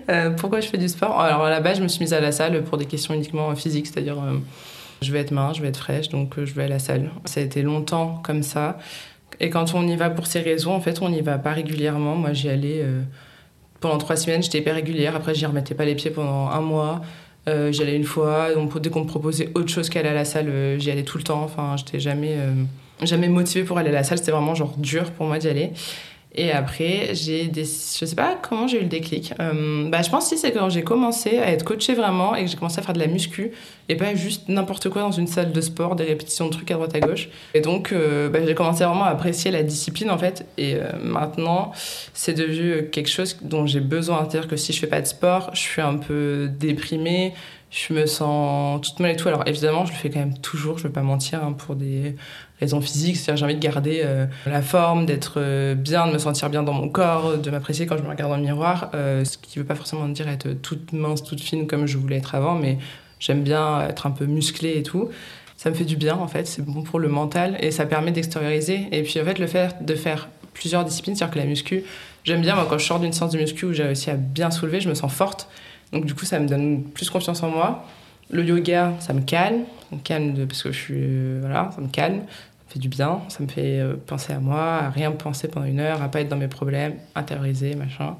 Euh, 0.08 0.30
pourquoi 0.30 0.60
je 0.60 0.68
fais 0.68 0.78
du 0.78 0.88
sport? 0.88 1.20
Alors, 1.20 1.44
à 1.44 1.50
la 1.50 1.60
base, 1.60 1.78
je 1.78 1.82
me 1.82 1.88
suis 1.88 2.00
mise 2.00 2.14
à 2.14 2.20
la 2.20 2.32
salle 2.32 2.62
pour 2.64 2.78
des 2.78 2.86
questions 2.86 3.12
uniquement 3.12 3.54
physiques, 3.54 3.86
c'est-à-dire 3.86 4.18
euh, 4.18 4.38
je 5.02 5.12
vais 5.12 5.20
être 5.20 5.30
mince, 5.30 5.56
je 5.56 5.62
vais 5.62 5.68
être 5.68 5.76
fraîche, 5.76 6.08
donc 6.08 6.34
je 6.42 6.52
vais 6.54 6.64
à 6.64 6.68
la 6.68 6.78
salle. 6.78 7.10
Ça 7.26 7.40
a 7.40 7.42
été 7.42 7.62
longtemps 7.62 8.20
comme 8.24 8.42
ça. 8.42 8.78
Et 9.38 9.50
quand 9.50 9.74
on 9.74 9.86
y 9.86 9.96
va 9.96 10.10
pour 10.10 10.26
ces 10.26 10.40
raisons, 10.40 10.72
en 10.72 10.80
fait, 10.80 11.02
on 11.02 11.10
n'y 11.10 11.20
va 11.20 11.38
pas 11.38 11.52
régulièrement. 11.52 12.16
Moi, 12.16 12.32
j'y 12.32 12.48
allais 12.48 12.84
pendant 13.80 13.98
trois 13.98 14.16
semaines, 14.16 14.42
j'étais 14.42 14.58
hyper 14.58 14.74
régulière. 14.74 15.14
Après, 15.14 15.34
j'y 15.34 15.46
remettais 15.46 15.74
pas 15.74 15.84
les 15.84 15.94
pieds 15.94 16.10
pendant 16.10 16.48
un 16.48 16.60
mois. 16.60 17.02
J'y 17.46 17.82
allais 17.82 17.96
une 17.96 18.04
fois. 18.04 18.48
Dès 18.80 18.90
qu'on 18.90 19.00
me 19.00 19.06
proposait 19.06 19.50
autre 19.54 19.68
chose 19.68 19.88
qu'aller 19.88 20.08
à 20.08 20.14
la 20.14 20.24
salle, 20.24 20.78
j'y 20.78 20.90
allais 20.90 21.04
tout 21.04 21.18
le 21.18 21.24
temps. 21.24 21.42
Enfin, 21.42 21.76
j'étais 21.76 22.00
jamais, 22.00 22.36
jamais 23.06 23.28
motivée 23.28 23.64
pour 23.64 23.78
aller 23.78 23.90
à 23.90 23.92
la 23.92 24.04
salle. 24.04 24.18
C'était 24.18 24.32
vraiment 24.32 24.54
genre 24.54 24.74
dur 24.76 25.10
pour 25.12 25.26
moi 25.26 25.38
d'y 25.38 25.48
aller. 25.48 25.72
Et 26.32 26.52
après, 26.52 27.08
j'ai 27.12 27.48
des... 27.48 27.64
je 27.64 28.04
sais 28.04 28.14
pas 28.14 28.38
comment 28.40 28.68
j'ai 28.68 28.78
eu 28.78 28.82
le 28.82 28.88
déclic. 28.88 29.34
Euh, 29.40 29.88
bah, 29.88 30.00
je 30.02 30.10
pense 30.10 30.30
que 30.30 30.36
c'est 30.36 30.52
quand 30.52 30.70
j'ai 30.70 30.82
commencé 30.82 31.38
à 31.38 31.50
être 31.50 31.64
coachée 31.64 31.94
vraiment 31.94 32.36
et 32.36 32.44
que 32.44 32.50
j'ai 32.50 32.56
commencé 32.56 32.78
à 32.78 32.82
faire 32.82 32.94
de 32.94 33.00
la 33.00 33.08
muscu 33.08 33.50
et 33.88 33.96
pas 33.96 34.14
juste 34.14 34.48
n'importe 34.48 34.88
quoi 34.90 35.02
dans 35.02 35.10
une 35.10 35.26
salle 35.26 35.50
de 35.50 35.60
sport, 35.60 35.96
des 35.96 36.04
répétitions 36.04 36.46
de 36.46 36.52
trucs 36.52 36.70
à 36.70 36.74
droite 36.74 36.94
à 36.94 37.00
gauche. 37.00 37.28
Et 37.54 37.60
donc, 37.60 37.90
euh, 37.90 38.28
bah, 38.28 38.38
j'ai 38.46 38.54
commencé 38.54 38.84
vraiment 38.84 39.04
à 39.04 39.08
apprécier 39.08 39.50
la 39.50 39.64
discipline 39.64 40.08
en 40.08 40.18
fait. 40.18 40.46
Et 40.56 40.76
euh, 40.76 40.92
maintenant, 41.02 41.72
c'est 42.14 42.34
devenu 42.34 42.88
quelque 42.90 43.10
chose 43.10 43.36
dont 43.42 43.66
j'ai 43.66 43.80
besoin. 43.80 44.24
C'est-à-dire 44.30 44.48
que 44.48 44.56
si 44.56 44.72
je 44.72 44.78
fais 44.78 44.86
pas 44.86 45.00
de 45.00 45.06
sport, 45.06 45.50
je 45.52 45.60
suis 45.60 45.82
un 45.82 45.96
peu 45.96 46.48
déprimée, 46.48 47.34
je 47.70 47.94
me 47.94 48.04
sens 48.06 48.80
toute 48.80 48.98
mal 48.98 49.12
et 49.12 49.16
tout. 49.16 49.28
Alors 49.28 49.44
évidemment, 49.46 49.86
je 49.86 49.92
le 49.92 49.96
fais 49.96 50.10
quand 50.10 50.18
même 50.18 50.36
toujours, 50.38 50.78
je 50.78 50.84
vais 50.84 50.92
pas 50.92 51.02
mentir, 51.02 51.42
hein, 51.44 51.52
pour 51.52 51.76
des 51.76 52.16
raisons 52.58 52.80
physiques. 52.80 53.16
C'est-à-dire 53.16 53.38
j'ai 53.38 53.44
envie 53.44 53.54
de 53.54 53.60
garder 53.60 54.02
euh, 54.04 54.26
la 54.46 54.60
forme, 54.60 55.06
d'être 55.06 55.34
euh, 55.36 55.74
bien, 55.74 56.08
de 56.08 56.12
me 56.12 56.18
sentir 56.18 56.50
bien 56.50 56.64
dans 56.64 56.72
mon 56.72 56.88
corps, 56.88 57.38
de 57.38 57.50
m'apprécier 57.50 57.86
quand 57.86 57.96
je 57.96 58.02
me 58.02 58.08
regarde 58.08 58.30
dans 58.30 58.36
le 58.36 58.42
miroir. 58.42 58.90
Euh, 58.94 59.24
ce 59.24 59.38
qui 59.38 59.58
veut 59.58 59.64
pas 59.64 59.76
forcément 59.76 60.08
dire 60.08 60.28
être 60.28 60.52
toute 60.60 60.92
mince, 60.92 61.22
toute 61.22 61.40
fine 61.40 61.68
comme 61.68 61.86
je 61.86 61.96
voulais 61.96 62.16
être 62.16 62.34
avant, 62.34 62.56
mais 62.56 62.78
j'aime 63.20 63.42
bien 63.42 63.86
être 63.88 64.06
un 64.06 64.10
peu 64.10 64.26
musclée 64.26 64.76
et 64.76 64.82
tout. 64.82 65.08
Ça 65.56 65.70
me 65.70 65.74
fait 65.74 65.84
du 65.84 65.96
bien 65.96 66.16
en 66.16 66.26
fait, 66.26 66.46
c'est 66.46 66.64
bon 66.64 66.82
pour 66.82 66.98
le 66.98 67.08
mental 67.08 67.56
et 67.60 67.70
ça 67.70 67.86
permet 67.86 68.10
d'extérioriser. 68.10 68.88
Et 68.90 69.02
puis 69.02 69.20
en 69.20 69.24
fait, 69.24 69.38
le 69.38 69.46
fait 69.46 69.84
de 69.84 69.94
faire 69.94 70.28
plusieurs 70.54 70.84
disciplines, 70.84 71.14
c'est-à-dire 71.14 71.34
que 71.34 71.38
la 71.38 71.44
muscu, 71.44 71.84
j'aime 72.24 72.40
bien 72.40 72.56
moi 72.56 72.66
quand 72.68 72.78
je 72.78 72.86
sors 72.86 72.98
d'une 72.98 73.12
séance 73.12 73.30
de 73.30 73.38
muscu 73.38 73.66
où 73.66 73.72
j'ai 73.72 73.84
réussi 73.84 74.10
à 74.10 74.16
bien 74.16 74.50
soulever, 74.50 74.80
je 74.80 74.88
me 74.88 74.94
sens 74.94 75.12
forte. 75.12 75.48
Donc 75.92 76.04
du 76.04 76.14
coup, 76.14 76.24
ça 76.24 76.38
me 76.38 76.48
donne 76.48 76.84
plus 76.84 77.10
confiance 77.10 77.42
en 77.42 77.50
moi. 77.50 77.84
Le 78.30 78.44
yoga, 78.44 78.94
ça 79.00 79.12
me 79.12 79.22
calme, 79.22 79.64
ça 79.90 79.96
me 79.96 80.00
calme 80.00 80.46
parce 80.46 80.62
que 80.62 80.70
je 80.70 80.78
suis 80.78 80.94
euh, 80.96 81.38
voilà, 81.40 81.70
ça 81.74 81.80
me 81.80 81.88
calme, 81.88 82.20
ça 82.20 82.64
me 82.68 82.72
fait 82.72 82.78
du 82.78 82.88
bien, 82.88 83.22
ça 83.28 83.42
me 83.42 83.48
fait 83.48 83.80
euh, 83.80 83.96
penser 84.06 84.32
à 84.32 84.38
moi, 84.38 84.76
à 84.76 84.90
rien 84.90 85.10
penser 85.10 85.48
pendant 85.48 85.66
une 85.66 85.80
heure, 85.80 86.00
à 86.00 86.08
pas 86.08 86.20
être 86.20 86.28
dans 86.28 86.36
mes 86.36 86.46
problèmes, 86.46 86.94
intérioriser, 87.16 87.74
machin. 87.74 88.16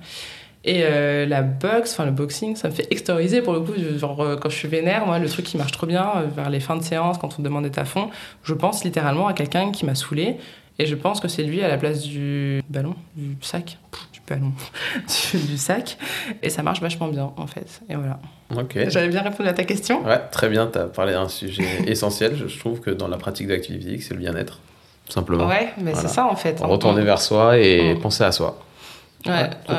Et 0.64 0.82
euh, 0.82 1.24
la 1.24 1.42
boxe, 1.42 1.92
enfin 1.92 2.04
le 2.04 2.10
boxing, 2.10 2.54
ça 2.54 2.68
me 2.68 2.74
fait 2.74 2.86
extérioriser 2.90 3.40
pour 3.40 3.54
le 3.54 3.60
coup. 3.60 3.72
Genre 3.96 4.20
euh, 4.20 4.36
quand 4.36 4.50
je 4.50 4.56
suis 4.56 4.68
vénère, 4.68 5.06
moi 5.06 5.18
le 5.18 5.28
truc 5.28 5.46
qui 5.46 5.56
marche 5.56 5.72
trop 5.72 5.86
bien 5.86 6.24
vers 6.36 6.50
les 6.50 6.60
fins 6.60 6.76
de 6.76 6.82
séance, 6.82 7.16
quand 7.18 7.38
on 7.38 7.42
demande 7.42 7.64
d'être 7.64 7.78
à 7.78 7.86
fond, 7.86 8.10
je 8.42 8.52
pense 8.52 8.84
littéralement 8.84 9.26
à 9.26 9.32
quelqu'un 9.32 9.70
qui 9.70 9.86
m'a 9.86 9.94
saoulé 9.94 10.36
et 10.78 10.86
je 10.86 10.94
pense 10.94 11.20
que 11.20 11.28
c'est 11.28 11.44
lui 11.44 11.62
à 11.62 11.68
la 11.68 11.78
place 11.78 12.02
du 12.02 12.62
ballon, 12.68 12.94
du 13.16 13.36
sac, 13.40 13.78
Pff, 13.90 14.08
du 14.34 14.40
ballon, 14.40 14.52
du, 15.32 15.38
du 15.46 15.58
sac. 15.58 15.96
Et 16.42 16.50
ça 16.50 16.62
marche 16.62 16.80
vachement 16.80 17.08
bien 17.08 17.30
en 17.36 17.46
fait. 17.46 17.80
Et 17.88 17.94
voilà. 17.96 18.18
Ok. 18.56 18.78
J'avais 18.88 19.08
bien 19.08 19.22
répondu 19.22 19.48
à 19.48 19.52
ta 19.52 19.64
question. 19.64 20.04
Ouais, 20.04 20.20
très 20.30 20.48
bien, 20.48 20.66
tu 20.66 20.78
as 20.78 20.84
parlé 20.84 21.12
d'un 21.12 21.28
sujet 21.28 21.64
essentiel. 21.86 22.36
Je 22.48 22.58
trouve 22.58 22.80
que 22.80 22.90
dans 22.90 23.08
la 23.08 23.16
pratique 23.16 23.48
d'activité 23.48 23.84
physique, 23.86 24.02
c'est 24.02 24.14
le 24.14 24.20
bien-être, 24.20 24.60
tout 25.06 25.12
simplement. 25.12 25.46
Ouais, 25.46 25.72
mais 25.78 25.92
Voilà. 25.92 26.08
c'est 26.08 26.14
ça 26.14 26.26
en 26.26 26.36
fait. 26.36 26.60
Retourner 26.60 27.02
vers 27.02 27.20
soi 27.20 27.58
et 27.58 27.94
Mm. 27.94 28.00
penser 28.00 28.24
à 28.24 28.32
soi. 28.32 28.58
Ouais, 29.26 29.50
cool. 29.66 29.76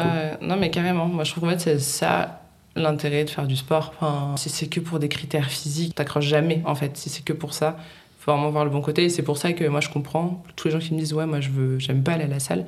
non 0.48 0.56
mais 0.56 0.70
carrément. 0.70 1.08
Moi 1.08 1.24
je 1.24 1.32
trouve 1.32 1.44
qu'en 1.46 1.50
fait 1.50 1.60
c'est 1.60 1.80
ça 1.80 2.42
l'intérêt 2.76 3.26
de 3.26 3.30
faire 3.30 3.48
du 3.48 3.56
sport. 3.56 3.92
Enfin, 4.00 4.36
si 4.38 4.50
c'est 4.50 4.68
que 4.68 4.80
pour 4.80 5.00
des 5.00 5.10
critères 5.10 5.50
physiques, 5.50 5.96
t'accroches 5.96 6.26
jamais 6.28 6.62
en 6.66 6.76
fait. 6.76 6.96
Si 6.96 7.10
c'est 7.10 7.24
que 7.26 7.34
pour 7.34 7.54
ça, 7.54 7.76
faut 8.20 8.32
vraiment 8.32 8.50
voir 8.52 8.64
le 8.66 8.70
bon 8.72 8.82
côté. 8.82 9.04
Et 9.06 9.10
c'est 9.10 9.24
pour 9.24 9.38
ça 9.38 9.52
que 9.54 9.66
moi 9.68 9.82
je 9.82 9.90
comprends 9.90 10.44
tous 10.56 10.68
les 10.68 10.72
gens 10.74 10.80
qui 10.80 10.94
me 10.94 11.00
disent 11.00 11.14
ouais 11.14 11.26
moi 11.26 11.42
je 11.42 11.50
veux, 11.50 11.80
j'aime 11.80 12.04
pas 12.04 12.14
aller 12.14 12.26
à 12.26 12.28
la 12.28 12.40
salle. 12.40 12.66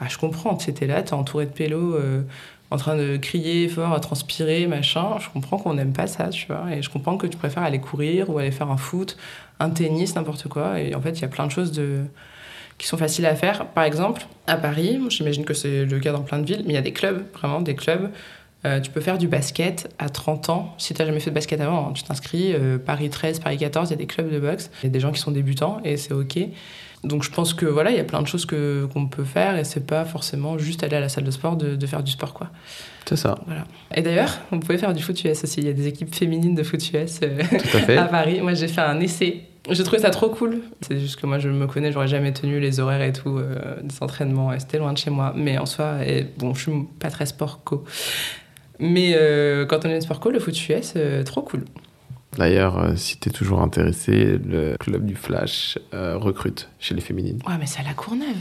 Bah 0.00 0.06
je 0.08 0.18
comprends. 0.18 0.58
C'était 0.58 0.86
là, 0.86 1.02
t'es 1.02 1.12
entouré 1.14 1.46
de 1.46 1.50
pélos. 1.52 1.94
euh, 1.94 2.22
en 2.72 2.76
train 2.76 2.96
de 2.96 3.16
crier 3.16 3.68
fort, 3.68 3.92
à 3.92 3.98
transpirer, 3.98 4.68
machin, 4.68 5.18
je 5.18 5.28
comprends 5.28 5.58
qu'on 5.58 5.74
n'aime 5.74 5.92
pas 5.92 6.06
ça, 6.06 6.28
tu 6.28 6.46
vois. 6.46 6.66
Et 6.72 6.82
je 6.82 6.88
comprends 6.88 7.16
que 7.16 7.26
tu 7.26 7.36
préfères 7.36 7.64
aller 7.64 7.80
courir 7.80 8.30
ou 8.30 8.38
aller 8.38 8.52
faire 8.52 8.70
un 8.70 8.76
foot, 8.76 9.16
un 9.58 9.70
tennis, 9.70 10.14
n'importe 10.14 10.46
quoi. 10.46 10.78
Et 10.80 10.94
en 10.94 11.00
fait, 11.00 11.10
il 11.18 11.22
y 11.22 11.24
a 11.24 11.28
plein 11.28 11.46
de 11.46 11.50
choses 11.50 11.72
qui 12.78 12.86
sont 12.86 12.96
faciles 12.96 13.26
à 13.26 13.34
faire. 13.34 13.66
Par 13.66 13.82
exemple, 13.82 14.22
à 14.46 14.56
Paris, 14.56 15.00
j'imagine 15.08 15.44
que 15.44 15.52
c'est 15.52 15.84
le 15.84 15.98
cas 15.98 16.12
dans 16.12 16.22
plein 16.22 16.38
de 16.38 16.46
villes, 16.46 16.62
mais 16.64 16.72
il 16.72 16.76
y 16.76 16.78
a 16.78 16.82
des 16.82 16.92
clubs, 16.92 17.24
vraiment 17.34 17.60
des 17.60 17.74
clubs. 17.74 18.08
Euh, 18.64 18.78
tu 18.80 18.90
peux 18.92 19.00
faire 19.00 19.18
du 19.18 19.26
basket 19.26 19.92
à 19.98 20.08
30 20.08 20.48
ans. 20.50 20.74
Si 20.78 20.94
tu 20.94 21.00
n'as 21.02 21.06
jamais 21.06 21.20
fait 21.20 21.30
de 21.30 21.34
basket 21.34 21.60
avant, 21.60 21.88
hein, 21.88 21.92
tu 21.92 22.04
t'inscris. 22.04 22.52
euh, 22.54 22.78
Paris 22.78 23.10
13, 23.10 23.40
Paris 23.40 23.56
14, 23.58 23.88
il 23.88 23.92
y 23.92 23.94
a 23.94 23.96
des 23.96 24.06
clubs 24.06 24.30
de 24.30 24.38
boxe. 24.38 24.70
Il 24.82 24.86
y 24.86 24.86
a 24.86 24.90
des 24.90 25.00
gens 25.00 25.10
qui 25.12 25.20
sont 25.20 25.30
débutants 25.32 25.80
et 25.84 25.96
c'est 25.96 26.12
OK. 26.12 26.38
Donc 27.02 27.22
je 27.22 27.30
pense 27.30 27.54
que 27.54 27.66
voilà, 27.66 27.90
il 27.90 27.96
y 27.96 28.00
a 28.00 28.04
plein 28.04 28.20
de 28.20 28.26
choses 28.26 28.44
que 28.44 28.86
qu'on 28.92 29.06
peut 29.06 29.24
faire 29.24 29.56
et 29.56 29.64
c'est 29.64 29.86
pas 29.86 30.04
forcément 30.04 30.58
juste 30.58 30.82
aller 30.82 30.96
à 30.96 31.00
la 31.00 31.08
salle 31.08 31.24
de 31.24 31.30
sport 31.30 31.56
de, 31.56 31.74
de 31.74 31.86
faire 31.86 32.02
du 32.02 32.12
sport 32.12 32.34
quoi. 32.34 32.50
C'est 33.10 33.16
ça, 33.16 33.36
Voilà. 33.46 33.64
Et 33.92 34.02
d'ailleurs, 34.02 34.38
vous 34.52 34.60
pouvez 34.60 34.78
faire 34.78 34.94
du 34.94 35.02
foot 35.02 35.24
US 35.24 35.42
aussi. 35.42 35.60
Il 35.60 35.66
y 35.66 35.70
a 35.70 35.72
des 35.72 35.88
équipes 35.88 36.14
féminines 36.14 36.54
de 36.54 36.62
foot 36.62 36.80
US 36.92 37.18
euh, 37.24 37.42
à 37.98 38.04
Paris. 38.04 38.40
Moi, 38.40 38.54
j'ai 38.54 38.68
fait 38.68 38.82
un 38.82 39.00
essai. 39.00 39.46
J'ai 39.68 39.82
trouvé 39.82 40.00
ça 40.00 40.10
trop 40.10 40.28
cool. 40.28 40.60
C'est 40.80 41.00
juste 41.00 41.20
que 41.20 41.26
moi, 41.26 41.40
je 41.40 41.48
me 41.48 41.66
connais, 41.66 41.90
j'aurais 41.90 42.06
jamais 42.06 42.32
tenu 42.32 42.60
les 42.60 42.78
horaires 42.78 43.02
et 43.02 43.12
tout 43.12 43.36
euh, 43.38 43.80
des 43.82 43.96
entraînements. 44.00 44.56
C'était 44.60 44.78
loin 44.78 44.92
de 44.92 44.98
chez 44.98 45.10
moi. 45.10 45.32
Mais 45.36 45.58
en 45.58 45.66
soi, 45.66 46.06
et, 46.06 46.24
bon, 46.38 46.54
je 46.54 46.62
suis 46.62 46.72
pas 47.00 47.10
très 47.10 47.26
sport 47.26 47.64
co. 47.64 47.84
Mais 48.78 49.14
euh, 49.16 49.66
quand 49.66 49.84
on 49.84 49.88
est 49.88 50.00
sport 50.00 50.20
co, 50.20 50.30
le 50.30 50.38
foot 50.38 50.56
US, 50.68 50.94
trop 51.24 51.42
cool. 51.42 51.64
D'ailleurs, 52.36 52.78
euh, 52.78 52.96
si 52.96 53.18
tu 53.18 53.28
es 53.28 53.32
toujours 53.32 53.60
intéressé, 53.60 54.38
le 54.44 54.76
club 54.78 55.04
du 55.04 55.16
Flash 55.16 55.78
euh, 55.94 56.16
recrute 56.16 56.68
chez 56.78 56.94
les 56.94 57.00
féminines. 57.00 57.40
Ouais, 57.46 57.54
mais 57.58 57.66
c'est 57.66 57.80
à 57.80 57.84
la 57.84 57.94
Courneuve. 57.94 58.36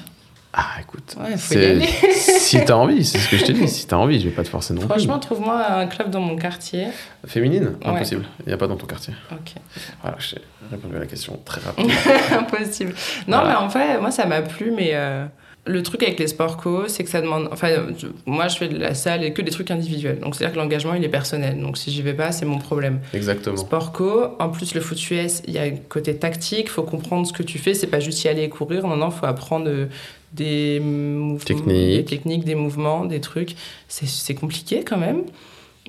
Ah, 0.54 0.66
écoute. 0.82 1.16
Ouais, 1.20 1.38
faut 1.38 1.54
y 1.54 1.64
aller. 1.66 1.86
si 2.16 2.64
t'as 2.66 2.74
envie, 2.74 3.06
c'est 3.06 3.20
ce 3.20 3.30
que 3.30 3.38
je 3.38 3.46
te 3.46 3.52
dis. 3.52 3.68
Si 3.68 3.86
t'as 3.86 3.98
envie, 3.98 4.20
je 4.20 4.28
vais 4.30 4.34
pas 4.34 4.44
te 4.44 4.48
forcer 4.50 4.74
non 4.74 4.82
Franchement, 4.82 5.20
trouve-moi 5.20 5.64
un 5.74 5.86
club 5.86 6.10
dans 6.10 6.22
mon 6.22 6.36
quartier. 6.38 6.88
plus. 7.22 7.30
Féminine 7.32 7.76
Ouais. 7.84 7.88
Impossible. 7.90 8.26
Il 8.42 8.48
n'y 8.48 8.54
a 8.54 8.58
pas 8.58 8.66
dans 8.68 8.76
ton 8.78 8.88
quartier. 8.88 9.14
Ok. 9.32 9.54
Voilà, 10.02 10.18
j'ai 10.20 10.38
répondu 10.72 10.96
à 10.96 11.00
la 11.00 11.06
question 11.06 11.40
très 11.46 11.62
rapidement. 11.62 11.94
Impossible. 12.40 12.94
Non, 13.28 13.38
Voilà. 13.42 13.50
mais 13.50 13.56
en 13.58 13.70
fait, 13.70 14.00
moi, 14.00 14.10
ça 14.10 14.26
m'a 14.26 14.42
plu, 14.42 14.72
mais 14.76 14.92
euh, 14.94 15.26
le 15.70 15.84
truc 15.84 16.02
avec 16.04 16.18
les 16.20 16.28
sports 16.28 16.58
co, 16.58 16.88
c'est 16.88 17.04
que 17.04 17.10
ça 17.10 17.22
demande. 17.22 17.48
Enfin, 17.52 17.70
je- 17.98 18.08
moi, 18.26 18.48
je 18.48 18.58
fais 18.58 18.68
de 18.68 18.78
la 18.78 18.96
salle 18.96 19.24
et 19.24 19.34
que 19.34 19.42
des 19.42 19.52
trucs 19.52 19.70
individuels. 19.72 20.20
Donc, 20.20 20.36
c'est-à-dire 20.36 20.56
que 20.56 20.60
l'engagement, 20.60 20.94
il 20.96 21.04
est 21.04 21.10
personnel. 21.10 21.60
Donc, 21.62 21.78
si 21.78 21.92
j'y 21.92 22.02
vais 22.02 22.14
pas, 22.16 22.32
c'est 22.32 22.46
mon 22.46 22.58
problème. 22.58 23.00
Exactement. 23.14 23.56
Sport 23.58 23.92
co, 23.92 24.24
en 24.40 24.50
plus, 24.50 24.74
le 24.74 24.82
foot 24.82 24.98
US, 25.12 25.42
il 25.48 25.54
y 25.54 25.60
a 25.60 25.64
un 25.64 25.76
côté 25.90 26.16
tactique, 26.16 26.70
faut 26.70 26.84
comprendre 26.84 27.28
ce 27.28 27.34
que 27.34 27.44
tu 27.44 27.58
fais. 27.60 27.74
C'est 27.74 27.88
pas 27.88 28.00
juste 28.00 28.24
y 28.24 28.28
aller 28.28 28.44
et 28.44 28.50
courir. 28.50 28.88
Non, 28.88 28.96
non, 28.98 29.12
faut 29.12 29.26
apprendre 29.28 29.68
euh, 29.70 29.86
des 30.34 30.80
mouvements, 30.80 31.38
Techniques. 31.46 31.68
des 31.98 32.06
techniques, 32.06 32.46
des 32.46 32.56
mouvements, 32.56 33.06
des 33.06 33.22
trucs. 33.22 33.56
C'est- 33.88 34.08
C'est 34.08 34.36
compliqué 34.36 34.84
quand 34.84 34.98
même. 34.98 35.22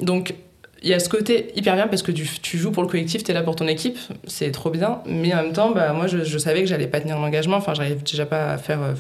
Donc, 0.00 0.34
il 0.82 0.88
y 0.88 0.94
a 0.94 0.98
ce 0.98 1.08
côté 1.10 1.52
hyper 1.56 1.74
bien 1.74 1.88
parce 1.88 2.02
que 2.02 2.10
tu, 2.12 2.26
tu 2.40 2.56
joues 2.58 2.70
pour 2.70 2.82
le 2.82 2.88
collectif, 2.88 3.22
tu 3.22 3.30
es 3.30 3.34
là 3.34 3.42
pour 3.42 3.54
ton 3.56 3.66
équipe, 3.68 3.98
c'est 4.26 4.50
trop 4.50 4.70
bien. 4.70 5.00
Mais 5.06 5.32
en 5.34 5.42
même 5.42 5.52
temps, 5.52 5.70
bah, 5.72 5.92
moi, 5.92 6.06
je, 6.06 6.24
je 6.24 6.38
savais 6.38 6.60
que 6.60 6.66
j'allais 6.68 6.86
pas 6.86 7.00
tenir 7.00 7.18
l'engagement. 7.18 7.56
Enfin, 7.56 7.74
j'arrive 7.74 8.02
déjà 8.02 8.24
pas 8.26 8.50
à 8.52 8.58
faire. 8.58 8.82
euh, 8.82 8.94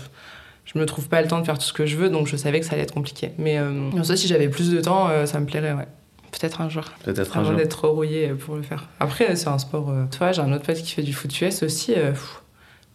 je 0.72 0.78
me 0.78 0.86
trouve 0.86 1.08
pas 1.08 1.20
le 1.22 1.28
temps 1.28 1.40
de 1.40 1.44
faire 1.44 1.58
tout 1.58 1.64
ce 1.64 1.72
que 1.72 1.86
je 1.86 1.96
veux, 1.96 2.08
donc 2.10 2.26
je 2.26 2.36
savais 2.36 2.60
que 2.60 2.66
ça 2.66 2.74
allait 2.74 2.82
être 2.82 2.94
compliqué. 2.94 3.32
Mais 3.38 3.58
euh, 3.58 3.90
en 3.98 4.04
soi, 4.04 4.16
si 4.16 4.28
j'avais 4.28 4.48
plus 4.48 4.70
de 4.70 4.80
temps, 4.80 5.08
euh, 5.08 5.26
ça 5.26 5.40
me 5.40 5.46
plairait, 5.46 5.72
ouais. 5.72 5.88
Peut-être 6.32 6.60
un 6.60 6.68
jour. 6.68 6.84
Peut-être 7.04 7.36
un 7.36 7.40
Avant 7.40 7.50
jour. 7.50 7.58
d'être 7.58 7.70
trop 7.76 7.90
rouillé 7.92 8.28
pour 8.28 8.54
le 8.54 8.62
faire. 8.62 8.88
Après, 9.00 9.34
c'est 9.34 9.48
un 9.48 9.58
sport. 9.58 9.90
euh, 9.90 10.04
Toi, 10.16 10.30
j'ai 10.30 10.40
un 10.42 10.52
autre 10.52 10.64
pote 10.64 10.76
qui 10.76 10.92
fait 10.92 11.02
du 11.02 11.12
foot 11.12 11.40
US 11.40 11.64
aussi. 11.64 11.92
euh, 11.96 12.10
pff, 12.12 12.42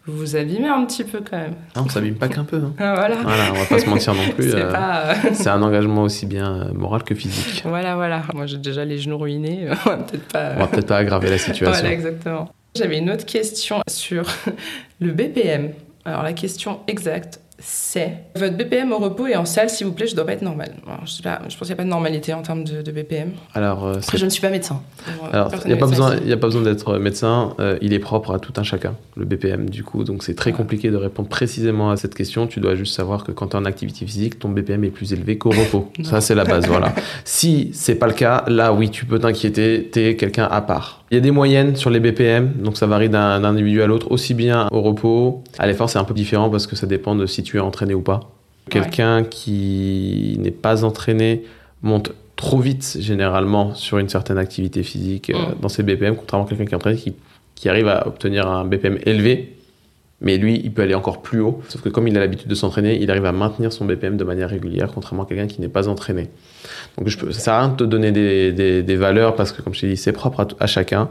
vous 0.05 0.15
vous 0.17 0.35
abîmez 0.37 0.69
un 0.69 0.85
petit 0.85 1.03
peu 1.03 1.19
quand 1.19 1.35
même. 1.35 1.55
Non, 1.75 1.83
on 1.85 1.89
s'abîme 1.89 2.15
pas 2.15 2.29
qu'un 2.29 2.45
peu. 2.45 2.57
hein. 2.57 2.73
Ah, 2.79 2.93
Voilà. 2.95 3.15
Voilà, 3.23 3.43
on 3.51 3.55
va 3.55 3.65
pas 3.65 3.79
se 3.79 3.89
mentir 3.89 4.13
non 4.13 4.29
plus. 4.29 4.51
C'est 4.51 4.61
euh, 4.61 4.71
pas. 4.71 5.07
euh, 5.09 5.13
C'est 5.33 5.49
un 5.49 5.61
engagement 5.63 6.03
aussi 6.03 6.25
bien 6.27 6.61
euh, 6.61 6.73
moral 6.73 7.03
que 7.03 7.13
physique. 7.13 7.63
Voilà, 7.65 7.95
voilà. 7.95 8.21
Moi, 8.33 8.45
j'ai 8.45 8.57
déjà 8.57 8.85
les 8.85 8.99
genoux 8.99 9.17
ruinés. 9.17 9.67
On 9.85 9.89
va 9.89 9.97
peut-être 9.97 10.27
pas. 10.31 10.51
On 10.55 10.59
va 10.59 10.67
peut-être 10.67 10.87
pas 10.87 10.97
aggraver 10.97 11.29
la 11.29 11.37
situation. 11.37 11.73
Voilà, 11.73 11.91
exactement. 11.91 12.49
J'avais 12.77 12.99
une 12.99 13.09
autre 13.11 13.25
question 13.25 13.81
sur 13.89 14.23
le 15.01 15.11
BPM. 15.11 15.71
Alors, 16.05 16.23
la 16.23 16.33
question 16.33 16.79
exacte, 16.87 17.41
c'est 17.57 18.11
votre 18.35 18.57
BPM 18.57 18.91
au 18.91 18.97
repos 18.97 19.27
et 19.27 19.35
en 19.35 19.45
salle, 19.45 19.69
s'il 19.69 19.87
vous 19.87 19.93
plaît, 19.93 20.07
je 20.07 20.15
dois 20.15 20.25
pas 20.25 20.33
être 20.33 20.41
normal. 20.41 20.73
Alors, 20.85 21.05
je, 21.05 21.11
sais 21.13 21.23
pas, 21.23 21.39
je 21.47 21.55
pense 21.57 21.67
qu'il 21.67 21.67
n'y 21.67 21.73
a 21.73 21.75
pas 21.77 21.83
de 21.83 21.89
normalité 21.89 22.33
en 22.33 22.41
termes 22.41 22.63
de, 22.65 22.81
de 22.81 22.91
BPM. 22.91 23.31
Alors, 23.53 23.85
euh, 23.85 23.93
Après, 23.97 24.17
je 24.17 24.25
ne 24.25 24.29
suis 24.29 24.41
pas 24.41 24.49
médecin. 24.49 24.81
alors, 25.31 25.51
il 25.63 25.67
n'y 25.67 25.73
a, 25.73 25.77
pas 25.77 25.85
besoin- 25.87 26.15
ici. 26.15 26.23
y 26.27 26.33
a 26.33 26.37
pas 26.37 26.47
besoin 26.47 26.61
d'être 26.63 26.97
médecin, 26.97 27.53
euh, 27.59 27.77
il 27.81 27.93
est 27.93 27.99
propre 27.99 28.33
à 28.35 28.39
tout 28.39 28.51
un 28.57 28.63
chacun, 28.63 28.95
le 29.15 29.23
BPM 29.25 29.69
du 29.69 29.83
coup, 29.83 30.03
donc 30.03 30.23
c'est 30.23 30.35
très 30.35 30.51
Ouais. 30.51 30.57
compliqué 30.57 30.91
de 30.91 30.97
répondre 30.97 31.29
précisément 31.29 31.91
à 31.91 31.97
cette 31.97 32.13
question. 32.13 32.45
Tu 32.47 32.59
dois 32.59 32.75
juste 32.75 32.93
savoir 32.95 33.23
que 33.23 33.31
quand 33.31 33.47
tu 33.47 33.55
es 33.57 33.59
en 33.59 33.65
activité 33.65 34.05
physique, 34.05 34.37
ton 34.39 34.49
BPM 34.49 34.83
est 34.83 34.89
plus 34.89 35.13
élevé 35.13 35.37
qu'au 35.37 35.49
repos. 35.51 35.91
Ça, 36.03 36.19
c'est 36.21 36.35
la 36.35 36.43
base, 36.43 36.67
voilà. 36.67 36.93
Si 37.23 37.71
c'est 37.73 37.95
pas 37.95 38.07
le 38.07 38.13
cas, 38.13 38.43
là, 38.47 38.73
oui, 38.73 38.89
tu 38.89 39.05
peux 39.05 39.19
t'inquiéter, 39.19 39.89
tu 39.91 40.01
es 40.01 40.15
quelqu'un 40.17 40.45
à 40.51 40.61
part. 40.61 41.04
Il 41.15 41.19
y 41.19 41.21
a 41.21 41.21
des 41.21 41.31
moyennes 41.31 41.77
sur 41.77 41.89
les 41.89 42.01
BPM, 42.01 42.55
donc 42.61 42.75
ça 42.75 42.87
varie 42.87 43.07
d'un 43.07 43.41
individu 43.45 43.81
à 43.81 43.87
l'autre, 43.87 44.11
aussi 44.11 44.33
bien 44.33 44.67
au 44.73 44.81
repos. 44.81 45.41
À 45.57 45.65
l'effort, 45.65 45.89
c'est 45.89 45.97
un 45.97 46.03
peu 46.03 46.13
différent 46.13 46.49
parce 46.49 46.67
que 46.67 46.75
ça 46.75 46.87
dépend 46.87 47.15
de 47.15 47.25
si 47.25 47.41
tu 47.41 47.55
es 47.55 47.61
entraîné 47.61 47.93
ou 47.93 48.01
pas. 48.01 48.31
Quelqu'un 48.69 49.23
qui 49.23 50.35
n'est 50.41 50.51
pas 50.51 50.83
entraîné 50.83 51.43
monte 51.83 52.11
trop 52.35 52.59
vite 52.59 52.97
généralement 52.99 53.73
sur 53.75 53.97
une 53.97 54.09
certaine 54.09 54.37
activité 54.37 54.83
physique 54.83 55.29
euh, 55.29 55.35
Mm. 55.37 55.61
dans 55.61 55.69
ses 55.69 55.83
BPM, 55.83 56.17
contrairement 56.17 56.45
à 56.45 56.49
quelqu'un 56.49 56.65
qui 56.65 56.73
est 56.73 56.75
entraîné 56.75 56.97
qui, 56.97 57.13
qui 57.55 57.69
arrive 57.69 57.87
à 57.87 58.05
obtenir 58.07 58.49
un 58.49 58.65
BPM 58.65 58.99
élevé, 59.05 59.54
mais 60.25 60.37
lui, 60.37 60.59
il 60.63 60.73
peut 60.73 60.81
aller 60.81 60.95
encore 60.95 61.21
plus 61.21 61.39
haut. 61.39 61.61
Sauf 61.69 61.81
que 61.81 61.89
comme 61.89 62.07
il 62.07 62.17
a 62.17 62.19
l'habitude 62.19 62.49
de 62.49 62.55
s'entraîner, 62.55 62.99
il 62.99 63.09
arrive 63.11 63.25
à 63.25 63.31
maintenir 63.31 63.71
son 63.71 63.85
BPM 63.85 64.17
de 64.17 64.23
manière 64.23 64.49
régulière, 64.49 64.89
contrairement 64.93 65.23
à 65.23 65.25
quelqu'un 65.27 65.45
qui 65.45 65.61
n'est 65.61 65.69
pas 65.69 65.87
entraîné. 65.87 66.29
Donc 66.97 67.07
je 67.07 67.17
peux, 67.17 67.31
ça 67.31 67.39
sert 67.39 67.53
à 67.53 67.59
rien 67.59 67.69
de 67.69 67.75
te 67.75 67.83
donner 67.83 68.11
des, 68.11 68.95
valeurs 68.95 69.35
parce 69.35 69.51
que, 69.51 69.61
comme 69.61 69.73
je 69.73 69.81
t'ai 69.81 69.87
dit, 69.87 69.97
c'est 69.97 70.13
propre 70.13 70.47
à, 70.59 70.67
chacun, 70.67 71.09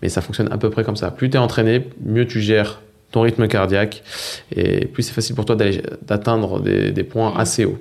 mais 0.00 0.08
ça 0.08 0.22
fonctionne 0.22 0.50
à 0.50 0.56
peu 0.56 0.70
près 0.70 0.82
comme 0.82 0.96
ça. 0.96 1.10
Plus 1.10 1.28
tu 1.28 1.36
es 1.36 1.38
entraîné, 1.38 1.88
mieux 2.04 2.26
tu 2.26 2.40
gères 2.40 2.80
ton 3.10 3.20
rythme 3.20 3.46
cardiaque 3.46 4.02
et 4.56 4.86
plus 4.86 5.04
c'est 5.04 5.12
facile 5.12 5.36
pour 5.36 5.44
toi 5.44 5.56
d'atteindre 5.56 6.60
des, 6.60 6.90
des 6.90 7.04
points 7.04 7.34
assez 7.36 7.64
hauts. 7.64 7.78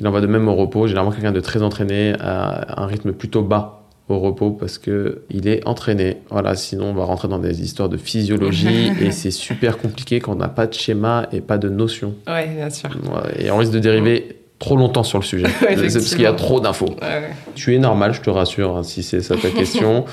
Il 0.00 0.08
en 0.08 0.10
va 0.10 0.20
de 0.20 0.26
même 0.26 0.48
au 0.48 0.54
repos. 0.56 0.88
Généralement, 0.88 1.12
quelqu'un 1.12 1.32
de 1.32 1.40
très 1.40 1.62
entraîné 1.62 2.14
a 2.18 2.82
un 2.82 2.86
rythme 2.86 3.12
plutôt 3.12 3.42
bas 3.42 3.83
au 4.08 4.18
repos 4.18 4.50
parce 4.50 4.78
que 4.78 5.22
il 5.30 5.48
est 5.48 5.66
entraîné. 5.66 6.18
Voilà, 6.30 6.54
sinon 6.54 6.86
on 6.86 6.94
va 6.94 7.04
rentrer 7.04 7.28
dans 7.28 7.38
des 7.38 7.62
histoires 7.62 7.88
de 7.88 7.96
physiologie 7.96 8.90
et 9.00 9.10
c'est 9.10 9.30
super 9.30 9.78
compliqué 9.78 10.20
quand 10.20 10.32
on 10.32 10.36
n'a 10.36 10.48
pas 10.48 10.66
de 10.66 10.74
schéma 10.74 11.28
et 11.32 11.40
pas 11.40 11.58
de 11.58 11.68
notion. 11.68 12.14
Ouais, 12.26 12.48
bien 12.48 12.70
sûr. 12.70 12.90
Ouais, 12.90 13.44
Et 13.44 13.50
on 13.50 13.56
risque 13.56 13.72
de 13.72 13.78
dériver 13.78 14.43
trop 14.64 14.76
longtemps 14.76 15.02
sur 15.02 15.18
le 15.18 15.24
sujet. 15.24 15.46
C'est 15.60 15.76
parce 15.76 16.14
qu'il 16.14 16.22
y 16.22 16.26
a 16.26 16.32
trop 16.32 16.58
d'infos. 16.60 16.86
Ouais. 17.02 17.30
Tu 17.54 17.74
es 17.74 17.78
normal, 17.78 18.14
je 18.14 18.20
te 18.22 18.30
rassure, 18.30 18.76
hein, 18.76 18.82
si 18.82 19.02
c'est 19.02 19.20
ça 19.20 19.34
ta 19.36 19.48
question. 19.60 20.04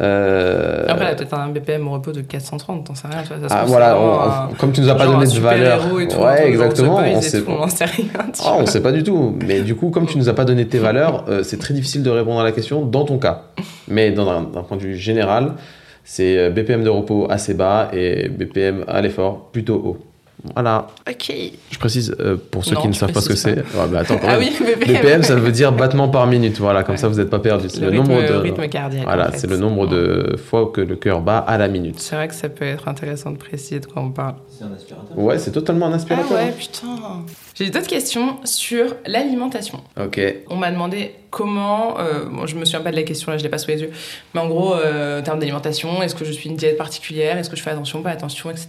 Euh, 0.00 0.84
Après, 0.88 1.04
elle 1.06 1.10
a 1.12 1.14
peut-être 1.14 1.34
un 1.34 1.48
BPM 1.48 1.86
au 1.88 1.92
repos 1.92 2.12
de 2.12 2.20
430, 2.20 2.86
t'en 2.86 2.94
sais 2.94 3.08
rien. 3.08 3.24
Ça 3.24 3.34
ah, 3.50 3.64
voilà, 3.66 3.98
on- 3.98 4.54
comme 4.54 4.72
tu 4.72 4.80
nous 4.80 4.88
as 4.88 4.94
pas 4.94 5.06
donné 5.06 5.24
de 5.26 5.38
valeur. 5.40 5.84
héros 5.86 6.00
et 6.00 6.08
tout, 6.08 6.18
ouais, 6.18 6.48
exactement. 6.48 6.98
On 7.04 7.20
sait, 7.20 7.42
tout, 7.42 7.50
on 7.50 7.58
n'en 7.60 7.68
sait 7.68 7.84
rien. 7.86 8.04
Ah, 8.44 8.54
on 8.58 8.66
sait 8.66 8.82
pas 8.82 8.92
du 8.92 9.02
tout. 9.02 9.36
Mais 9.44 9.60
du 9.62 9.74
coup, 9.74 9.90
comme 9.90 10.06
tu 10.06 10.18
nous 10.18 10.28
as 10.28 10.34
pas 10.34 10.44
donné 10.44 10.66
tes 10.66 10.78
valeurs, 10.88 11.24
euh, 11.28 11.42
c'est 11.42 11.58
très 11.58 11.74
difficile 11.74 12.02
de 12.02 12.10
répondre 12.10 12.40
à 12.40 12.44
la 12.44 12.52
question 12.52 12.84
dans 12.84 13.04
ton 13.04 13.18
cas. 13.18 13.42
Mais 13.88 14.10
d'un 14.12 14.24
point 14.68 14.76
de 14.76 14.82
vue 14.82 14.96
général, 14.96 15.52
c'est 16.04 16.38
euh, 16.38 16.50
BPM 16.50 16.84
de 16.84 16.90
repos 16.90 17.26
assez 17.30 17.54
bas 17.54 17.88
et 17.92 18.28
BPM 18.28 18.84
à 18.88 19.00
l'effort 19.00 19.48
plutôt 19.52 19.74
haut. 19.84 19.96
Voilà. 20.54 20.86
Ok. 21.08 21.32
Je 21.70 21.78
précise 21.78 22.14
euh, 22.20 22.36
pour 22.50 22.64
ceux 22.64 22.74
Non, 22.74 22.82
qui 22.82 22.88
ne 22.88 22.92
savent 22.92 23.12
pas 23.12 23.20
ce 23.20 23.28
que 23.28 23.34
c'est. 23.36 23.56
bah 23.74 24.02
Ah 24.22 24.38
même. 24.38 24.38
oui, 24.40 24.52
BPM. 24.60 25.00
BPM, 25.02 25.22
ça 25.22 25.34
veut 25.34 25.50
dire 25.50 25.72
battement 25.72 26.08
par 26.08 26.26
minute. 26.26 26.58
Voilà, 26.58 26.82
comme 26.84 26.94
Ouais. 26.94 27.00
ça 27.00 27.08
vous 27.08 27.16
n'êtes 27.16 27.30
pas 27.30 27.38
perdu. 27.40 27.68
C'est 27.68 27.80
le, 27.80 27.90
le, 27.90 27.98
rythme, 28.00 28.12
nombre 28.12 28.26
de. 28.28 28.34
rythme 28.34 28.68
cardiaque. 28.68 29.04
Voilà, 29.04 29.28
en 29.28 29.32
fait. 29.32 29.38
c'est 29.38 29.46
le 29.50 29.56
nombre 29.56 29.86
de 29.86 30.36
fois 30.36 30.70
que 30.72 30.80
le 30.80 30.96
cœur 30.96 31.20
bat 31.20 31.38
à 31.38 31.58
la 31.58 31.68
minute. 31.68 31.98
C'est 31.98 32.14
vrai 32.16 32.28
que 32.28 32.34
ça 32.34 32.48
peut 32.48 32.64
être 32.64 32.86
intéressant 32.86 33.30
de 33.32 33.38
préciser 33.38 33.80
de 33.80 33.86
quoi 33.86 34.02
on 34.02 34.10
parle. 34.10 34.34
C'est 34.48 34.64
un 34.64 34.72
aspirateur? 34.74 35.18
Ouais, 35.18 35.38
c'est 35.38 35.52
totalement 35.52 35.86
un 35.86 35.92
Ah 35.92 35.96
aspirateur. 35.96 36.30
ouais, 36.32 36.52
putain. 36.56 36.86
J'ai 37.58 37.70
d'autres 37.70 37.86
questions 37.86 38.36
sur 38.44 38.96
l'alimentation. 39.06 39.82
Ok. 39.98 40.20
On 40.48 40.56
m'a 40.56 40.70
demandé 40.70 41.14
comment, 41.30 41.98
euh, 41.98 42.26
bon, 42.26 42.46
je 42.46 42.54
me 42.54 42.64
souviens 42.66 42.82
pas 42.82 42.90
de 42.90 42.96
la 42.96 43.02
question 43.02 43.32
là, 43.32 43.38
je 43.38 43.42
l'ai 43.42 43.48
pas 43.48 43.58
sous 43.58 43.70
les 43.70 43.80
yeux, 43.80 43.90
mais 44.34 44.40
en 44.40 44.48
gros, 44.48 44.74
euh, 44.74 45.20
en 45.20 45.22
termes 45.22 45.38
d'alimentation, 45.38 46.02
est-ce 46.02 46.14
que 46.14 46.24
je 46.26 46.32
suis 46.32 46.50
une 46.50 46.56
diète 46.56 46.76
particulière, 46.76 47.38
est-ce 47.38 47.48
que 47.48 47.56
je 47.56 47.62
fais 47.62 47.70
attention, 47.70 48.02
pas 48.02 48.10
attention, 48.10 48.50
etc. 48.50 48.68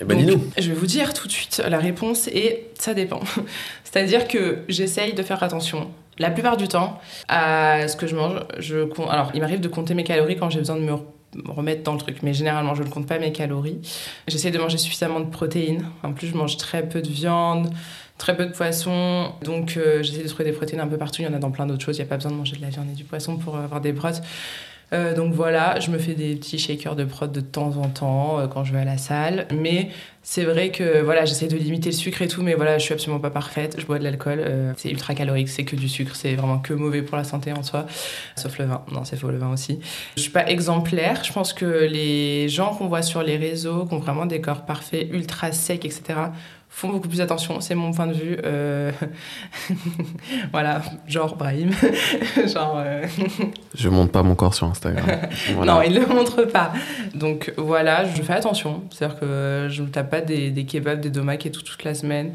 Eh 0.00 0.04
ben, 0.04 0.24
Donc. 0.24 0.40
Je 0.58 0.68
vais 0.68 0.74
vous 0.74 0.86
dire 0.86 1.12
tout 1.12 1.26
de 1.26 1.32
suite 1.32 1.62
la 1.68 1.78
réponse 1.78 2.28
et 2.28 2.68
ça 2.78 2.94
dépend. 2.94 3.20
C'est-à-dire 3.84 4.28
que 4.28 4.58
j'essaye 4.68 5.14
de 5.14 5.22
faire 5.22 5.42
attention 5.42 5.90
la 6.18 6.30
plupart 6.30 6.56
du 6.56 6.68
temps 6.68 7.00
à 7.28 7.88
ce 7.88 7.96
que 7.96 8.06
je 8.06 8.14
mange. 8.14 8.38
Je 8.58 8.78
Alors, 9.10 9.32
il 9.34 9.40
m'arrive 9.40 9.60
de 9.60 9.68
compter 9.68 9.94
mes 9.94 10.04
calories 10.04 10.36
quand 10.36 10.50
j'ai 10.50 10.60
besoin 10.60 10.76
de 10.76 10.82
me 10.82 10.92
re- 10.92 11.02
me 11.34 11.50
remettre 11.50 11.82
dans 11.82 11.94
le 11.94 11.98
truc, 11.98 12.18
mais 12.22 12.32
généralement, 12.32 12.76
je 12.76 12.84
ne 12.84 12.88
compte 12.88 13.08
pas 13.08 13.18
mes 13.18 13.32
calories. 13.32 13.80
J'essaye 14.28 14.52
de 14.52 14.58
manger 14.58 14.78
suffisamment 14.78 15.18
de 15.18 15.28
protéines. 15.30 15.84
En 16.04 16.12
plus, 16.12 16.28
je 16.28 16.36
mange 16.36 16.56
très 16.56 16.88
peu 16.88 17.02
de 17.02 17.08
viande, 17.08 17.70
très 18.18 18.36
peu 18.36 18.46
de 18.46 18.52
poisson. 18.52 19.32
Donc, 19.42 19.76
euh, 19.76 20.02
j'essaie 20.02 20.22
de 20.22 20.28
trouver 20.28 20.44
des 20.44 20.52
protéines 20.52 20.80
un 20.80 20.86
peu 20.86 20.98
partout. 20.98 21.22
Il 21.22 21.24
y 21.24 21.28
en 21.28 21.34
a 21.34 21.38
dans 21.38 21.50
plein 21.50 21.66
d'autres 21.66 21.84
choses. 21.84 21.96
Il 21.96 22.00
n'y 22.00 22.06
a 22.06 22.08
pas 22.08 22.16
besoin 22.16 22.32
de 22.32 22.36
manger 22.36 22.56
de 22.56 22.62
la 22.62 22.68
viande 22.68 22.88
et 22.90 22.94
du 22.94 23.04
poisson 23.04 23.36
pour 23.36 23.56
avoir 23.56 23.80
des 23.80 23.92
protes. 23.92 24.22
Euh, 24.92 25.14
donc 25.14 25.32
voilà, 25.32 25.80
je 25.80 25.90
me 25.90 25.98
fais 25.98 26.14
des 26.14 26.36
petits 26.36 26.58
shakers 26.58 26.94
de 26.94 27.04
prot 27.04 27.26
de 27.26 27.40
temps 27.40 27.76
en 27.78 27.88
temps 27.88 28.38
euh, 28.38 28.46
quand 28.46 28.64
je 28.64 28.72
vais 28.72 28.80
à 28.80 28.84
la 28.84 28.98
salle. 28.98 29.46
Mais 29.52 29.88
c'est 30.22 30.44
vrai 30.44 30.70
que 30.70 31.02
voilà, 31.02 31.24
j'essaie 31.24 31.48
de 31.48 31.56
limiter 31.56 31.90
le 31.90 31.96
sucre 31.96 32.22
et 32.22 32.28
tout, 32.28 32.42
mais 32.42 32.54
voilà, 32.54 32.78
je 32.78 32.84
suis 32.84 32.94
absolument 32.94 33.20
pas 33.20 33.30
parfaite. 33.30 33.76
Je 33.78 33.86
bois 33.86 33.98
de 33.98 34.04
l'alcool, 34.04 34.38
euh, 34.40 34.72
c'est 34.76 34.90
ultra 34.90 35.14
calorique, 35.14 35.48
c'est 35.48 35.64
que 35.64 35.74
du 35.74 35.88
sucre, 35.88 36.14
c'est 36.14 36.34
vraiment 36.34 36.58
que 36.58 36.74
mauvais 36.74 37.02
pour 37.02 37.16
la 37.16 37.24
santé 37.24 37.52
en 37.52 37.62
soi. 37.62 37.86
Sauf 38.36 38.58
le 38.58 38.66
vin, 38.66 38.84
non, 38.92 39.04
c'est 39.04 39.16
faux 39.16 39.30
le 39.30 39.38
vin 39.38 39.52
aussi. 39.52 39.80
Je 40.16 40.22
suis 40.22 40.30
pas 40.30 40.46
exemplaire. 40.46 41.24
Je 41.24 41.32
pense 41.32 41.52
que 41.52 41.64
les 41.64 42.48
gens 42.48 42.74
qu'on 42.74 42.88
voit 42.88 43.02
sur 43.02 43.22
les 43.22 43.36
réseaux, 43.36 43.86
qui 43.86 43.94
ont 43.94 43.98
vraiment 43.98 44.26
des 44.26 44.40
corps 44.40 44.64
parfaits, 44.64 45.08
ultra 45.10 45.50
secs, 45.52 45.84
etc., 45.84 46.02
font 46.74 46.88
beaucoup 46.88 47.08
plus 47.08 47.20
attention. 47.20 47.60
C'est 47.60 47.76
mon 47.76 47.92
point 47.92 48.08
de 48.08 48.12
vue. 48.14 48.36
Euh, 48.44 48.90
voilà, 50.52 50.82
genre 51.06 51.36
Brahim, 51.36 51.70
genre. 52.52 52.82
euh, 52.84 53.06
Je 53.74 53.88
monte 53.88 54.10
pas 54.10 54.22
mon 54.24 54.34
corps 54.34 54.54
sur 54.54 54.66
Instagram. 54.66 55.04
Voilà. 55.54 55.74
non, 55.74 55.82
il 55.82 55.94
ne 55.94 56.00
le 56.00 56.06
montre 56.06 56.42
pas. 56.42 56.72
Donc 57.14 57.52
voilà, 57.56 58.04
je 58.04 58.22
fais 58.22 58.32
attention. 58.32 58.82
C'est-à-dire 58.90 59.18
que 59.20 59.68
je 59.70 59.82
ne 59.82 59.86
me 59.86 59.92
tape 59.92 60.10
pas 60.10 60.20
des, 60.20 60.50
des 60.50 60.64
kebabs, 60.66 61.00
des 61.00 61.10
domacs 61.10 61.46
et 61.46 61.50
tout 61.52 61.62
toute 61.62 61.84
la 61.84 61.94
semaine. 61.94 62.32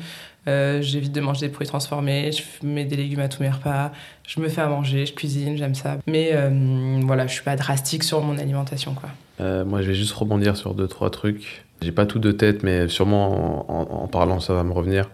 Euh, 0.48 0.82
J'évite 0.82 1.12
de 1.12 1.20
manger 1.20 1.48
des 1.48 1.52
produits 1.52 1.68
transformés. 1.68 2.32
Je 2.32 2.66
mets 2.66 2.86
des 2.86 2.96
légumes 2.96 3.20
à 3.20 3.28
tous 3.28 3.44
mes 3.44 3.50
repas. 3.50 3.92
Je 4.26 4.40
me 4.40 4.48
fais 4.48 4.62
à 4.62 4.68
manger, 4.68 5.06
je 5.06 5.14
cuisine, 5.14 5.58
j'aime 5.58 5.76
ça. 5.76 5.98
Mais 6.08 6.30
euh, 6.34 7.00
voilà, 7.04 7.28
je 7.28 7.34
suis 7.34 7.44
pas 7.44 7.58
drastique 7.58 8.04
sur 8.04 8.22
mon 8.22 8.38
alimentation, 8.38 8.94
quoi. 8.94 9.10
Euh, 9.42 9.66
moi, 9.66 9.82
je 9.82 9.88
vais 9.90 9.96
juste 9.96 10.14
rebondir 10.14 10.56
sur 10.56 10.74
deux, 10.74 10.88
trois 10.88 11.10
trucs. 11.10 11.66
J'ai 11.82 11.92
pas 11.92 12.06
tout 12.06 12.20
de 12.20 12.32
tête, 12.32 12.64
mais 12.64 12.90
sûrement 12.90 14.04
en, 14.04 14.08
parlant, 14.08 14.40
ça 14.40 14.54
va 14.54 14.64
me 14.64 14.74
revenir. 14.74 15.10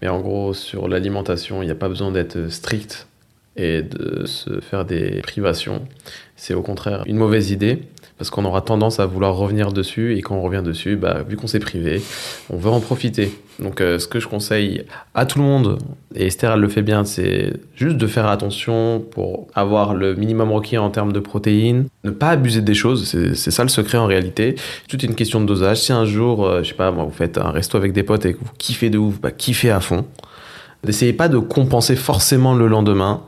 Mais 0.00 0.08
en 0.08 0.20
gros, 0.20 0.54
sur 0.54 0.88
l'alimentation, 0.88 1.62
il 1.62 1.66
n'y 1.66 1.72
a 1.72 1.76
pas 1.76 1.88
besoin 1.88 2.10
d'être 2.10 2.48
strict 2.48 3.08
et 3.56 3.82
de 3.82 4.24
se 4.24 4.60
faire 4.60 4.84
des 4.84 5.20
privations. 5.22 5.86
C'est 6.36 6.54
au 6.54 6.62
contraire 6.62 7.02
une 7.06 7.16
mauvaise 7.16 7.50
idée 7.50 7.82
parce 8.18 8.30
qu'on 8.30 8.44
aura 8.44 8.60
tendance 8.60 9.00
à 9.00 9.06
vouloir 9.06 9.36
revenir 9.36 9.72
dessus 9.72 10.16
et 10.16 10.22
quand 10.22 10.34
on 10.34 10.42
revient 10.42 10.62
dessus, 10.64 10.96
bah, 10.96 11.22
vu 11.26 11.36
qu'on 11.36 11.46
s'est 11.46 11.60
privé, 11.60 12.02
on 12.50 12.56
veut 12.56 12.70
en 12.70 12.80
profiter. 12.80 13.32
Donc, 13.60 13.80
euh, 13.80 13.98
ce 13.98 14.06
que 14.06 14.20
je 14.20 14.28
conseille 14.28 14.84
à 15.14 15.24
tout 15.24 15.38
le 15.38 15.44
monde, 15.44 15.78
et 16.14 16.26
Esther 16.26 16.52
elle 16.52 16.60
le 16.60 16.68
fait 16.68 16.82
bien, 16.82 17.04
c'est 17.04 17.52
juste 17.74 17.96
de 17.96 18.06
faire 18.06 18.26
attention 18.26 19.00
pour 19.00 19.46
avoir 19.54 19.94
le 19.94 20.14
minimum 20.14 20.52
requis 20.52 20.78
en 20.78 20.90
termes 20.90 21.12
de 21.12 21.20
protéines, 21.20 21.86
ne 22.04 22.10
pas 22.10 22.30
abuser 22.30 22.60
des 22.60 22.74
choses, 22.74 23.04
c'est 23.34 23.50
ça 23.50 23.62
le 23.62 23.68
secret 23.68 23.98
en 23.98 24.06
réalité. 24.06 24.56
Tout 24.88 24.96
est 24.96 25.08
une 25.08 25.14
question 25.14 25.40
de 25.40 25.46
dosage. 25.46 25.78
Si 25.78 25.92
un 25.92 26.04
jour, 26.04 26.44
euh, 26.44 26.62
je 26.62 26.68
sais 26.68 26.74
pas, 26.74 26.90
moi, 26.90 27.04
vous 27.04 27.12
faites 27.12 27.38
un 27.38 27.50
resto 27.50 27.76
avec 27.76 27.92
des 27.92 28.02
potes 28.02 28.26
et 28.26 28.34
que 28.34 28.38
vous 28.38 28.50
kiffez 28.58 28.90
de 28.90 28.98
ouf, 28.98 29.20
bah 29.20 29.30
kiffez 29.30 29.70
à 29.70 29.80
fond. 29.80 30.04
N'essayez 30.84 31.12
pas 31.12 31.28
de 31.28 31.38
compenser 31.38 31.96
forcément 31.96 32.54
le 32.54 32.68
lendemain. 32.68 33.22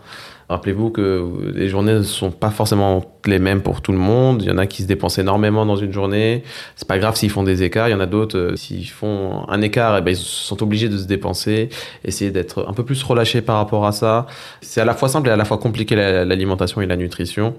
Rappelez-vous 0.50 0.90
que 0.90 1.52
les 1.54 1.68
journées 1.68 1.92
ne 1.94 2.02
sont 2.02 2.32
pas 2.32 2.50
forcément 2.50 3.04
les 3.24 3.38
mêmes 3.38 3.62
pour 3.62 3.82
tout 3.82 3.92
le 3.92 3.98
monde. 3.98 4.42
Il 4.42 4.48
y 4.48 4.50
en 4.50 4.58
a 4.58 4.66
qui 4.66 4.82
se 4.82 4.88
dépensent 4.88 5.22
énormément 5.22 5.64
dans 5.64 5.76
une 5.76 5.92
journée. 5.92 6.42
C'est 6.74 6.88
pas 6.88 6.98
grave 6.98 7.14
s'ils 7.14 7.30
font 7.30 7.44
des 7.44 7.62
écarts. 7.62 7.88
Il 7.88 7.92
y 7.92 7.94
en 7.94 8.00
a 8.00 8.06
d'autres, 8.06 8.36
euh, 8.36 8.56
s'ils 8.56 8.88
font 8.88 9.48
un 9.48 9.62
écart, 9.62 9.96
eh 9.96 10.00
ben, 10.02 10.10
ils 10.10 10.16
sont 10.16 10.60
obligés 10.60 10.88
de 10.88 10.98
se 10.98 11.06
dépenser. 11.06 11.68
Essayez 12.04 12.32
d'être 12.32 12.66
un 12.68 12.72
peu 12.72 12.84
plus 12.84 13.00
relâché 13.04 13.42
par 13.42 13.58
rapport 13.58 13.86
à 13.86 13.92
ça. 13.92 14.26
C'est 14.60 14.80
à 14.80 14.84
la 14.84 14.94
fois 14.94 15.08
simple 15.08 15.28
et 15.28 15.32
à 15.32 15.36
la 15.36 15.44
fois 15.44 15.56
compliqué 15.58 15.94
la- 15.94 16.24
l'alimentation 16.24 16.80
et 16.80 16.86
la 16.86 16.96
nutrition. 16.96 17.54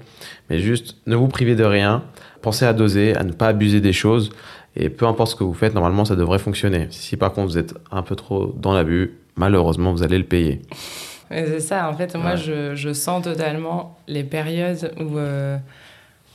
Mais 0.50 0.60
juste, 0.60 0.98
ne 1.08 1.16
vous 1.16 1.30
privez 1.30 1.56
de 1.56 1.64
rien. 1.64 2.04
Pensez 2.42 2.66
à 2.66 2.74
doser, 2.74 3.16
à 3.16 3.24
ne 3.24 3.32
pas 3.32 3.48
abuser 3.48 3.80
des 3.80 3.94
choses. 3.94 4.32
Et 4.76 4.90
peu 4.90 5.06
importe 5.06 5.32
ce 5.32 5.36
que 5.38 5.46
vous 5.46 5.54
faites, 5.54 5.74
normalement, 5.74 6.04
ça 6.04 6.18
devrait 6.18 6.40
fonctionner. 6.40 6.88
Si 6.90 7.16
par 7.16 7.32
contre 7.32 7.48
vous 7.48 7.58
êtes 7.58 7.74
un 7.90 8.02
peu 8.02 8.18
trop 8.18 8.54
dans 8.58 8.74
l'abus, 8.74 9.14
malheureusement, 9.38 9.94
vous 9.94 10.04
allez 10.04 10.18
le 10.18 10.26
payer. 10.26 10.62
Mais 11.32 11.46
C'est 11.48 11.60
ça, 11.62 11.90
en 11.90 11.94
fait, 11.96 12.16
moi, 12.16 12.36
je, 12.36 12.76
je 12.76 12.94
sens 12.94 13.24
totalement 13.24 13.98
les 14.08 14.24
périodes 14.24 14.94
où, 15.00 15.18
euh, 15.18 15.58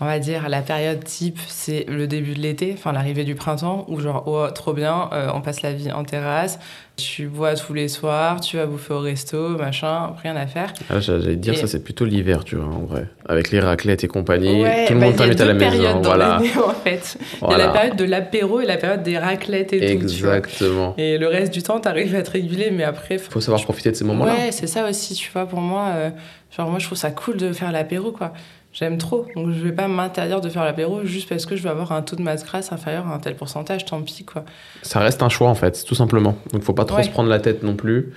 on 0.00 0.04
va 0.04 0.18
dire, 0.18 0.48
la 0.50 0.60
période 0.60 1.02
type, 1.04 1.38
c'est 1.48 1.86
le 1.88 2.06
début 2.06 2.34
de 2.34 2.40
l'été, 2.40 2.74
enfin 2.76 2.92
l'arrivée 2.92 3.24
du 3.24 3.34
printemps, 3.34 3.84
où 3.88 3.98
genre, 4.00 4.24
oh, 4.26 4.46
trop 4.54 4.72
bien, 4.74 5.08
euh, 5.12 5.30
on 5.34 5.40
passe 5.40 5.62
la 5.62 5.72
vie 5.72 5.90
en 5.90 6.04
terrasse, 6.04 6.58
tu 6.96 7.26
bois 7.28 7.54
tous 7.54 7.72
les 7.74 7.88
soirs, 7.88 8.40
tu 8.40 8.56
vas 8.58 8.66
bouffer 8.66 8.92
au 8.92 9.00
resto, 9.00 9.50
machin, 9.56 10.14
rien 10.22 10.36
à 10.36 10.46
faire. 10.46 10.72
Ah, 10.90 11.00
J'allais 11.00 11.36
dire, 11.36 11.54
Et- 11.54 11.56
ça 11.56 11.66
c'est 11.66 11.82
plutôt 11.82 12.04
l'hiver, 12.04 12.44
tu 12.44 12.56
vois, 12.56 12.66
en 12.66 12.80
vrai. 12.86 13.06
Avec 13.26 13.50
les 13.50 13.60
raclettes 13.60 14.04
et 14.04 14.08
compagnie, 14.08 14.62
Ouais, 14.62 14.86
tout 14.86 14.92
le 14.94 15.00
bah, 15.00 15.06
monde 15.06 15.16
t'invite 15.16 15.40
à 15.40 15.44
la 15.46 15.54
maison. 15.54 16.00
Voilà. 16.02 16.40
en 16.66 16.70
fait. 16.84 17.18
Il 17.42 17.50
y 17.50 17.54
a 17.54 17.58
la 17.58 17.68
période 17.68 17.96
de 17.96 18.04
l'apéro 18.04 18.60
et 18.60 18.66
la 18.66 18.76
période 18.76 19.02
des 19.02 19.16
raclettes 19.18 19.72
et 19.72 19.98
tout, 19.98 20.06
tu 20.06 20.22
vois. 20.24 20.36
Exactement. 20.38 20.94
Et 20.98 21.16
le 21.18 21.28
reste 21.28 21.52
du 21.54 21.62
temps, 21.62 21.80
t'arrives 21.80 22.14
à 22.14 22.22
te 22.22 22.30
réguler, 22.32 22.70
mais 22.70 22.84
après... 22.84 23.16
Faut 23.18 23.40
savoir 23.40 23.62
profiter 23.62 23.90
de 23.90 23.96
ces 23.96 24.04
moments-là. 24.04 24.32
Ouais, 24.34 24.52
c'est 24.52 24.66
ça 24.66 24.88
aussi, 24.88 25.14
tu 25.14 25.30
vois, 25.32 25.46
pour 25.46 25.60
moi. 25.60 25.88
euh, 25.94 26.10
genre, 26.56 26.68
moi, 26.70 26.78
je 26.78 26.86
trouve 26.86 26.98
ça 26.98 27.10
cool 27.10 27.36
de 27.38 27.52
faire 27.52 27.72
l'apéro, 27.72 28.12
quoi. 28.12 28.32
J'aime 28.78 28.98
trop. 28.98 29.26
Donc, 29.34 29.52
je 29.52 29.58
vais 29.64 29.72
pas 29.72 29.88
m'interdire 29.88 30.40
de 30.42 30.48
faire 30.50 30.62
l'apéro 30.64 31.02
juste 31.04 31.28
parce 31.30 31.46
que 31.46 31.56
je 31.56 31.62
vais 31.62 31.70
avoir 31.70 31.92
un 31.92 32.02
taux 32.02 32.14
de 32.14 32.20
masse 32.22 32.44
grasse 32.44 32.72
inférieur 32.72 33.06
à 33.06 33.14
un 33.14 33.18
tel 33.18 33.34
pourcentage, 33.34 33.86
tant 33.86 34.02
pis, 34.02 34.24
quoi. 34.24 34.44
Ça 34.82 35.00
reste 35.00 35.22
un 35.22 35.30
choix 35.30 35.48
en 35.48 35.54
fait, 35.54 35.82
tout 35.86 35.94
simplement. 35.94 36.36
Donc 36.52 36.62
faut 36.62 36.74
pas 36.74 36.84
trop 36.84 36.98
Ouais. 36.98 37.02
se 37.04 37.08
prendre 37.10 37.30
la 37.30 37.38
tête 37.40 37.62
non 37.62 37.74
plus. 37.74 38.12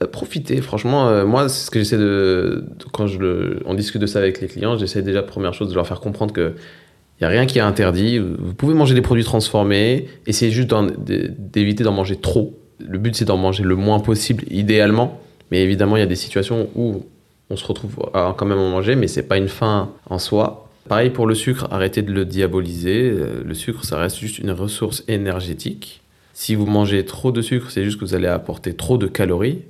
Euh, 0.00 0.06
profitez, 0.06 0.60
franchement, 0.60 1.08
euh, 1.08 1.26
moi 1.26 1.48
c'est 1.48 1.66
ce 1.66 1.70
que 1.72 1.80
j'essaie 1.80 1.98
de, 1.98 2.64
de- 2.78 2.84
quand 2.92 3.08
je 3.08 3.18
le, 3.18 3.60
on 3.66 3.74
discute 3.74 4.00
de 4.00 4.06
ça 4.06 4.20
avec 4.20 4.40
les 4.40 4.46
clients, 4.46 4.78
j'essaie 4.78 5.02
déjà 5.02 5.24
première 5.24 5.52
chose 5.54 5.68
de 5.70 5.74
leur 5.74 5.88
faire 5.88 5.98
comprendre 5.98 6.32
que 6.32 6.54
il 7.18 7.24
y 7.24 7.26
a 7.26 7.28
rien 7.28 7.46
qui 7.46 7.58
est 7.58 7.62
interdit. 7.62 8.20
Vous 8.20 8.54
pouvez 8.54 8.74
manger 8.74 8.94
des 8.94 9.00
produits 9.02 9.24
transformés, 9.24 10.06
essayez 10.28 10.52
juste 10.52 10.72
d'éviter 11.08 11.82
d'en 11.82 11.90
manger 11.92 12.14
trop. 12.14 12.56
Le 12.78 12.98
but 12.98 13.16
c'est 13.16 13.24
d'en 13.24 13.36
manger 13.36 13.64
le 13.64 13.74
moins 13.74 13.98
possible, 13.98 14.44
idéalement. 14.50 15.20
Mais 15.50 15.60
évidemment, 15.62 15.96
il 15.96 16.00
y 16.00 16.02
a 16.04 16.06
des 16.06 16.14
situations 16.14 16.68
où 16.76 17.02
on 17.50 17.56
se 17.56 17.66
retrouve 17.66 17.96
quand 18.12 18.44
même 18.44 18.58
en 18.58 18.70
manger, 18.70 18.94
mais 18.94 19.08
c'est 19.08 19.22
pas 19.22 19.38
une 19.38 19.48
fin 19.48 19.90
en 20.10 20.18
soi. 20.18 20.68
Pareil 20.88 21.10
pour 21.10 21.26
le 21.26 21.34
sucre, 21.34 21.68
arrêtez 21.70 22.02
de 22.02 22.12
le 22.12 22.24
diaboliser. 22.24 23.10
Euh, 23.10 23.42
Le 23.44 23.54
sucre, 23.54 23.84
ça 23.84 23.98
reste 23.98 24.16
juste 24.18 24.38
une 24.38 24.50
ressource 24.50 25.04
énergétique. 25.06 26.00
Si 26.32 26.54
vous 26.54 26.66
mangez 26.66 27.04
trop 27.04 27.30
de 27.30 27.42
sucre, 27.42 27.70
c'est 27.70 27.84
juste 27.84 27.98
que 27.98 28.04
vous 28.04 28.14
allez 28.14 28.26
apporter 28.26 28.72
trop 28.74 28.96
de 28.96 29.06
calories. 29.06 29.62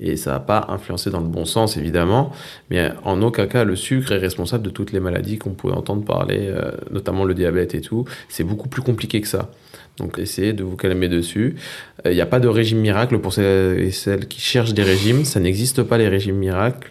Et 0.00 0.16
ça 0.16 0.32
va 0.32 0.40
pas 0.40 0.66
influencer 0.70 1.10
dans 1.10 1.20
le 1.20 1.28
bon 1.28 1.44
sens, 1.44 1.76
évidemment. 1.76 2.32
Mais 2.70 2.90
en 3.04 3.20
aucun 3.20 3.46
cas, 3.46 3.64
le 3.64 3.76
sucre 3.76 4.12
est 4.12 4.18
responsable 4.18 4.64
de 4.64 4.70
toutes 4.70 4.92
les 4.92 5.00
maladies 5.00 5.36
qu'on 5.38 5.50
peut 5.50 5.70
entendre 5.70 6.04
parler, 6.04 6.46
euh, 6.48 6.72
notamment 6.90 7.24
le 7.24 7.34
diabète 7.34 7.74
et 7.74 7.82
tout. 7.82 8.06
C'est 8.28 8.44
beaucoup 8.44 8.68
plus 8.68 8.82
compliqué 8.82 9.20
que 9.20 9.28
ça. 9.28 9.50
Donc 9.98 10.18
essayez 10.18 10.54
de 10.54 10.64
vous 10.64 10.76
calmer 10.76 11.08
dessus. 11.08 11.56
Il 12.06 12.12
n'y 12.12 12.22
a 12.22 12.26
pas 12.26 12.40
de 12.40 12.48
régime 12.48 12.78
miracle 12.78 13.18
pour 13.18 13.34
celles 13.34 13.78
et 13.80 13.90
celles 13.90 14.26
qui 14.26 14.40
cherchent 14.40 14.72
des 14.72 14.82
régimes. 14.82 15.26
Ça 15.26 15.40
n'existe 15.40 15.82
pas 15.82 15.98
les 15.98 16.08
régimes 16.08 16.36
miracles. 16.36 16.90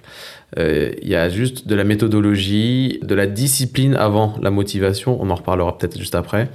Euh, 0.59 0.91
Il 1.01 1.09
y 1.09 1.15
a 1.15 1.29
juste 1.29 1.67
de 1.67 1.73
la 1.75 1.83
méthodologie, 1.83 2.99
de 3.01 3.15
la 3.15 3.25
discipline 3.25 3.95
avant 3.95 4.35
la 4.41 4.51
motivation. 4.51 5.17
On 5.19 5.31
en 5.31 5.35
reparlera 5.35 5.75
peut-être 5.77 5.97
juste 5.97 6.15
après. 6.15 6.49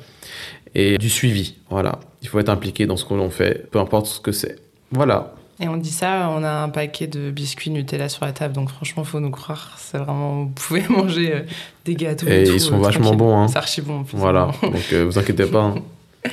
Et 0.76 0.98
du 0.98 1.10
suivi. 1.10 1.56
Voilà. 1.70 1.98
Il 2.22 2.28
faut 2.28 2.38
être 2.38 2.48
impliqué 2.48 2.86
dans 2.86 2.96
ce 2.96 3.04
que 3.04 3.14
l'on 3.14 3.30
fait, 3.30 3.68
peu 3.70 3.78
importe 3.78 4.06
ce 4.06 4.20
que 4.20 4.32
c'est. 4.32 4.56
Voilà. 4.90 5.34
Et 5.64 5.68
on 5.68 5.78
dit 5.78 5.90
ça, 5.90 6.28
on 6.30 6.44
a 6.44 6.50
un 6.50 6.68
paquet 6.68 7.06
de 7.06 7.30
biscuits 7.30 7.70
Nutella 7.70 8.10
sur 8.10 8.26
la 8.26 8.32
table, 8.32 8.52
donc 8.52 8.68
franchement, 8.68 9.02
faut 9.02 9.18
nous 9.18 9.30
croire. 9.30 9.72
C'est 9.78 9.96
vraiment, 9.96 10.42
vous 10.44 10.48
pouvez 10.50 10.82
manger 10.90 11.32
euh, 11.32 11.40
des 11.86 11.94
gâteaux. 11.94 12.26
Et 12.28 12.42
ils 12.42 12.60
sont 12.60 12.74
euh, 12.74 12.78
vachement 12.82 13.04
tranquille. 13.06 13.18
bons, 13.18 13.38
hein. 13.38 13.48
C'est 13.48 13.56
archi 13.56 13.80
bon. 13.80 14.00
en 14.00 14.02
plus, 14.04 14.18
Voilà. 14.18 14.50
Donc 14.62 14.74
euh, 14.92 15.04
vous 15.06 15.18
inquiétez 15.18 15.46
pas. 15.46 15.62
hein. 15.62 15.74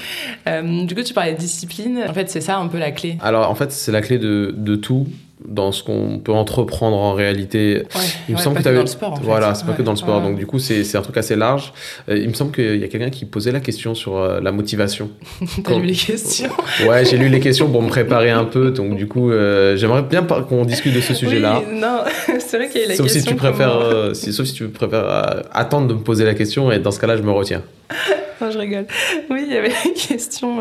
Euh, 0.47 0.85
du 0.85 0.95
coup, 0.95 1.03
tu 1.03 1.13
parlais 1.13 1.33
de 1.33 1.37
discipline. 1.37 2.03
En 2.09 2.13
fait, 2.13 2.29
c'est 2.29 2.41
ça 2.41 2.57
un 2.57 2.67
peu 2.67 2.79
la 2.79 2.91
clé. 2.91 3.17
Alors 3.21 3.49
en 3.49 3.55
fait, 3.55 3.71
c'est 3.73 3.91
la 3.91 4.01
clé 4.01 4.17
de, 4.17 4.53
de 4.57 4.75
tout 4.75 5.05
dans 5.47 5.71
ce 5.71 5.83
qu'on 5.83 6.19
peut 6.23 6.31
entreprendre 6.31 6.95
en 6.97 7.13
réalité. 7.13 7.83
Ouais, 7.95 8.01
Il 8.29 8.33
me 8.33 8.37
ouais, 8.37 8.43
semble 8.43 8.55
pas 8.57 8.63
que 8.63 8.69
tu 8.69 8.75
dans 8.75 8.81
le 8.81 8.87
sport. 8.87 9.13
En 9.13 9.15
fait. 9.17 9.23
Voilà, 9.23 9.55
c'est 9.55 9.65
pas 9.65 9.73
que 9.73 9.81
dans 9.81 9.91
le 9.91 9.97
sport. 9.97 10.21
Donc 10.21 10.37
du 10.37 10.45
coup, 10.45 10.59
c'est 10.59 10.95
un 10.95 11.01
truc 11.01 11.17
assez 11.17 11.35
large. 11.35 11.73
Euh, 12.09 12.17
il 12.17 12.27
me 12.29 12.33
semble 12.33 12.51
qu'il 12.51 12.77
y 12.79 12.83
a 12.83 12.87
quelqu'un 12.87 13.09
qui 13.09 13.25
posait 13.25 13.51
la 13.51 13.59
question 13.59 13.95
sur 13.95 14.17
euh, 14.17 14.39
la 14.41 14.51
motivation. 14.51 15.09
T'as 15.63 15.77
lu 15.77 15.85
les 15.87 15.93
questions. 15.95 16.49
Ouais, 16.87 17.05
j'ai 17.05 17.17
lu 17.17 17.29
les 17.29 17.39
questions 17.39 17.69
pour 17.71 17.81
me 17.81 17.89
préparer 17.89 18.29
un 18.29 18.45
peu. 18.45 18.71
Donc 18.71 18.95
du 18.95 19.07
coup, 19.07 19.31
euh, 19.31 19.75
j'aimerais 19.77 20.03
bien 20.03 20.21
qu'on 20.23 20.65
discute 20.65 20.93
de 20.93 21.01
ce 21.01 21.13
sujet-là. 21.13 21.61
Oui, 21.67 21.79
non, 21.79 22.03
c'est 22.39 22.57
vrai 22.57 22.69
qu'il 22.69 22.81
y 22.81 22.85
a 22.85 22.87
la 22.89 22.95
Sauf 22.95 23.05
question. 23.07 23.21
si 23.23 23.27
tu 23.27 23.35
préfères, 23.35 23.77
comment- 23.79 24.13
si- 24.13 24.33
sauf 24.33 24.45
si 24.45 24.53
tu 24.53 24.67
préfères 24.69 25.43
attendre 25.51 25.87
de 25.87 25.93
me 25.93 25.99
poser 26.01 26.25
la 26.25 26.33
question 26.33 26.71
et 26.71 26.79
dans 26.79 26.91
ce 26.91 26.99
cas-là, 26.99 27.17
je 27.17 27.23
me 27.23 27.31
retiens. 27.31 27.61
Non, 28.41 28.49
je 28.49 28.57
rigole. 28.57 28.87
Oui, 29.29 29.43
il 29.47 29.53
y 29.53 29.55
avait 29.57 29.67
la 29.69 29.91
question, 29.95 30.57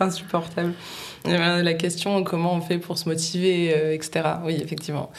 insupportable. 0.00 0.72
Y 1.26 1.32
avait 1.32 1.62
la 1.62 1.74
question 1.74 2.22
comment 2.24 2.54
on 2.54 2.60
fait 2.60 2.78
pour 2.78 2.98
se 2.98 3.08
motiver, 3.08 3.72
euh, 3.76 3.92
etc. 3.94 4.24
Oui, 4.44 4.58
effectivement. 4.62 5.10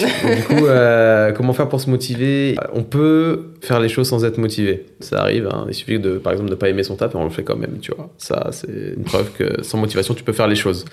Donc, 0.00 0.36
du 0.36 0.42
coup, 0.44 0.66
euh, 0.66 1.32
comment 1.32 1.52
faire 1.52 1.68
pour 1.68 1.80
se 1.80 1.88
motiver? 1.90 2.56
On 2.72 2.82
peut 2.82 3.52
faire 3.60 3.78
les 3.78 3.88
choses 3.88 4.08
sans 4.08 4.24
être 4.24 4.38
motivé. 4.38 4.86
Ça 5.00 5.20
arrive. 5.20 5.48
hein. 5.52 5.66
Il 5.68 5.74
suffit 5.74 5.98
de, 5.98 6.16
par 6.18 6.32
exemple, 6.32 6.50
de 6.50 6.54
pas 6.56 6.68
aimer 6.70 6.82
son 6.82 6.96
taf 6.96 7.14
et 7.14 7.18
on 7.18 7.24
le 7.24 7.30
fait 7.30 7.44
quand 7.44 7.56
même. 7.56 7.78
Tu 7.80 7.92
vois. 7.94 8.10
Ça, 8.18 8.48
c'est 8.52 8.94
une 8.96 9.04
preuve 9.04 9.32
que 9.32 9.62
sans 9.62 9.78
motivation, 9.78 10.14
tu 10.14 10.24
peux 10.24 10.32
faire 10.32 10.48
les 10.48 10.56
choses. 10.56 10.84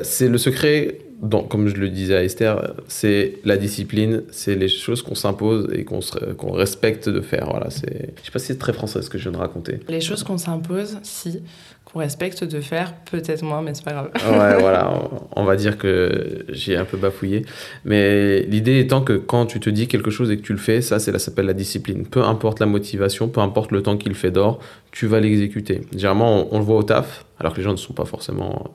C'est 0.00 0.28
le 0.28 0.38
secret. 0.38 0.98
dans- 1.20 1.42
comme 1.42 1.66
je 1.66 1.74
le 1.74 1.88
disais 1.88 2.14
à 2.14 2.22
Esther, 2.22 2.74
c'est 2.86 3.40
la 3.44 3.56
discipline, 3.56 4.22
c'est 4.30 4.54
les 4.54 4.68
choses 4.68 5.02
qu'on 5.02 5.16
s'impose 5.16 5.68
et 5.74 5.82
qu'on 5.82 6.00
se- 6.00 6.16
qu'on 6.34 6.52
respecte 6.52 7.08
de 7.08 7.20
faire. 7.20 7.48
Voilà, 7.50 7.70
c'est. 7.70 8.14
Je 8.20 8.26
sais 8.26 8.30
pas 8.30 8.38
si 8.38 8.46
c'est 8.46 8.58
très 8.58 8.72
français 8.72 9.02
ce 9.02 9.10
que 9.10 9.18
je 9.18 9.24
viens 9.24 9.32
de 9.32 9.36
raconter. 9.36 9.80
Les 9.88 10.00
choses 10.00 10.22
qu'on 10.22 10.38
s'impose, 10.38 10.96
si, 11.02 11.42
qu'on 11.90 12.00
respecte 12.00 12.44
de 12.44 12.60
faire, 12.60 12.92
peut-être 13.10 13.42
moins, 13.42 13.62
mais 13.62 13.72
c'est 13.74 13.84
pas 13.84 13.92
grave. 13.92 14.10
Ouais, 14.30 14.56
voilà, 14.60 14.92
on- 14.92 15.20
on 15.40 15.44
va 15.44 15.56
dire 15.56 15.78
que 15.78 16.44
j'ai 16.50 16.76
un 16.76 16.84
peu 16.84 16.98
bafouillé. 16.98 17.46
Mais 17.86 18.42
l'idée 18.42 18.78
étant 18.78 19.00
que 19.00 19.14
quand 19.14 19.46
tu 19.46 19.58
te 19.58 19.70
dis 19.70 19.88
quelque 19.88 20.10
chose 20.10 20.30
et 20.30 20.36
que 20.36 20.42
tu 20.42 20.52
le 20.52 20.58
fais, 20.58 20.82
ça, 20.82 20.98
c'est, 20.98 21.12
ça 21.12 21.18
s'appelle 21.18 21.46
la 21.46 21.54
discipline. 21.54 22.04
Peu 22.06 22.22
importe 22.22 22.60
la 22.60 22.66
motivation, 22.66 23.28
peu 23.28 23.40
importe 23.40 23.72
le 23.72 23.82
temps 23.82 23.96
qu'il 23.96 24.14
fait 24.14 24.30
d'or, 24.30 24.58
tu 24.90 25.06
vas 25.06 25.18
l'exécuter. 25.20 25.80
Généralement, 25.92 26.42
on, 26.52 26.56
on 26.56 26.58
le 26.58 26.64
voit 26.64 26.76
au 26.76 26.82
taf, 26.82 27.24
alors 27.40 27.52
que 27.52 27.58
les 27.58 27.64
gens 27.64 27.72
ne 27.72 27.76
sont 27.76 27.94
pas 27.94 28.04
forcément 28.04 28.70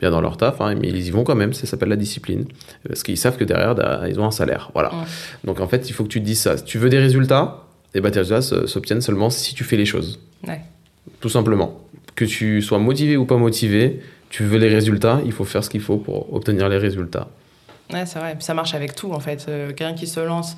bien 0.00 0.10
dans 0.10 0.20
leur 0.20 0.36
taf, 0.36 0.60
hein, 0.60 0.74
mais 0.80 0.88
ils 0.88 1.06
y 1.06 1.10
vont 1.10 1.22
quand 1.22 1.34
même, 1.36 1.52
ça 1.52 1.66
s'appelle 1.66 1.90
la 1.90 1.96
discipline. 1.96 2.46
Parce 2.88 3.02
qu'ils 3.04 3.16
savent 3.18 3.36
que 3.36 3.44
derrière, 3.44 3.74
ils 4.08 4.18
ont 4.18 4.24
un 4.24 4.30
salaire. 4.32 4.70
Voilà. 4.74 4.90
Ouais. 4.92 5.04
Donc 5.44 5.60
en 5.60 5.68
fait, 5.68 5.88
il 5.88 5.92
faut 5.92 6.02
que 6.02 6.08
tu 6.08 6.20
te 6.20 6.24
dises 6.26 6.40
ça. 6.40 6.56
Si 6.56 6.64
tu 6.64 6.78
veux 6.78 6.88
des 6.88 6.98
résultats, 6.98 7.62
et 7.94 8.00
ben 8.00 8.10
tes 8.10 8.18
résultats 8.20 8.42
s'obtiennent 8.66 9.00
seulement 9.00 9.30
si 9.30 9.54
tu 9.54 9.62
fais 9.64 9.76
les 9.76 9.86
choses. 9.86 10.18
Ouais. 10.46 10.60
Tout 11.20 11.28
simplement. 11.28 11.80
Que 12.16 12.24
tu 12.24 12.60
sois 12.62 12.78
motivé 12.78 13.16
ou 13.16 13.26
pas 13.26 13.36
motivé, 13.36 14.00
tu 14.30 14.42
veux 14.42 14.58
les 14.58 14.68
résultats, 14.68 15.20
il 15.24 15.32
faut 15.32 15.44
faire 15.44 15.62
ce 15.62 15.70
qu'il 15.70 15.82
faut 15.82 15.98
pour 15.98 16.32
obtenir 16.34 16.68
les 16.68 16.78
résultats. 16.78 17.28
Ouais, 17.92 18.04
c'est 18.06 18.18
vrai. 18.18 18.36
Ça 18.40 18.54
marche 18.54 18.74
avec 18.74 18.94
tout, 18.96 19.12
en 19.12 19.20
fait. 19.20 19.46
Euh, 19.48 19.68
Quelqu'un 19.68 19.94
qui 19.94 20.06
se 20.08 20.18
lance 20.18 20.56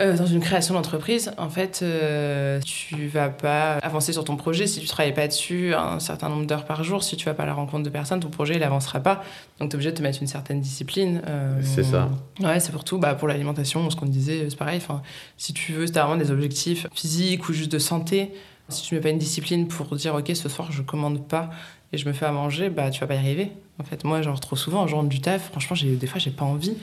euh, 0.00 0.16
dans 0.16 0.24
une 0.26 0.38
création 0.40 0.74
d'entreprise, 0.74 1.32
en 1.36 1.50
fait, 1.50 1.80
euh, 1.82 2.60
tu 2.60 3.08
vas 3.08 3.28
pas 3.28 3.72
avancer 3.82 4.12
sur 4.12 4.22
ton 4.24 4.36
projet 4.36 4.68
si 4.68 4.78
tu 4.80 4.86
travailles 4.86 5.12
pas 5.12 5.26
dessus 5.26 5.74
un 5.74 5.98
certain 5.98 6.28
nombre 6.28 6.46
d'heures 6.46 6.64
par 6.64 6.84
jour. 6.84 7.02
Si 7.02 7.16
tu 7.16 7.24
vas 7.26 7.34
pas 7.34 7.42
à 7.42 7.46
la 7.46 7.54
rencontre 7.54 7.82
de 7.82 7.90
personnes, 7.90 8.20
ton 8.20 8.30
projet, 8.30 8.54
il 8.54 8.62
avancera 8.62 9.00
pas. 9.00 9.24
Donc, 9.58 9.70
tu 9.70 9.74
es 9.74 9.74
obligé 9.74 9.90
de 9.90 9.96
te 9.96 10.02
mettre 10.02 10.18
une 10.22 10.28
certaine 10.28 10.60
discipline. 10.60 11.20
euh, 11.28 11.58
C'est 11.60 11.82
ça. 11.82 12.08
Ouais, 12.40 12.60
c'est 12.60 12.70
pour 12.70 12.84
tout. 12.84 12.98
Bah, 12.98 13.16
pour 13.16 13.26
l'alimentation, 13.26 13.90
ce 13.90 13.96
qu'on 13.96 14.06
disait, 14.06 14.46
c'est 14.48 14.56
pareil. 14.56 14.76
Enfin, 14.78 15.02
si 15.36 15.52
tu 15.52 15.72
veux, 15.72 15.86
si 15.88 15.92
t'as 15.92 16.04
vraiment 16.04 16.22
des 16.22 16.30
objectifs 16.30 16.86
physiques 16.94 17.48
ou 17.48 17.52
juste 17.52 17.72
de 17.72 17.80
santé, 17.80 18.30
si 18.68 18.82
tu 18.82 18.94
mets 18.94 19.00
pas 19.00 19.10
une 19.10 19.18
discipline 19.18 19.68
pour 19.68 19.94
dire, 19.96 20.14
OK, 20.14 20.30
ce 20.34 20.48
soir, 20.48 20.70
je 20.72 20.82
commande 20.82 21.26
pas 21.26 21.50
et 21.92 21.98
je 21.98 22.06
me 22.06 22.12
fais 22.12 22.26
à 22.26 22.32
manger, 22.32 22.68
bah, 22.70 22.90
tu 22.90 23.00
vas 23.00 23.06
pas 23.06 23.14
y 23.14 23.18
arriver. 23.18 23.50
En 23.80 23.84
fait, 23.84 24.04
moi, 24.04 24.20
genre, 24.22 24.38
trop 24.40 24.56
souvent, 24.56 24.86
je 24.86 24.94
rentre 24.94 25.08
du 25.08 25.20
taf, 25.20 25.50
franchement, 25.50 25.74
j'ai, 25.76 25.90
des 25.96 26.06
fois, 26.06 26.18
j'ai 26.18 26.30
pas 26.30 26.44
envie. 26.44 26.74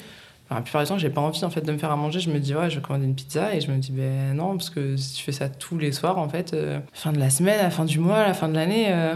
Enfin, 0.48 0.56
la 0.56 0.62
plupart 0.62 0.84
du 0.84 0.88
temps, 0.90 0.98
j'ai 1.00 1.10
pas 1.10 1.22
envie 1.22 1.44
en 1.44 1.50
fait 1.50 1.62
de 1.62 1.72
me 1.72 1.78
faire 1.78 1.90
à 1.92 1.96
manger. 1.96 2.20
Je 2.20 2.30
me 2.30 2.38
dis 2.40 2.54
ouais, 2.54 2.70
je 2.70 2.76
vais 2.76 2.82
commander 2.82 3.06
une 3.06 3.16
pizza 3.16 3.56
et 3.56 3.62
je 3.62 3.72
me 3.72 3.78
dis 3.80 3.92
ben 3.92 4.36
non 4.36 4.56
parce 4.58 4.70
que 4.70 4.96
si 4.96 5.16
tu 5.16 5.24
fais 5.24 5.32
ça 5.32 5.50
tous 5.50 5.80
les 5.80 5.92
soirs 5.92 6.20
en 6.20 6.30
fait, 6.30 6.54
euh, 6.54 6.80
fin 6.94 7.12
de 7.12 7.18
la 7.18 7.32
semaine, 7.32 7.60
à 7.60 7.64
la 7.64 7.70
fin 7.72 7.84
du 7.84 7.98
mois, 7.98 8.18
à 8.18 8.28
la 8.28 8.36
fin 8.36 8.48
de 8.48 8.54
l'année, 8.54 8.86
euh, 8.90 9.16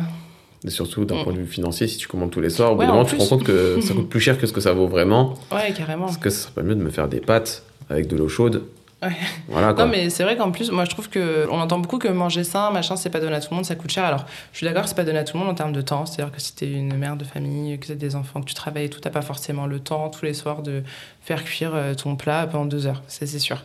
Et 0.65 0.71
surtout 0.71 1.05
d'un 1.05 1.23
point 1.23 1.33
de 1.33 1.37
vue 1.37 1.45
financier, 1.45 1.87
si 1.87 1.97
tu 1.97 2.07
commandes 2.07 2.31
tous 2.31 2.41
les 2.41 2.49
soirs, 2.49 2.71
au 2.71 2.75
bout 2.75 2.79
Ouais, 2.81 2.87
d'un 2.87 2.93
en 2.93 2.95
moment, 2.95 3.07
tu 3.07 3.15
te 3.15 3.21
rends 3.21 3.27
compte 3.29 3.43
que 3.43 3.79
ça 3.81 3.93
coûte 3.93 4.09
plus 4.09 4.19
cher 4.19 4.39
que 4.39 4.47
ce 4.47 4.53
que 4.53 4.59
ça 4.59 4.73
vaut 4.73 4.87
vraiment. 4.87 5.35
ouais 5.51 5.71
carrément. 5.71 6.05
Parce 6.05 6.17
que 6.17 6.31
ça 6.31 6.41
serait 6.45 6.53
pas 6.53 6.63
mieux 6.63 6.73
de 6.75 6.81
me 6.81 6.89
faire 6.89 7.07
des 7.07 7.19
pâtes 7.19 7.61
avec 7.91 8.07
de 8.07 8.15
l'eau 8.17 8.27
chaude. 8.27 8.63
Ouais. 9.01 9.15
Voilà 9.47 9.73
quoi. 9.73 9.85
Non, 9.85 9.91
mais 9.91 10.09
c'est 10.09 10.23
vrai 10.23 10.35
qu'en 10.35 10.51
plus, 10.51 10.71
moi 10.71 10.83
je 10.83 10.89
trouve 10.89 11.09
que 11.09 11.47
on 11.49 11.59
entend 11.59 11.79
beaucoup 11.79 11.99
que 11.99 12.09
manger 12.09 12.43
sain, 12.43 12.69
machin, 12.71 12.97
c'est 12.97 13.09
pas 13.09 13.21
donné 13.21 13.35
à 13.35 13.39
tout 13.39 13.47
le 13.51 13.55
monde, 13.55 13.65
ça 13.65 13.75
coûte 13.75 13.91
cher. 13.91 14.03
Alors, 14.03 14.25
je 14.51 14.57
suis 14.57 14.65
d'accord, 14.65 14.87
c'est 14.89 14.95
pas 14.95 15.05
donné 15.05 15.19
à 15.19 15.23
tout 15.23 15.37
le 15.37 15.43
monde 15.43 15.51
en 15.51 15.55
termes 15.55 15.71
de 15.71 15.81
temps. 15.81 16.05
C'est-à-dire 16.05 16.33
que 16.35 16.41
si 16.41 16.53
t'es 16.53 16.69
une 16.69 16.95
mère 16.97 17.15
de 17.15 17.23
famille, 17.23 17.79
que 17.79 17.87
t'as 17.87 17.93
des 17.95 18.15
enfants, 18.17 18.41
que 18.41 18.47
tu 18.47 18.53
travailles 18.55 18.85
et 18.85 18.89
tout, 18.89 18.99
t'as 18.99 19.09
pas 19.09 19.21
forcément 19.21 19.67
le 19.67 19.79
temps 19.79 20.09
tous 20.09 20.25
les 20.25 20.33
soirs 20.33 20.61
de 20.63 20.83
faire 21.21 21.43
cuire 21.45 21.71
euh, 21.75 21.93
ton 21.93 22.17
plat 22.17 22.45
pendant 22.47 22.65
deux 22.65 22.87
heures. 22.87 23.01
Ça, 23.07 23.25
c'est 23.25 23.39
sûr. 23.39 23.63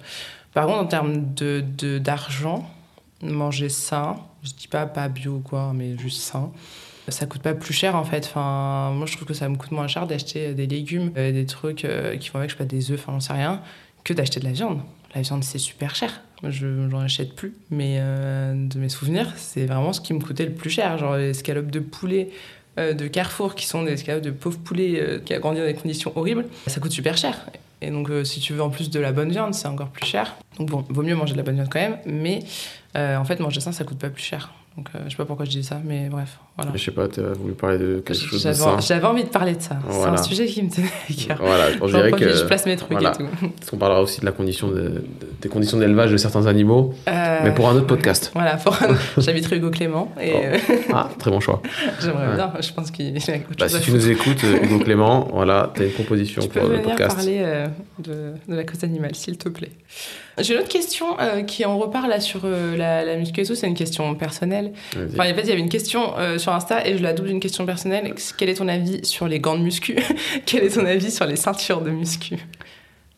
Par 0.53 0.66
contre, 0.66 0.78
en 0.78 0.87
termes 0.87 1.35
de, 1.35 1.64
de- 1.78 1.99
d'argent, 1.99 2.64
manger 3.20 3.68
sain, 3.68 4.16
je 4.45 4.51
dis 4.53 4.68
pas 4.68 4.87
pas 4.87 5.09
bio 5.09 5.32
ou 5.32 5.41
quoi, 5.41 5.72
mais 5.74 5.99
juste 5.99 6.20
sain. 6.20 6.53
Ça 7.09 7.26
coûte 7.26 7.43
pas 7.43 7.55
plus 7.55 7.74
cher 7.74 7.97
en 7.97 8.05
fait. 8.05 8.24
Enfin, 8.26 8.93
moi 8.95 9.07
je 9.07 9.14
trouve 9.16 9.26
que 9.28 9.35
ça 9.35 9.49
me 9.49 9.57
coûte 9.57 9.72
moins 9.72 9.89
cher 9.89 10.07
d'acheter 10.07 10.55
des 10.55 10.66
légumes, 10.66 11.11
euh, 11.18 11.32
des 11.32 11.45
trucs 11.45 11.85
euh, 11.85 12.16
qui 12.16 12.30
vont 12.30 12.39
avec, 12.39 12.51
je 12.51 12.55
sais 12.55 12.59
pas, 12.59 12.64
des 12.64 12.91
œufs, 12.93 12.99
enfin 13.01 13.12
j'en 13.12 13.20
sais 13.20 13.32
rien, 13.35 13.61
que 14.05 14.14
d'acheter 14.14 14.41
de 14.41 14.45
la 14.47 14.53
viande. 14.53 14.80
La 15.15 15.23
viande, 15.23 15.45
c'est 15.45 15.59
super 15.59 15.95
cher. 15.95 16.21
Je 16.43 16.89
j'en 16.91 17.01
achète 17.01 17.35
plus. 17.35 17.55
Mais 17.71 17.99
euh, 17.99 18.55
de 18.55 18.79
mes 18.79 18.89
souvenirs, 18.89 19.33
c'est 19.37 19.67
vraiment 19.67 19.93
ce 19.93 20.01
qui 20.01 20.12
me 20.12 20.21
coûtait 20.21 20.47
le 20.47 20.53
plus 20.53 20.71
cher. 20.71 20.99
Genre 20.99 21.17
les 21.17 21.31
escalopes 21.31 21.71
de 21.71 21.81
poulet 21.81 22.31
euh, 22.79 22.95
de 22.95 23.07
Carrefour, 23.07 23.55
qui 23.55 23.67
sont 23.67 23.85
des 23.85 23.93
escalopes 23.93 24.23
de 24.23 24.33
pauvres 24.33 24.59
poulets 24.59 25.01
euh, 25.01 25.21
qui 25.21 25.33
a 25.33 25.39
grandi 25.39 25.61
dans 25.61 25.67
des 25.67 25.75
conditions 25.75 26.12
horribles, 26.17 26.47
ça 26.67 26.81
coûte 26.81 26.93
super 26.93 27.17
cher. 27.17 27.47
Et 27.81 27.91
donc, 27.91 28.11
si 28.25 28.41
tu 28.41 28.55
veux 28.55 28.62
en 28.62 28.71
plus 28.71 28.89
de 28.89 28.99
la 28.99 29.12
bonne 29.12 29.31
viande, 29.31 29.53
c'est 29.53 29.69
encore 29.69 29.89
plus 29.89 30.07
cher. 30.07 30.37
Donc, 30.59 30.71
bon, 30.71 30.85
vaut 30.89 31.03
mieux 31.03 31.15
manger 31.15 31.33
de 31.33 31.37
la 31.37 31.43
bonne 31.43 31.57
viande 31.57 31.69
quand 31.71 31.81
même. 31.81 31.99
Mais 32.07 32.39
en 32.95 33.25
fait, 33.25 33.41
manger 33.41 33.61
ça, 33.61 33.73
ça 33.73 33.85
coûte 33.85 33.99
pas 33.99 34.09
plus 34.09 34.23
cher. 34.23 34.55
Donc, 34.77 34.89
euh, 34.97 34.99
je 35.05 35.11
sais 35.11 35.16
pas 35.16 35.25
pourquoi 35.25 35.45
je 35.45 35.51
dis 35.53 35.62
ça, 35.62 35.81
mais 35.85 36.09
bref, 36.11 36.37
voilà. 36.57 36.72
Je 36.75 36.83
sais 36.83 36.91
pas, 36.91 37.07
tu 37.07 37.20
as 37.20 37.33
voulu 37.33 37.53
parler 37.55 37.79
de 37.79 38.03
quelque 38.05 38.14
chose 38.20 38.43
de 38.43 38.53
ça. 38.53 38.77
j'avais 38.81 39.07
envie 39.07 39.22
de 39.22 39.29
parler 39.29 39.55
de 39.55 39.61
ça. 39.62 39.79
Voilà. 39.87 40.16
C'est 40.16 40.20
un 40.20 40.22
sujet 40.25 40.47
qui 40.47 40.64
me 40.64 40.68
tenait 40.68 40.89
à 40.89 41.12
cœur. 41.29 41.39
Voilà, 41.41 41.70
je 41.72 41.87
dirais 41.87 42.11
que. 42.11 42.29
je 42.35 42.43
place 42.45 42.66
mes 42.66 42.75
trucs 42.75 42.91
voilà. 42.91 43.12
et 43.12 43.16
tout. 43.18 43.27
Parce 43.57 43.70
qu'on 43.70 43.77
parlera 43.77 44.03
aussi 44.03 44.20
de 44.20 44.27
la 44.27 44.33
condition 44.33 44.66
de, 44.66 44.75
de- 44.81 45.05
des 45.41 45.49
conditions 45.49 45.79
d'élevage 45.79 46.11
de 46.11 46.16
certains 46.16 46.47
animaux, 46.47 46.93
Euh, 47.07 47.39
mais 47.45 47.53
pour 47.55 47.68
un 47.68 47.77
autre 47.77 47.87
podcast. 47.87 48.33
Voilà, 48.35 48.57
pour 48.57 48.72
un- 48.83 48.97
j'habiterai 49.18 49.59
Hugo 49.59 49.70
Clément 49.70 50.12
et 50.20 50.33
Oh. 50.35 50.39
euh, 50.43 50.59
Ah, 50.93 51.09
très 51.20 51.31
bon 51.31 51.39
choix. 51.39 51.62
j'aimerais 52.03 52.29
Ouais. 52.31 52.35
bien. 52.35 52.53
Je 52.61 52.72
pense 52.72 52.91
qu'il 52.91 53.14
a 53.14 53.18
autre 53.18 53.27
Bah, 53.57 53.68
chose 53.68 53.77
à 53.77 53.79
si 53.79 53.85
tu 53.85 53.93
nous 53.93 54.09
écoutes, 54.11 54.43
euh, 54.43 54.59
Hugo 54.64 54.81
Clément, 54.81 55.29
voilà, 55.33 55.70
t'as 55.72 55.85
une 55.85 55.93
proposition 55.93 56.43
Tu 56.43 56.49
peux 56.49 56.59
pour 56.59 56.68
le 56.70 56.77
venir 56.79 56.89
podcast. 56.91 57.14
parler 57.16 57.43
euh, 57.45 57.66
de, 58.01 58.33
de 58.49 58.55
la 58.57 58.64
cause 58.64 58.83
animale, 58.83 59.14
s'il 59.14 59.39
te 59.39 59.49
plaît. 59.49 59.70
J'ai 60.39 60.55
une 60.55 60.61
autre 60.61 60.68
question 60.68 61.07
euh, 61.20 61.43
qui 61.43 61.64
en 61.64 61.78
repart 61.78 62.09
là 62.09 62.18
sur 62.20 62.41
euh, 62.45 62.76
la, 62.76 63.05
la 63.05 63.16
muscu 63.16 63.41
et 63.41 63.45
tout. 63.47 63.55
C'est 63.55 63.68
une 63.68 63.74
question 63.74 64.14
personnelle. 64.14 64.72
Enfin, 65.12 65.30
en 65.30 65.35
fait, 65.35 65.43
il 65.43 65.49
y 65.49 65.53
avait 65.53 65.61
une 65.61 65.68
question 65.68 66.18
euh, 66.18 66.39
sur 66.39 66.53
Insta 66.53 66.87
et 66.87 66.99
je 66.99 67.03
la 67.03 67.12
double 67.12 67.28
d'une 67.28 67.41
question 67.41 67.64
personnelle. 67.66 68.14
Quel 68.37 68.49
est 68.49 68.55
ton 68.55 68.66
avis 68.68 69.05
sur 69.05 69.28
les 69.28 69.39
gants 69.41 69.57
de 69.57 69.62
muscu? 69.62 69.97
Quel 70.47 70.64
est 70.64 70.74
ton 70.74 70.85
avis 70.87 71.11
sur 71.11 71.26
les 71.26 71.37
ceintures 71.37 71.82
de 71.82 71.91
muscu? 71.91 72.37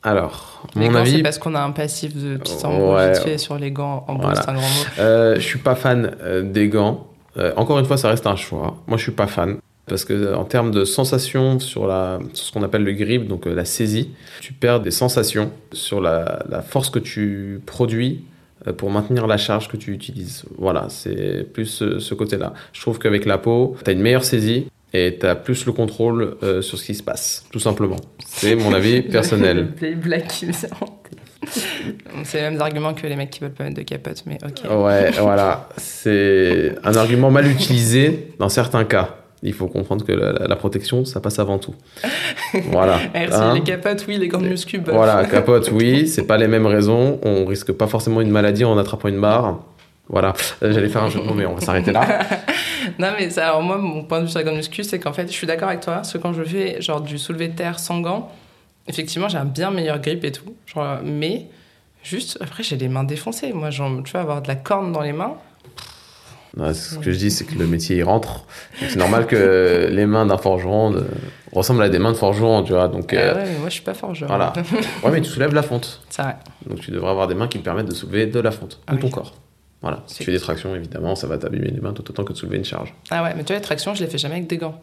Alors, 0.02 0.62
Les 0.76 0.86
mon 0.86 0.92
gants, 0.92 0.98
avis, 1.00 1.12
c'est 1.16 1.22
parce 1.22 1.38
qu'on 1.38 1.54
a 1.54 1.60
un 1.60 1.72
passif 1.72 2.14
de 2.14 2.36
petit 2.36 2.64
en 2.64 2.94
Ouais. 2.94 3.38
sur 3.38 3.58
les 3.58 3.70
gants. 3.72 4.04
En 4.08 4.14
gros, 4.14 4.22
Voilà. 4.28 4.42
c'est 4.42 4.48
un 4.50 4.54
grand 4.54 4.62
mot. 4.62 4.84
Euh, 5.00 5.34
je 5.36 5.40
suis 5.40 5.58
pas 5.58 5.74
fan 5.74 6.14
des 6.52 6.68
gants. 6.68 7.08
Encore 7.56 7.78
une 7.78 7.84
fois, 7.86 7.96
ça 7.96 8.08
reste 8.08 8.26
un 8.26 8.36
choix. 8.36 8.76
Moi, 8.86 8.96
je 8.98 9.02
suis 9.02 9.12
pas 9.12 9.26
fan. 9.26 9.58
Parce 9.88 10.04
que 10.04 10.12
euh, 10.12 10.36
en 10.36 10.44
termes 10.44 10.70
de 10.72 10.84
sensations 10.84 11.60
sur, 11.60 11.86
la, 11.86 12.18
sur 12.32 12.46
ce 12.46 12.52
qu'on 12.52 12.62
appelle 12.62 12.84
le 12.84 12.92
grip, 12.92 13.28
donc 13.28 13.46
euh, 13.46 13.54
la 13.54 13.64
saisie, 13.64 14.10
tu 14.40 14.52
perds 14.52 14.80
des 14.80 14.90
sensations 14.90 15.52
sur 15.72 16.00
la, 16.00 16.44
la 16.48 16.62
force 16.62 16.90
que 16.90 16.98
tu 16.98 17.60
produis 17.66 18.24
euh, 18.66 18.72
pour 18.72 18.90
maintenir 18.90 19.26
la 19.26 19.36
charge 19.36 19.68
que 19.68 19.76
tu 19.76 19.92
utilises. 19.92 20.44
Voilà, 20.58 20.86
c'est 20.88 21.46
plus 21.52 21.66
ce, 21.66 21.98
ce 21.98 22.14
côté-là. 22.14 22.54
Je 22.72 22.80
trouve 22.80 22.98
qu'avec 22.98 23.26
la 23.26 23.38
peau, 23.38 23.76
tu 23.84 23.90
as 23.90 23.92
une 23.92 24.00
meilleure 24.00 24.24
saisie 24.24 24.66
et 24.92 25.18
tu 25.20 25.26
as 25.26 25.34
plus 25.34 25.66
le 25.66 25.72
contrôle 25.72 26.36
euh, 26.42 26.62
sur 26.62 26.78
ce 26.78 26.84
qui 26.84 26.94
se 26.94 27.02
passe, 27.02 27.44
tout 27.52 27.58
simplement. 27.58 27.96
C'est 28.26 28.54
mon 28.54 28.72
avis 28.72 29.02
personnel. 29.10 29.68
Les 29.80 29.94
blagues 29.94 30.26
qui 30.26 30.46
me 30.46 30.52
sont 30.52 30.68
en 30.80 30.86
tête. 30.86 31.52
C'est 32.24 32.38
les 32.38 32.50
mêmes 32.50 32.60
arguments 32.60 32.92
que 32.92 33.06
les 33.06 33.14
mecs 33.14 33.30
qui 33.30 33.40
veulent 33.40 33.52
pas 33.52 33.64
mettre 33.64 33.76
de 33.76 33.82
capote, 33.82 34.24
mais 34.26 34.38
ok. 34.42 34.68
Ouais, 34.84 35.10
voilà. 35.12 35.68
C'est 35.76 36.74
un 36.82 36.94
argument 36.96 37.30
mal 37.30 37.46
utilisé 37.46 38.30
dans 38.40 38.48
certains 38.48 38.84
cas. 38.84 39.16
Il 39.42 39.52
faut 39.52 39.66
comprendre 39.68 40.04
que 40.04 40.12
la, 40.12 40.32
la 40.32 40.56
protection, 40.56 41.04
ça 41.04 41.20
passe 41.20 41.38
avant 41.38 41.58
tout. 41.58 41.74
Voilà. 42.70 42.98
Merci, 43.12 43.34
Hein 43.38 43.54
les 43.54 43.62
capotes, 43.62 44.04
oui, 44.08 44.16
les 44.16 44.28
gants 44.28 44.40
de 44.40 44.48
muscu, 44.48 44.78
bof. 44.78 44.94
voilà, 44.94 45.24
capote, 45.30 45.70
oui, 45.72 46.08
c'est 46.08 46.26
pas 46.26 46.36
les 46.38 46.48
mêmes 46.48 46.66
raisons. 46.66 47.20
On 47.22 47.44
risque 47.44 47.72
pas 47.72 47.86
forcément 47.86 48.20
une 48.20 48.30
maladie 48.30 48.64
en 48.64 48.76
attrapant 48.78 49.08
une 49.08 49.20
barre. 49.20 49.60
Voilà. 50.08 50.32
Euh, 50.62 50.72
J'allais 50.72 50.88
faire 50.88 51.02
un 51.02 51.10
jeu 51.10 51.18
de 51.20 51.24
mots, 51.24 51.34
mais 51.34 51.46
on 51.46 51.54
va 51.54 51.60
s'arrêter 51.60 51.92
là. 51.92 52.20
Non, 53.00 53.08
mais 53.18 53.28
ça, 53.30 53.48
alors 53.48 53.62
moi, 53.62 53.78
mon 53.78 54.04
point 54.04 54.20
de 54.20 54.26
vue 54.26 54.30
sur 54.30 54.42
gants 54.44 54.52
de 54.52 54.56
muscu, 54.58 54.84
c'est 54.84 55.00
qu'en 55.00 55.12
fait, 55.12 55.26
je 55.26 55.32
suis 55.32 55.46
d'accord 55.46 55.68
avec 55.68 55.80
toi, 55.80 55.94
parce 55.96 56.12
que 56.12 56.18
quand 56.18 56.32
je 56.32 56.44
fais 56.44 56.80
genre 56.80 57.00
du 57.00 57.18
soulevé 57.18 57.48
de 57.48 57.54
terre 57.56 57.80
sans 57.80 58.00
gants, 58.00 58.30
effectivement, 58.86 59.28
j'ai 59.28 59.38
un 59.38 59.44
bien 59.44 59.70
meilleur 59.72 59.98
grip 59.98 60.24
et 60.24 60.30
tout. 60.30 60.54
Genre, 60.66 60.98
mais 61.04 61.46
juste, 62.04 62.38
après, 62.40 62.62
j'ai 62.62 62.76
les 62.76 62.88
mains 62.88 63.02
défoncées. 63.02 63.52
Moi, 63.52 63.70
genre, 63.70 63.90
tu 64.04 64.12
vois, 64.12 64.20
avoir 64.20 64.40
de 64.40 64.46
la 64.48 64.54
corne 64.54 64.92
dans 64.92 65.00
les 65.02 65.12
mains. 65.12 65.34
Non, 66.56 66.72
ce 66.72 66.96
que 66.98 67.12
je 67.12 67.18
dis, 67.18 67.30
c'est 67.30 67.44
que 67.44 67.58
le 67.58 67.66
métier, 67.66 67.96
il 67.96 68.02
rentre. 68.02 68.44
C'est 68.80 68.96
normal 68.96 69.26
que 69.26 69.88
les 69.92 70.06
mains 70.06 70.24
d'un 70.24 70.38
forgeron 70.38 70.90
de- 70.90 71.04
ressemblent 71.52 71.82
à 71.82 71.90
des 71.90 71.98
mains 71.98 72.12
de 72.12 72.16
forgeron, 72.16 72.62
tu 72.62 72.72
vois. 72.72 72.88
Donc, 72.88 73.12
Ah 73.12 73.16
euh, 73.16 73.34
ouais, 73.34 73.44
mais 73.44 73.58
moi, 73.58 73.68
je 73.68 73.74
suis 73.74 73.82
pas 73.82 73.92
fort, 73.94 74.14
genre. 74.14 74.28
voilà. 74.28 74.52
Ouais, 75.04 75.10
mais 75.12 75.20
tu 75.20 75.28
soulèves 75.28 75.52
la 75.54 75.62
fonte. 75.62 76.00
c'est 76.08 76.22
vrai. 76.22 76.36
Donc 76.66 76.80
tu 76.80 76.90
devrais 76.90 77.10
avoir 77.10 77.28
des 77.28 77.34
mains 77.34 77.46
qui 77.48 77.58
te 77.58 77.64
permettent 77.64 77.88
de 77.88 77.94
soulever 77.94 78.26
de 78.26 78.40
la 78.40 78.50
fonte, 78.50 78.80
Ah 78.86 78.94
ou 78.94 78.96
ton 78.96 79.10
corps. 79.10 79.34
Voilà. 79.82 80.02
Si 80.06 80.16
tu 80.18 80.24
fais 80.24 80.32
des 80.32 80.40
tractions, 80.40 80.74
évidemment, 80.74 81.14
ça 81.14 81.26
va 81.26 81.36
t'abîmer 81.36 81.68
les 81.68 81.80
mains 81.80 81.92
tout 81.92 82.08
autant 82.10 82.24
que 82.24 82.32
de 82.32 82.38
soulever 82.38 82.56
une 82.56 82.64
charge. 82.64 82.94
Ah 83.10 83.22
ouais, 83.22 83.34
mais 83.36 83.42
tu 83.44 83.48
vois, 83.52 83.56
les 83.56 83.62
tractions, 83.62 83.94
je 83.94 84.02
les 84.02 84.08
fais 84.08 84.18
jamais 84.18 84.36
avec 84.36 84.46
des 84.46 84.56
gants. 84.56 84.80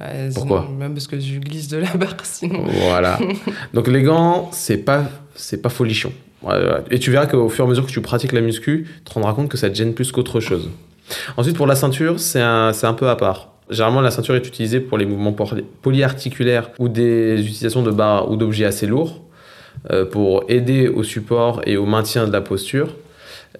Ouais, 0.00 0.30
Pourquoi? 0.32 0.64
sinon- 0.66 0.78
Même 0.78 0.94
parce 0.94 1.08
que 1.08 1.18
je 1.18 1.38
glisse 1.40 1.66
de 1.68 1.78
la 1.78 1.92
barre, 1.94 2.14
sinon. 2.22 2.64
Voilà. 2.84 3.18
Donc 3.74 3.88
les 3.88 4.02
gants, 4.02 4.48
c'est 4.52 4.78
pas, 4.78 5.02
c'est 5.34 5.60
pas 5.60 5.68
folichon. 5.68 6.12
Et 6.90 6.98
tu 7.00 7.10
verras 7.10 7.26
qu'au 7.26 7.48
fur 7.50 7.64
et 7.64 7.66
à 7.66 7.68
mesure 7.70 7.84
que 7.84 7.90
tu 7.90 8.00
pratiques 8.00 8.32
la 8.32 8.40
muscu, 8.40 8.86
tu 8.98 9.02
te 9.02 9.12
rendras 9.12 9.34
compte 9.34 9.48
que 9.50 9.58
ça 9.58 9.68
te 9.68 9.74
gêne 9.74 9.92
plus 9.92 10.10
qu'autre 10.12 10.38
chose. 10.40 10.70
Ensuite, 11.36 11.56
pour 11.56 11.66
la 11.66 11.74
ceinture, 11.74 12.20
c'est 12.20 12.40
un, 12.40 12.94
peu 12.96 13.08
à 13.08 13.16
part. 13.16 13.48
Généralement, 13.70 14.00
la 14.00 14.10
ceinture 14.10 14.34
est 14.34 14.46
utilisée 14.46 14.80
pour 14.80 14.98
les 14.98 15.06
mouvements 15.06 15.32
poly- 15.32 15.64
polyarticulaires 15.82 16.70
ou 16.78 16.88
des 16.88 17.40
utilisations 17.40 17.82
de 17.82 17.90
barres 17.90 18.30
ou 18.30 18.36
d'objets 18.36 18.64
assez 18.64 18.86
lourds 18.86 19.22
euh, 19.90 20.04
pour 20.04 20.44
aider 20.48 20.88
au 20.88 21.02
support 21.02 21.62
et 21.66 21.76
au 21.76 21.86
maintien 21.86 22.26
de 22.26 22.32
la 22.32 22.40
posture. 22.40 22.96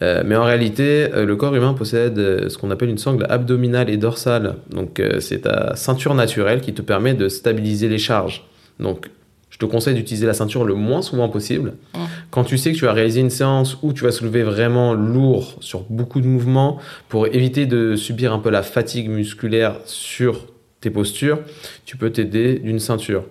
Euh, 0.03 0.23
mais 0.25 0.37
en 0.37 0.45
réalité, 0.45 1.09
euh, 1.13 1.25
le 1.25 1.37
corps 1.37 1.55
humain 1.55 1.75
possède 1.75 2.17
ce 2.17 2.57
qu'on 2.59 2.71
appelle 2.71 2.89
une 2.89 2.99
sangle 2.99 3.27
abdominale 3.29 3.91
et 3.91 3.97
dorsale. 3.97 4.57
Donc, 4.71 5.03
c'est 5.21 5.43
ta 5.43 5.77
ceinture 5.77 6.15
naturelle 6.15 6.61
qui 6.61 6.73
te 6.73 6.83
permet 6.83 7.15
de 7.15 7.29
stabiliser 7.29 7.89
les 7.89 7.99
charges. 7.99 8.47
Donc, 8.79 9.11
te 9.61 9.67
conseille 9.67 9.95
d'utiliser 9.95 10.27
la 10.27 10.33
ceinture 10.33 10.65
le 10.65 10.75
moins 10.75 11.03
souvent 11.03 11.29
possible. 11.29 11.75
Mm. 11.95 11.99
Quand 12.31 12.45
tu 12.45 12.59
sais 12.59 12.73
que 12.73 12.79
tu 12.79 12.87
vas 12.87 12.93
réaliser 12.93 13.21
une 13.21 13.31
séance 13.31 13.77
où 13.83 13.93
tu 13.93 14.05
vas 14.05 14.11
soulever 14.11 14.43
vraiment 14.43 14.95
lourd 14.95 15.57
sur 15.61 15.83
beaucoup 15.91 16.21
de 16.21 16.27
mouvements 16.27 16.79
pour 17.09 17.27
éviter 17.27 17.67
de 17.67 17.95
subir 17.95 18.33
un 18.33 18.39
peu 18.39 18.51
la 18.51 18.63
fatigue 18.63 19.09
musculaire 19.11 19.77
sur 19.85 20.47
tes 20.81 20.91
postures, 20.91 21.41
tu 21.85 21.99
peux 21.99 22.11
t'aider 22.11 22.59
d'une 22.59 22.81
ceinture. 22.81 23.25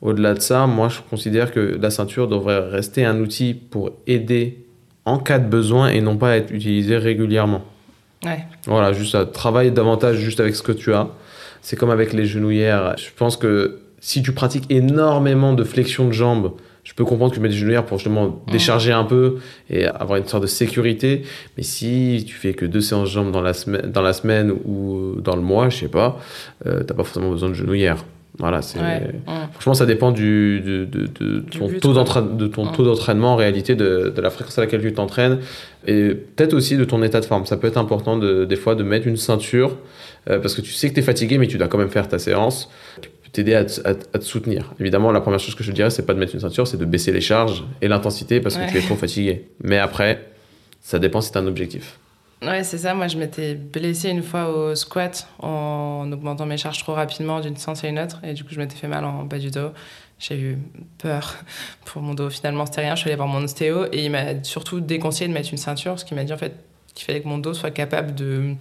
Au-delà 0.00 0.34
de 0.34 0.40
ça, 0.40 0.66
moi 0.66 0.88
je 0.88 1.00
considère 1.10 1.50
que 1.50 1.78
la 1.80 1.90
ceinture 1.90 2.28
devrait 2.28 2.60
rester 2.60 3.04
un 3.04 3.18
outil 3.20 3.52
pour 3.54 3.90
aider 4.06 4.64
en 5.04 5.18
cas 5.18 5.40
de 5.40 5.48
besoin 5.48 5.88
et 5.88 6.00
non 6.00 6.16
pas 6.16 6.36
être 6.36 6.52
utilisée 6.52 6.96
régulièrement. 6.96 7.64
Ouais. 8.24 8.44
Voilà, 8.66 8.92
juste 8.92 9.12
ça 9.12 9.26
travaille 9.26 9.72
davantage 9.72 10.18
juste 10.18 10.38
avec 10.38 10.54
ce 10.54 10.62
que 10.62 10.70
tu 10.70 10.94
as. 10.94 11.08
C'est 11.60 11.74
comme 11.76 11.90
avec 11.90 12.12
les 12.12 12.24
genouillères. 12.24 12.96
Je 12.96 13.10
pense 13.16 13.36
que 13.36 13.81
si 14.04 14.20
tu 14.20 14.32
pratiques 14.32 14.64
énormément 14.68 15.54
de 15.54 15.62
flexion 15.64 16.08
de 16.08 16.12
jambes, 16.12 16.52
je 16.82 16.92
peux 16.94 17.04
comprendre 17.04 17.30
que 17.30 17.36
tu 17.36 17.40
mets 17.40 17.48
des 17.48 17.54
genouillères 17.54 17.86
pour 17.86 17.98
justement 17.98 18.42
décharger 18.50 18.90
un 18.90 19.04
peu 19.04 19.36
et 19.70 19.86
avoir 19.86 20.18
une 20.18 20.26
sorte 20.26 20.42
de 20.42 20.48
sécurité. 20.48 21.22
Mais 21.56 21.62
si 21.62 22.24
tu 22.26 22.34
fais 22.34 22.54
que 22.54 22.66
deux 22.66 22.80
séances 22.80 23.08
de 23.10 23.14
jambes 23.14 23.30
dans 23.30 23.40
la 23.40 23.52
semaine, 23.54 23.92
dans 23.92 24.02
la 24.02 24.12
semaine 24.12 24.50
ou 24.50 25.20
dans 25.22 25.36
le 25.36 25.42
mois, 25.42 25.68
je 25.68 25.76
sais 25.78 25.88
pas, 25.88 26.18
euh, 26.66 26.82
t'as 26.82 26.94
pas 26.94 27.04
forcément 27.04 27.30
besoin 27.30 27.50
de 27.50 27.54
genouillères. 27.54 28.04
Voilà, 28.38 28.62
c'est. 28.62 28.80
Ouais. 28.80 29.12
Mm. 29.28 29.30
Franchement, 29.52 29.74
ça 29.74 29.86
dépend 29.86 30.10
du, 30.10 30.60
de, 30.60 30.84
de- 30.86 31.06
de 31.06 31.38
Du 31.40 31.58
ton, 31.58 31.68
but, 31.68 31.78
taux, 31.80 31.92
de 31.92 32.46
ton 32.48 32.66
taux 32.66 32.84
d'entraînement 32.84 33.34
en 33.34 33.36
réalité, 33.36 33.76
de, 33.76 34.12
de 34.16 34.20
la 34.20 34.30
fréquence 34.30 34.58
à 34.58 34.62
laquelle 34.62 34.80
tu 34.82 34.92
t'entraînes 34.92 35.38
et 35.86 36.08
peut-être 36.14 36.54
aussi 36.54 36.76
de 36.76 36.84
ton 36.84 37.00
état 37.04 37.20
de 37.20 37.26
forme. 37.26 37.44
Ça 37.46 37.56
peut 37.58 37.68
être 37.68 37.76
important 37.78 38.16
de, 38.16 38.44
des 38.44 38.56
fois 38.56 38.74
de 38.74 38.82
mettre 38.82 39.06
une 39.06 39.18
ceinture 39.18 39.76
euh, 40.30 40.38
parce 40.40 40.54
que 40.54 40.62
tu 40.62 40.72
sais 40.72 40.88
que 40.88 40.94
tu 40.94 41.00
es 41.00 41.02
fatigué, 41.04 41.36
mais 41.38 41.46
tu 41.46 41.58
dois 41.58 41.68
quand 41.68 41.78
même 41.78 41.90
faire 41.90 42.08
ta 42.08 42.18
séance 42.18 42.70
t'aider 43.32 43.54
à, 43.54 43.64
te- 43.64 43.80
à 43.86 43.94
te- 43.94 44.06
à 44.14 44.18
te 44.18 44.24
soutenir. 44.24 44.72
Évidemment, 44.78 45.10
la 45.12 45.20
première 45.20 45.40
chose 45.40 45.54
que 45.54 45.64
je 45.64 45.70
te 45.70 45.74
dirais, 45.76 45.90
c'est 45.90 46.04
pas 46.06 46.14
de 46.14 46.18
mettre 46.18 46.34
une 46.34 46.40
ceinture, 46.40 46.66
c'est 46.66 46.76
de 46.76 46.84
baisser 46.84 47.12
les 47.12 47.20
charges 47.20 47.64
et 47.80 47.88
l'intensité 47.88 48.40
parce 48.40 48.56
que 48.56 48.60
Ouais. 48.62 48.70
tu 48.70 48.78
es 48.78 48.82
trop 48.82 48.96
fatigué. 48.96 49.48
Mais 49.62 49.78
après, 49.78 50.26
ça 50.80 50.98
dépend 50.98 51.20
si 51.20 51.32
tu 51.32 51.38
un 51.38 51.46
objectif. 51.46 51.98
Ouais, 52.42 52.64
c'est 52.64 52.78
ça. 52.78 52.92
Moi, 52.92 53.06
je 53.08 53.16
m'étais 53.16 53.54
blessée 53.54 54.08
une 54.10 54.22
fois 54.22 54.48
au 54.48 54.74
squat 54.74 55.28
en 55.38 56.10
augmentant 56.12 56.44
mes 56.44 56.56
charges 56.56 56.78
trop 56.80 56.92
rapidement 56.92 57.38
d'une 57.40 57.56
séance 57.56 57.84
à 57.84 57.88
une 57.88 57.98
autre. 58.00 58.20
Et 58.24 58.34
du 58.34 58.42
coup, 58.42 58.50
je 58.52 58.58
m'étais 58.58 58.74
fait 58.76 58.88
mal 58.88 59.04
en 59.04 59.22
bas 59.24 59.38
du 59.38 59.50
dos. 59.52 59.68
J'ai 60.18 60.36
eu 60.38 60.58
peur 60.98 61.36
pour 61.84 62.02
mon 62.02 62.14
dos. 62.14 62.30
Finalement, 62.30 62.66
c'était 62.66 62.80
rien. 62.82 62.96
Je 62.96 63.00
suis 63.00 63.08
allée 63.10 63.16
voir 63.16 63.28
mon 63.28 63.42
ostéo 63.44 63.84
et 63.92 64.04
il 64.04 64.10
m'a 64.10 64.42
surtout 64.42 64.80
déconseillé 64.80 65.28
de 65.28 65.32
mettre 65.34 65.50
une 65.52 65.58
ceinture 65.58 65.92
parce 65.92 66.02
qu'il 66.04 66.16
m'a 66.16 66.24
dit 66.24 66.32
en 66.32 66.36
fait 66.36 66.52
qu'il 66.94 67.06
fallait 67.06 67.20
que 67.22 67.28
mon 67.28 67.38
dos 67.38 67.54
soit 67.54 67.70
capable 67.70 68.14
de 68.14 68.54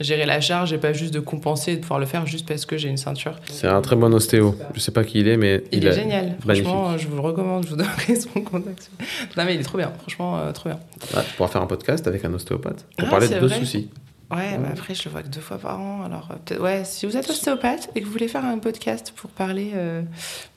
gérer 0.00 0.26
la 0.26 0.40
charge 0.40 0.72
et 0.72 0.78
pas 0.78 0.92
juste 0.92 1.14
de 1.14 1.20
compenser 1.20 1.72
et 1.72 1.76
de 1.76 1.80
pouvoir 1.80 2.00
le 2.00 2.06
faire 2.06 2.26
juste 2.26 2.46
parce 2.48 2.66
que 2.66 2.76
j'ai 2.76 2.88
une 2.88 2.96
ceinture. 2.96 3.36
C'est 3.50 3.68
un 3.68 3.80
très 3.80 3.96
bon 3.96 4.12
ostéo. 4.12 4.56
Je 4.74 4.80
sais 4.80 4.90
pas 4.92 5.04
qui 5.04 5.20
il 5.20 5.28
est, 5.28 5.36
mais 5.36 5.62
Il, 5.72 5.86
a- 5.86 5.90
est 5.90 5.94
génial. 5.94 6.36
magnifique. 6.44 6.68
Franchement, 6.68 6.98
je 6.98 7.06
vous 7.08 7.14
le 7.14 7.20
recommande. 7.22 7.64
Je 7.64 7.70
vous 7.70 7.76
donnerai 7.76 8.16
son 8.20 8.40
contact. 8.40 8.90
Non, 9.36 9.44
mais 9.44 9.54
il 9.54 9.60
est 9.60 9.64
trop 9.64 9.78
bien. 9.78 9.92
Franchement, 10.00 10.38
euh, 10.38 10.52
trop 10.52 10.68
bien. 10.68 10.80
Ah, 11.16 11.22
tu 11.28 11.34
pourras 11.36 11.48
faire 11.48 11.62
un 11.62 11.66
podcast 11.66 12.06
avec 12.08 12.24
un 12.24 12.32
ostéopathe 12.34 12.86
pour 12.98 13.06
Ah, 13.08 13.10
parler 13.10 13.28
de 13.28 13.38
deux 13.38 13.48
soucis. 13.48 13.90
Ouais, 14.30 14.58
mais 14.58 14.68
après, 14.72 14.94
je 14.94 15.04
le 15.04 15.10
vois 15.10 15.22
que 15.22 15.28
deux 15.28 15.40
fois 15.42 15.58
par 15.58 15.78
an. 15.78 16.02
Alors, 16.04 16.28
euh, 16.32 16.34
peut-être, 16.44 16.60
ouais, 16.62 16.82
si 16.84 17.06
vous 17.06 17.16
êtes 17.16 17.28
ostéopathe 17.28 17.90
et 17.94 18.00
que 18.00 18.06
vous 18.06 18.10
voulez 18.10 18.26
faire 18.26 18.44
un 18.44 18.58
podcast 18.58 19.12
pour 19.14 19.30
parler 19.30 19.72
euh, 19.74 20.02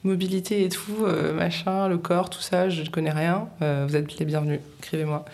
mobilité 0.03 0.63
et 0.63 0.69
tout, 0.69 1.03
euh, 1.05 1.33
machin, 1.33 1.87
le 1.87 1.97
corps, 1.97 2.29
tout 2.29 2.41
ça, 2.41 2.69
je 2.69 2.81
ne 2.81 2.87
connais 2.87 3.11
rien, 3.11 3.49
euh, 3.61 3.85
vous 3.87 3.95
êtes 3.95 4.17
les 4.17 4.25
bienvenus. 4.25 4.61
Écrivez-moi. 4.81 5.25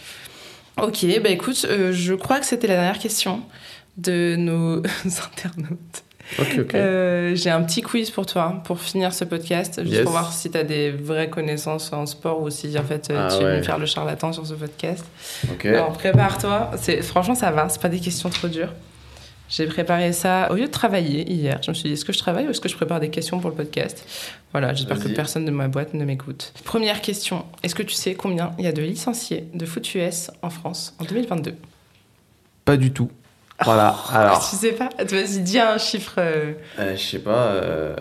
Ok, 0.81 1.05
bah 1.21 1.29
écoute, 1.29 1.67
euh, 1.69 1.91
je 1.93 2.13
crois 2.15 2.39
que 2.39 2.45
c'était 2.47 2.65
la 2.67 2.73
dernière 2.73 2.97
question 2.97 3.41
de 3.97 4.35
nos 4.37 4.77
internautes. 5.05 6.03
Ok, 6.39 6.55
ok. 6.61 6.73
Euh, 6.75 7.35
J'ai 7.35 7.49
un 7.49 7.61
petit 7.63 7.81
quiz 7.81 8.09
pour 8.09 8.25
toi, 8.25 8.61
pour 8.63 8.79
finir 8.79 9.13
ce 9.13 9.25
podcast, 9.25 9.81
juste 9.81 9.93
Yes. 9.93 10.03
pour 10.03 10.13
voir 10.13 10.31
si 10.31 10.49
tu 10.49 10.57
as 10.57 10.63
des 10.63 10.89
vraies 10.89 11.29
connaissances 11.29 11.91
en 11.91 12.05
sport 12.05 12.41
ou 12.41 12.49
si 12.49 12.77
en 12.79 12.83
fait 12.83 13.09
euh, 13.11 13.27
Ah 13.29 13.33
tu 13.35 13.43
veux 13.43 13.49
ouais. 13.51 13.57
me 13.57 13.63
faire 13.63 13.77
le 13.77 13.85
charlatan 13.85 14.31
sur 14.31 14.45
ce 14.47 14.53
podcast. 14.53 15.05
ok. 15.51 15.65
Alors 15.65 15.91
prépare-toi. 15.93 16.71
Franchement 17.01 17.35
ça 17.35 17.51
va. 17.51 17.67
C'est 17.69 17.81
pas 17.81 17.89
des 17.89 17.99
questions 17.99 18.29
trop 18.29 18.47
dures. 18.47 18.73
J'ai 19.49 19.67
préparé 19.67 20.13
ça 20.13 20.49
au 20.49 20.55
lieu 20.55 20.65
de 20.65 20.71
travailler 20.71 21.29
hier. 21.31 21.59
Je 21.61 21.69
me 21.69 21.75
suis 21.75 21.89
dit, 21.89 21.93
est-ce 21.93 22.05
que 22.05 22.13
je 22.13 22.17
travaille 22.17 22.47
ou 22.47 22.51
est-ce 22.51 22.61
que 22.61 22.69
je 22.69 22.75
prépare 22.75 22.99
des 23.01 23.09
questions 23.09 23.39
pour 23.39 23.49
le 23.51 23.55
podcast? 23.57 24.03
Voilà, 24.53 24.73
j'espère 24.73 24.99
que 24.99 25.09
personne 25.09 25.45
de 25.45 25.51
ma 25.51 25.67
boîte 25.67 25.93
ne 25.93 26.05
m'écoute. 26.05 26.53
Première 26.63 27.01
question, 27.01 27.45
est-ce 27.61 27.75
que 27.75 27.83
tu 27.83 27.93
sais 27.93 28.15
combien 28.15 28.53
il 28.57 28.63
y 28.63 28.67
a 28.67 28.71
de 28.71 28.81
licenciés 28.81 29.45
de 29.53 29.65
foot 29.65 29.93
US 29.93 30.31
en 30.41 30.49
France 30.49 30.95
en 30.99 31.03
2022 31.03 31.53
Pas 32.65 32.77
du 32.77 32.91
tout. 32.93 33.11
Voilà, 33.66 33.95
alors. 34.14 34.47
Tu 34.49 34.55
sais 34.55 34.72
pas 34.74 34.89
Vas-y, 34.97 35.39
dis 35.41 35.59
un 35.59 35.78
chiffre. 35.78 36.16
euh, 36.18 36.53
Euh, 36.80 36.95
je 36.95 37.01
sais 37.01 37.20
pas. 37.20 37.47
euh, 37.47 37.95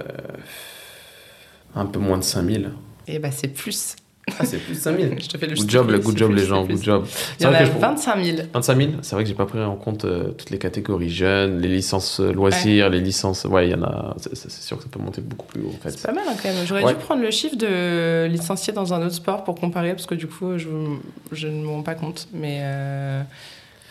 Un 1.74 1.86
peu 1.86 1.98
moins 1.98 2.18
de 2.18 2.24
5000. 2.24 2.70
Eh 3.08 3.18
ben, 3.18 3.32
c'est 3.32 3.48
plus. 3.48 3.96
Ah, 4.38 4.44
c'est 4.44 4.58
plus 4.58 4.74
de 4.74 4.78
5000. 4.78 5.16
Je 5.20 5.28
te 5.28 5.36
fais 5.36 5.46
le 5.48 5.56
Good 5.56 5.68
job, 5.68 5.90
le 5.90 5.98
good 5.98 6.16
job, 6.16 6.30
plus, 6.30 6.40
les 6.40 6.46
gens, 6.46 6.64
good 6.64 6.80
job. 6.82 7.04
Il 7.40 7.42
y 7.42 7.46
en 7.46 7.52
a 7.52 7.58
que 7.58 7.64
je- 7.66 7.70
25 7.72 8.22
000. 8.24 8.36
25 8.54 8.76
000 8.76 8.90
C'est 9.02 9.16
vrai 9.16 9.24
que 9.24 9.28
j'ai 9.28 9.34
pas 9.34 9.46
pris 9.46 9.60
en 9.60 9.74
compte 9.74 10.06
toutes 10.38 10.50
les 10.50 10.58
catégories 10.58 11.10
jeunes, 11.10 11.60
les 11.60 11.66
licences 11.68 12.20
loisirs, 12.20 12.88
les 12.88 13.00
licences. 13.00 13.44
Ouais, 13.46 13.66
il 13.66 13.72
y 13.72 13.74
en 13.74 13.82
a. 13.82 14.14
C'est 14.32 14.48
sûr 14.50 14.76
que 14.76 14.84
ça 14.84 14.88
peut 14.88 15.00
monter 15.00 15.22
beaucoup 15.22 15.46
plus 15.46 15.62
haut 15.62 15.72
en 15.74 15.82
fait. 15.82 15.90
C'est 15.90 16.06
pas 16.06 16.12
mal 16.12 16.22
hein, 16.28 16.36
quand 16.40 16.48
même. 16.54 16.64
J'aurais 16.64 16.84
Ouais. 16.84 16.94
dû 16.94 17.00
prendre 17.00 17.20
le 17.22 17.30
chiffre 17.32 17.56
de 17.56 18.26
licenciés 18.26 18.72
dans 18.72 18.94
un 18.94 19.04
autre 19.04 19.14
sport 19.16 19.42
pour 19.42 19.56
comparer 19.56 19.90
parce 19.92 20.06
que 20.06 20.14
du 20.14 20.28
coup, 20.28 20.56
je, 20.56 20.68
je 21.32 21.48
ne 21.48 21.60
me 21.64 21.68
rends 21.68 21.82
pas 21.82 21.94
compte. 21.96 22.28
Mais 22.32 22.60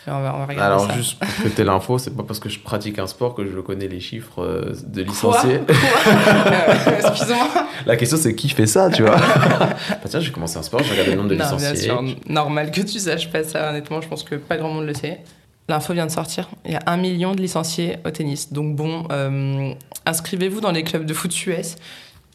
on, 0.06 0.10
va, 0.10 0.34
on 0.34 0.38
va 0.38 0.46
regarder 0.46 0.60
Alors, 0.60 0.86
ça. 0.86 0.94
juste 0.94 1.18
pour 1.18 1.54
que 1.54 1.62
l'info, 1.62 1.98
c'est 1.98 2.16
pas 2.16 2.22
parce 2.22 2.40
que 2.40 2.48
je 2.48 2.58
pratique 2.58 2.98
un 2.98 3.06
sport 3.06 3.34
que 3.34 3.46
je 3.46 3.58
connais 3.60 3.88
les 3.88 4.00
chiffres 4.00 4.42
euh, 4.42 4.74
de 4.86 5.02
licenciés. 5.02 5.60
Euh, 5.68 6.98
Excuse-moi. 7.08 7.48
La 7.86 7.96
question, 7.96 8.16
c'est 8.18 8.34
qui 8.34 8.48
fait 8.48 8.66
ça, 8.66 8.90
tu 8.90 9.02
vois 9.02 9.16
Bah, 9.90 9.98
Tiens, 10.08 10.20
j'ai 10.20 10.32
commencé 10.32 10.56
un 10.58 10.62
sport, 10.62 10.82
j'ai 10.82 10.92
regardé 10.92 11.12
le 11.12 11.16
nombre 11.16 11.28
de 11.30 11.34
Non, 11.36 11.56
bien 11.56 11.72
licenciés. 11.72 11.88
sûr, 11.88 12.02
normal 12.28 12.70
que 12.70 12.80
tu 12.80 12.98
saches 12.98 13.30
pas 13.30 13.44
ça. 13.44 13.70
Honnêtement, 13.70 14.00
je 14.00 14.08
pense 14.08 14.22
que 14.22 14.34
pas 14.36 14.56
grand 14.56 14.70
monde 14.70 14.86
le 14.86 14.94
sait. 14.94 15.20
L'info 15.68 15.92
vient 15.92 16.06
de 16.06 16.10
sortir. 16.10 16.48
Il 16.64 16.72
y 16.72 16.76
a 16.76 16.82
un 16.86 16.96
million 16.96 17.34
de 17.34 17.40
licenciés 17.40 17.96
au 18.04 18.10
tennis. 18.10 18.52
Donc 18.52 18.74
bon, 18.76 19.06
euh, 19.12 19.72
inscrivez-vous 20.06 20.60
dans 20.60 20.72
les 20.72 20.82
clubs 20.82 21.06
de 21.06 21.14
foot 21.14 21.46
US 21.46 21.76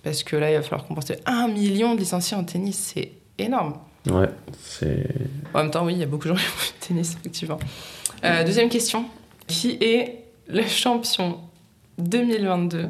parce 0.03 0.23
que 0.23 0.37
là, 0.37 0.49
il 0.51 0.55
va 0.55 0.61
falloir 0.61 0.85
compenser 0.87 1.17
un 1.25 1.47
million 1.49 1.93
de 1.95 1.99
licenciés 1.99 2.37
en 2.37 2.43
tennis. 2.45 2.91
C'est 2.93 3.11
énorme. 3.37 3.73
Ouais, 4.09 4.29
c'est. 4.61 5.05
En 5.53 5.59
même 5.63 5.71
temps, 5.71 5.85
oui, 5.85 5.93
il 5.93 5.99
y 5.99 6.03
a 6.03 6.07
beaucoup 6.07 6.27
de 6.27 6.33
gens 6.33 6.39
qui 6.39 6.43
font 6.45 6.73
du 6.73 6.87
tennis, 6.87 7.15
effectivement. 7.19 7.59
Euh, 8.23 8.43
deuxième 8.43 8.69
question. 8.69 9.05
Qui 9.47 9.77
est 9.81 10.23
le 10.47 10.63
champion 10.63 11.39
2022 11.97 12.89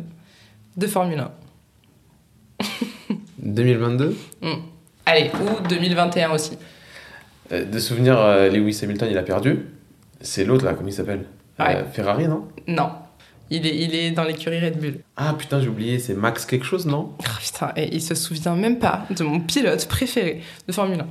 de 0.78 0.88
Formule 0.88 1.20
1 1.20 1.32
2022 3.40 4.16
Hmm. 4.42 4.62
Allez, 5.06 5.32
ou 5.42 5.68
2021 5.68 6.32
aussi. 6.32 6.58
Euh, 7.52 7.64
De 7.66 7.80
souvenir, 7.80 8.20
euh, 8.20 8.50
Lewis 8.50 8.80
Hamilton, 8.84 9.08
il 9.10 9.18
a 9.18 9.24
perdu. 9.24 9.66
C'est 10.22 10.44
l'autre 10.46 10.66
là, 10.66 10.74
comment 10.74 10.90
il 10.90 10.94
s'appelle? 10.94 11.26
Ouais. 11.60 11.84
Ferrari, 11.94 12.28
non? 12.28 12.48
Non. 12.68 12.92
Il 13.50 13.66
est, 13.66 13.78
il 13.78 13.96
est 13.96 14.12
dans 14.12 14.24
l'écurie 14.24 14.60
Red 14.60 14.80
Bull. 14.80 15.00
Ah 15.16 15.34
putain, 15.34 15.62
j'ai 15.62 15.70
oublié, 15.70 16.00
c'est 16.00 16.14
Max 16.14 16.46
quelque 16.46 16.66
chose, 16.66 16.86
non? 16.86 17.14
Ah, 17.26 17.38
putain, 17.40 17.72
et 17.76 17.96
il 17.96 18.02
se 18.02 18.14
souvient 18.14 18.56
même 18.56 18.80
pas 18.80 19.06
de 19.10 19.24
mon 19.24 19.40
pilote 19.40 19.88
préféré 19.88 20.42
de 20.68 20.74
Formule 20.74 21.00
1. 21.00 21.08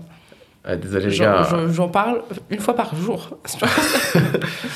Ah, 0.68 0.74
Désolé, 0.74 1.04
les 1.06 1.10
J'en 1.12 1.24
gars. 1.24 1.46
j'en- 1.48 1.72
j'en 1.72 1.88
parle 1.88 2.22
une 2.50 2.58
fois 2.58 2.74
par 2.74 2.94
jour. 2.96 3.30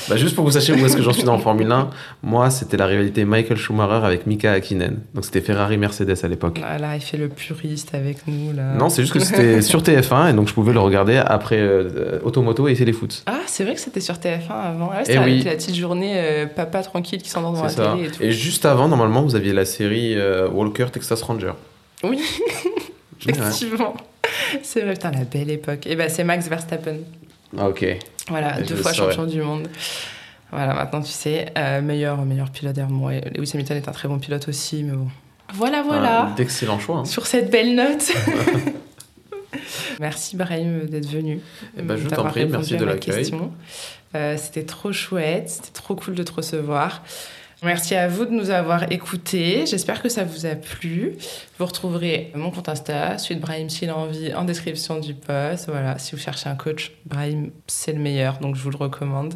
Bah, 0.09 0.17
juste 0.17 0.35
pour 0.35 0.43
que 0.45 0.49
vous 0.49 0.53
sachiez 0.59 0.73
où 0.73 0.85
est-ce 0.85 0.95
que 0.97 1.01
j'en 1.03 1.13
suis 1.13 1.23
dans 1.23 1.35
le 1.35 1.41
Formule 1.41 1.71
1, 1.71 1.89
moi, 2.23 2.49
c'était 2.49 2.75
la 2.77 2.85
rivalité 2.85 3.23
Michael 3.23 3.57
Schumacher 3.57 4.05
avec 4.05 4.25
Mika 4.27 4.51
Hakkinen. 4.53 4.99
Donc 5.13 5.25
c'était 5.25 5.41
Ferrari-Mercedes 5.41 6.15
à 6.23 6.27
l'époque. 6.27 6.59
Là, 6.59 6.95
il 6.95 7.01
fait 7.01 7.17
le 7.17 7.29
puriste 7.29 7.93
avec 7.93 8.27
nous. 8.27 8.51
Là. 8.53 8.73
Non, 8.73 8.89
c'est 8.89 9.01
juste 9.03 9.13
que 9.13 9.19
c'était 9.19 9.61
sur 9.61 9.81
TF1 9.81 10.29
et 10.29 10.33
donc 10.33 10.47
je 10.47 10.53
pouvais 10.53 10.73
le 10.73 10.79
regarder 10.79 11.17
après 11.17 11.59
euh, 11.59 12.19
Automoto 12.23 12.67
et 12.67 12.73
Téléfoot. 12.75 13.23
Ah, 13.27 13.39
c'est 13.45 13.63
vrai 13.63 13.75
que 13.75 13.79
c'était 13.81 13.99
sur 14.01 14.15
TF1 14.15 14.49
avant. 14.51 14.89
Ah, 14.93 14.99
Eh 15.01 15.05
c'était 15.05 15.19
la- 15.19 15.25
oui. 15.25 15.43
la 15.43 15.51
petite 15.55 15.75
journée 15.75 16.13
euh, 16.15 16.45
papa 16.47 16.81
tranquille 16.83 17.21
qui 17.21 17.29
s'endort 17.29 17.51
devant 17.51 17.63
la 17.63 17.69
ça. 17.69 17.93
télé 17.93 18.07
et 18.07 18.11
tout. 18.11 18.23
Et 18.23 18.31
juste 18.31 18.65
avant, 18.65 18.87
normalement, 18.87 19.21
vous 19.23 19.35
aviez 19.35 19.53
la 19.53 19.65
série 19.65 20.15
euh, 20.17 20.47
Walker 20.49 20.87
Texas 20.91 21.21
Ranger. 21.21 21.53
Oui, 22.03 22.19
effectivement. 23.27 23.93
C'est 24.63 24.81
vrai, 24.81 24.93
putain, 24.93 25.11
la 25.11 25.23
belle 25.25 25.49
époque. 25.49 25.85
Et 25.87 25.95
ben, 25.95 26.09
c'est 26.09 26.23
Max 26.23 26.47
Verstappen. 26.47 26.97
Ah, 27.57 27.67
ok. 27.69 27.85
Voilà, 28.29 28.61
Je 28.61 28.67
deux 28.67 28.75
fois 28.77 28.93
saurais. 28.93 29.13
champion 29.13 29.25
du 29.31 29.41
monde. 29.41 29.67
Voilà, 30.51 30.73
maintenant 30.73 31.01
tu 31.01 31.11
sais, 31.11 31.47
euh, 31.57 31.81
meilleur, 31.81 32.17
meilleur 32.25 32.49
pilote 32.49 32.75
d'air. 32.75 32.87
Bon, 32.87 33.07
Lewis 33.09 33.51
Hamilton 33.53 33.77
est 33.77 33.87
un 33.87 33.91
très 33.91 34.07
bon 34.07 34.19
pilote 34.19 34.47
aussi, 34.49 34.83
mais 34.83 34.93
bon. 34.95 35.07
Voilà, 35.53 35.81
voilà. 35.81 36.27
Ah, 36.31 36.33
D'excellents 36.35 36.79
choix. 36.79 36.97
hein. 36.97 37.05
Sur 37.05 37.25
cette 37.25 37.49
belle 37.51 37.75
note. 37.75 38.11
merci 39.99 40.35
Brahim 40.35 40.85
d'être 40.85 41.07
venu. 41.09 41.39
Eh 41.77 41.81
ben, 41.81 41.97
je 41.97 42.07
t'en 42.07 42.25
prie, 42.25 42.45
merci 42.45 42.75
de 42.77 42.85
l'accueil. 42.85 43.15
question. 43.17 43.51
Euh, 44.15 44.35
c'était 44.37 44.63
trop 44.65 44.91
chouette, 44.91 45.49
c'était 45.49 45.71
trop 45.71 45.95
cool 45.95 46.15
de 46.15 46.23
te 46.23 46.31
recevoir. 46.33 47.01
Merci 47.63 47.93
à 47.93 48.07
vous 48.07 48.25
de 48.25 48.31
nous 48.31 48.49
avoir 48.49 48.91
écoutés. 48.91 49.67
J'espère 49.67 50.01
que 50.01 50.09
ça 50.09 50.23
vous 50.23 50.47
a 50.47 50.55
plu. 50.55 51.13
Vous 51.59 51.65
retrouverez 51.67 52.31
mon 52.33 52.49
compte 52.49 52.67
Insta, 52.69 53.17
de 53.17 53.39
Brahim 53.39 53.69
s'il 53.69 53.91
a 53.91 53.97
envie, 53.97 54.33
en 54.33 54.45
description 54.45 54.99
du 54.99 55.13
post. 55.13 55.67
Voilà, 55.67 55.99
si 55.99 56.15
vous 56.15 56.21
cherchez 56.21 56.49
un 56.49 56.55
coach, 56.55 56.91
Brahim, 57.05 57.51
c'est 57.67 57.93
le 57.93 57.99
meilleur, 57.99 58.39
donc 58.39 58.55
je 58.55 58.63
vous 58.63 58.71
le 58.71 58.77
recommande. 58.77 59.35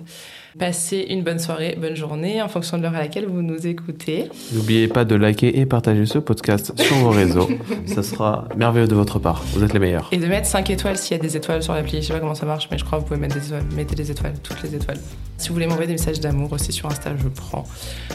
Passez 0.57 1.05
une 1.09 1.21
bonne 1.21 1.39
soirée, 1.39 1.77
bonne 1.77 1.97
journée, 1.97 2.41
en 2.41 2.47
fonction 2.47 2.77
de 2.77 2.83
l'heure 2.83 2.95
à 2.95 2.99
laquelle 2.99 3.25
vous 3.25 3.41
nous 3.41 3.67
écoutez. 3.67 4.29
N'oubliez 4.53 4.87
pas 4.87 5.03
de 5.03 5.13
liker 5.15 5.59
et 5.59 5.65
partager 5.65 6.05
ce 6.05 6.17
podcast 6.17 6.71
sur 6.81 6.95
vos 6.95 7.09
réseaux. 7.09 7.49
Ça 7.85 8.01
sera 8.01 8.47
merveilleux 8.55 8.87
de 8.87 8.95
votre 8.95 9.19
part. 9.19 9.43
Vous 9.53 9.65
êtes 9.65 9.73
les 9.73 9.79
meilleurs. 9.79 10.07
Et 10.13 10.17
de 10.17 10.27
mettre 10.27 10.47
5 10.47 10.69
étoiles 10.69 10.97
s'il 10.97 11.17
y 11.17 11.19
a 11.19 11.21
des 11.21 11.35
étoiles 11.35 11.61
sur 11.61 11.73
l'appli. 11.73 12.01
Je 12.01 12.07
sais 12.07 12.13
pas 12.13 12.21
comment 12.21 12.35
ça 12.35 12.45
marche, 12.45 12.69
mais 12.71 12.77
je 12.77 12.85
crois 12.85 12.99
que 12.99 13.03
vous 13.03 13.07
pouvez 13.09 13.19
mettre 13.19 13.35
des 13.35 13.47
étoiles. 13.47 13.65
Mettez 13.75 13.95
des 13.95 14.11
étoiles, 14.11 14.35
toutes 14.43 14.63
les 14.63 14.75
étoiles. 14.75 14.99
Si 15.37 15.49
vous 15.49 15.55
voulez 15.55 15.67
m'envoyer 15.67 15.87
des 15.87 15.93
messages 15.93 16.21
d'amour 16.21 16.53
aussi 16.53 16.71
sur 16.71 16.87
Insta, 16.89 17.11
je 17.21 17.27
prends. 17.27 17.65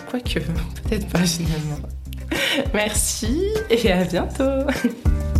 Quoique, 0.09 0.41
peut-être 0.89 1.09
pas 1.09 1.19
finalement. 1.19 1.79
Merci 2.73 3.49
et 3.69 3.93
à 3.93 4.05
bientôt. 4.05 4.45